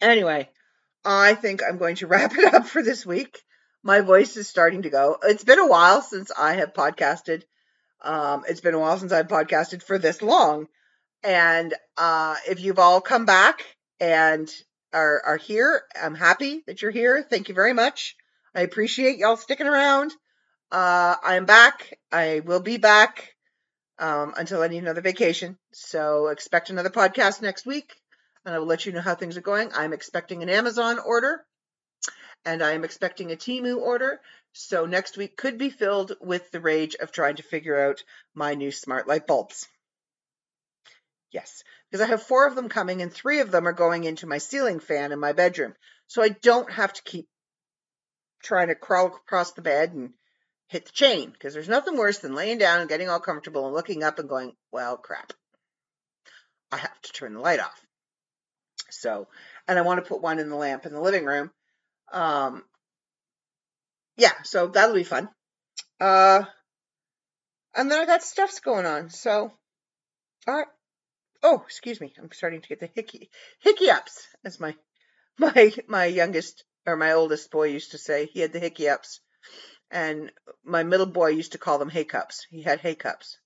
anyway, 0.00 0.50
I 1.04 1.34
think 1.34 1.62
I'm 1.62 1.78
going 1.78 1.96
to 1.96 2.06
wrap 2.12 2.36
it 2.36 2.54
up 2.54 2.66
for 2.66 2.82
this 2.82 3.06
week 3.06 3.42
my 3.82 4.00
voice 4.00 4.36
is 4.36 4.48
starting 4.48 4.82
to 4.82 4.90
go. 4.90 5.18
It's 5.22 5.44
been 5.44 5.58
a 5.58 5.66
while 5.66 6.02
since 6.02 6.30
I 6.36 6.54
have 6.54 6.72
podcasted. 6.72 7.42
Um, 8.00 8.44
it's 8.48 8.60
been 8.60 8.74
a 8.74 8.78
while 8.78 8.98
since 8.98 9.12
I've 9.12 9.28
podcasted 9.28 9.82
for 9.82 9.98
this 9.98 10.22
long. 10.22 10.68
And 11.22 11.74
uh, 11.96 12.36
if 12.48 12.60
you've 12.60 12.78
all 12.78 13.00
come 13.00 13.26
back 13.26 13.64
and 14.00 14.52
are, 14.92 15.22
are 15.24 15.36
here, 15.36 15.82
I'm 16.00 16.14
happy 16.14 16.62
that 16.66 16.82
you're 16.82 16.90
here. 16.90 17.22
Thank 17.22 17.48
you 17.48 17.54
very 17.54 17.72
much. 17.72 18.16
I 18.54 18.62
appreciate 18.62 19.18
y'all 19.18 19.36
sticking 19.36 19.66
around. 19.66 20.12
Uh, 20.70 21.16
I'm 21.22 21.44
back. 21.44 21.98
I 22.10 22.40
will 22.44 22.60
be 22.60 22.76
back 22.76 23.34
um, 23.98 24.34
until 24.36 24.62
I 24.62 24.68
need 24.68 24.78
another 24.78 25.00
vacation. 25.00 25.56
So 25.72 26.28
expect 26.28 26.70
another 26.70 26.90
podcast 26.90 27.42
next 27.42 27.66
week, 27.66 27.94
and 28.44 28.54
I 28.54 28.58
will 28.58 28.66
let 28.66 28.84
you 28.84 28.92
know 28.92 29.00
how 29.00 29.14
things 29.14 29.36
are 29.36 29.42
going. 29.42 29.70
I'm 29.74 29.92
expecting 29.92 30.42
an 30.42 30.48
Amazon 30.48 30.98
order 30.98 31.44
and 32.44 32.62
I 32.62 32.72
am 32.72 32.84
expecting 32.84 33.30
a 33.30 33.36
Temu 33.36 33.78
order. 33.78 34.20
So 34.52 34.86
next 34.86 35.16
week 35.16 35.36
could 35.36 35.58
be 35.58 35.70
filled 35.70 36.12
with 36.20 36.50
the 36.50 36.60
rage 36.60 36.94
of 36.96 37.12
trying 37.12 37.36
to 37.36 37.42
figure 37.42 37.88
out 37.88 38.02
my 38.34 38.54
new 38.54 38.70
smart 38.70 39.08
light 39.08 39.26
bulbs. 39.26 39.68
Yes, 41.32 41.64
because 41.90 42.04
I 42.04 42.10
have 42.10 42.22
four 42.22 42.46
of 42.46 42.54
them 42.54 42.68
coming 42.68 43.02
and 43.02 43.12
three 43.12 43.40
of 43.40 43.50
them 43.50 43.66
are 43.66 43.72
going 43.72 44.04
into 44.04 44.26
my 44.26 44.38
ceiling 44.38 44.80
fan 44.80 45.12
in 45.12 45.18
my 45.18 45.32
bedroom. 45.32 45.74
So 46.06 46.22
I 46.22 46.28
don't 46.28 46.70
have 46.70 46.92
to 46.92 47.02
keep 47.02 47.26
trying 48.42 48.68
to 48.68 48.74
crawl 48.74 49.06
across 49.06 49.52
the 49.52 49.62
bed 49.62 49.92
and 49.92 50.12
hit 50.68 50.86
the 50.86 50.92
chain 50.92 51.30
because 51.30 51.54
there's 51.54 51.68
nothing 51.68 51.96
worse 51.96 52.18
than 52.18 52.34
laying 52.34 52.58
down 52.58 52.80
and 52.80 52.88
getting 52.88 53.08
all 53.08 53.20
comfortable 53.20 53.66
and 53.66 53.74
looking 53.74 54.02
up 54.02 54.18
and 54.18 54.28
going, 54.28 54.52
well, 54.70 54.96
crap. 54.96 55.32
I 56.70 56.76
have 56.76 57.00
to 57.02 57.12
turn 57.12 57.34
the 57.34 57.40
light 57.40 57.60
off. 57.60 57.80
So, 58.90 59.28
and 59.66 59.78
I 59.78 59.82
want 59.82 60.04
to 60.04 60.08
put 60.08 60.22
one 60.22 60.38
in 60.38 60.50
the 60.50 60.56
lamp 60.56 60.84
in 60.84 60.92
the 60.92 61.00
living 61.00 61.24
room 61.24 61.50
um, 62.12 62.62
yeah, 64.16 64.32
so 64.44 64.68
that'll 64.68 64.94
be 64.94 65.04
fun. 65.04 65.28
Uh, 65.98 66.44
and 67.74 67.90
then 67.90 68.00
I 68.00 68.06
got 68.06 68.22
stuffs 68.22 68.60
going 68.60 68.86
on. 68.86 69.08
So, 69.10 69.50
all 70.46 70.54
right. 70.54 70.66
Oh, 71.42 71.62
excuse 71.66 72.00
me. 72.00 72.14
I'm 72.18 72.30
starting 72.30 72.60
to 72.60 72.68
get 72.68 72.80
the 72.80 72.90
hickey 72.94 73.30
hickey 73.60 73.90
ups, 73.90 74.26
as 74.44 74.60
my 74.60 74.76
my 75.38 75.72
my 75.88 76.04
youngest 76.04 76.64
or 76.86 76.96
my 76.96 77.12
oldest 77.12 77.50
boy 77.50 77.64
used 77.64 77.92
to 77.92 77.98
say. 77.98 78.26
He 78.26 78.40
had 78.40 78.52
the 78.52 78.60
hickey 78.60 78.88
ups, 78.88 79.20
and 79.90 80.30
my 80.64 80.84
middle 80.84 81.06
boy 81.06 81.28
used 81.28 81.52
to 81.52 81.58
call 81.58 81.78
them 81.78 81.90
hiccups. 81.90 82.46
He 82.50 82.62
had 82.62 82.80
hiccups, 82.80 83.38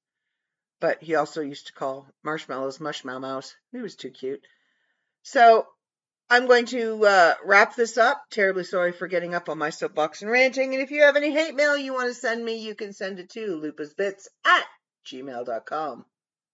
but 0.81 1.03
he 1.03 1.15
also 1.15 1.41
used 1.41 1.69
to 1.69 1.73
call 1.73 2.09
marshmallows 2.23 2.79
mushmallows. 2.79 3.55
He 3.73 3.79
was 3.79 3.97
too 3.97 4.11
cute. 4.11 4.47
So 5.23 5.67
I'm 6.29 6.47
going 6.47 6.67
to 6.67 7.07
uh, 7.07 7.35
wrap 7.45 7.77
this 7.77 7.97
up. 7.97 8.23
Terribly 8.31 8.65
sorry 8.65 8.93
for 8.93 9.07
getting 9.07 9.35
up 9.35 9.49
on 9.49 9.59
my 9.59 9.71
soapbox 9.71 10.23
and 10.23 10.31
ranting. 10.31 10.75
And 10.75 10.83
if 10.83 10.91
you 10.91 11.03
have 11.03 11.17
any 11.17 11.33
hate 11.33 11.55
mail 11.55 11.77
you 11.77 11.95
want 11.95 12.09
to 12.09 12.15
send 12.15 12.45
me, 12.45 12.59
you 12.59 12.75
can 12.75 12.93
send 12.93 13.21
it 13.21 13.31
to 13.31 13.61
lupasbits 13.61 14.27
at 14.45 14.65
gmail.com. 15.07 16.05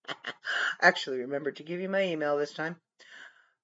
Actually, 0.81 1.19
remember 1.19 1.51
to 1.51 1.63
give 1.63 1.79
you 1.79 1.89
my 1.89 2.03
email 2.03 2.37
this 2.37 2.53
time. 2.53 2.75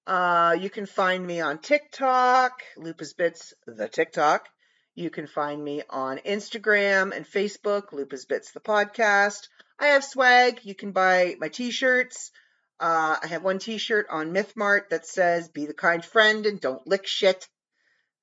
Uh, 0.08 0.58
you 0.60 0.70
can 0.70 0.86
find 0.86 1.26
me 1.26 1.42
on 1.42 1.60
TikTok, 1.60 2.62
lupasbits, 2.78 3.54
the 3.68 3.88
TikTok. 3.88 4.48
You 4.96 5.10
can 5.10 5.28
find 5.28 5.64
me 5.64 5.84
on 5.90 6.18
Instagram 6.20 7.16
and 7.16 7.26
Facebook, 7.26 7.90
lupasbits, 7.92 8.54
the 8.54 8.60
podcast. 8.60 9.48
I 9.80 9.88
have 9.88 10.04
swag. 10.04 10.62
You 10.64 10.76
can 10.76 10.92
buy 10.92 11.36
my 11.40 11.48
t-shirts. 11.48 12.32
Uh, 12.80 13.18
I 13.22 13.28
have 13.28 13.44
one 13.44 13.60
T-shirt 13.60 14.08
on 14.10 14.34
MythMart 14.34 14.90
that 14.90 15.06
says 15.06 15.50
"Be 15.50 15.66
the 15.66 15.74
kind 15.74 16.04
friend 16.04 16.46
and 16.46 16.62
don't 16.62 16.88
lick 16.88 17.06
shit," 17.06 17.48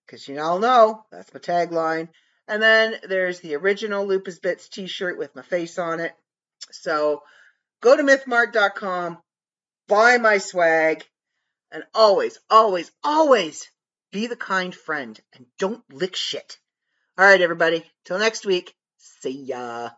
because 0.06 0.26
you 0.26 0.40
all 0.40 0.58
know 0.58 1.04
that's 1.12 1.32
my 1.34 1.40
tagline. 1.40 2.08
And 2.48 2.62
then 2.62 2.98
there's 3.06 3.40
the 3.40 3.56
original 3.56 4.06
Lupa's 4.06 4.38
Bits 4.38 4.68
T-shirt 4.70 5.18
with 5.18 5.36
my 5.36 5.42
face 5.42 5.78
on 5.78 6.00
it. 6.00 6.14
So 6.70 7.22
go 7.80 7.96
to 7.96 8.02
mythmart.com, 8.02 9.18
buy 9.88 10.18
my 10.18 10.38
swag, 10.38 11.04
and 11.70 11.84
always, 11.94 12.38
always, 12.50 12.90
always 13.02 13.68
be 14.12 14.26
the 14.26 14.36
kind 14.36 14.74
friend 14.74 15.20
and 15.34 15.46
don't 15.58 15.82
lick 15.92 16.16
shit. 16.16 16.58
All 17.18 17.24
right, 17.24 17.40
everybody. 17.40 17.84
Till 18.04 18.18
next 18.18 18.46
week. 18.46 18.74
See 18.98 19.44
ya. 19.44 19.90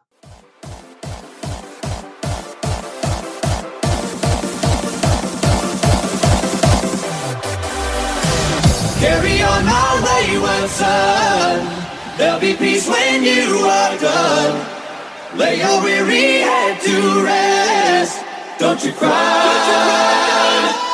Carry 9.01 9.43
on 9.43 9.65
my 9.65 10.27
wayward 10.27 10.71
son. 10.71 11.85
There'll 12.19 12.41
be 12.41 12.55
peace 12.55 12.89
when 12.89 13.23
you 13.23 13.59
are 13.65 13.99
done. 13.99 14.78
Lay 15.39 15.61
your 15.61 15.81
weary 15.85 16.41
head 16.41 16.81
to 16.81 17.23
rest. 17.23 18.25
Don't 18.59 18.85
you 18.85 18.93
cry. 18.93 19.09
Don't 19.09 19.67
you 19.69 20.73
cry. 20.73 20.88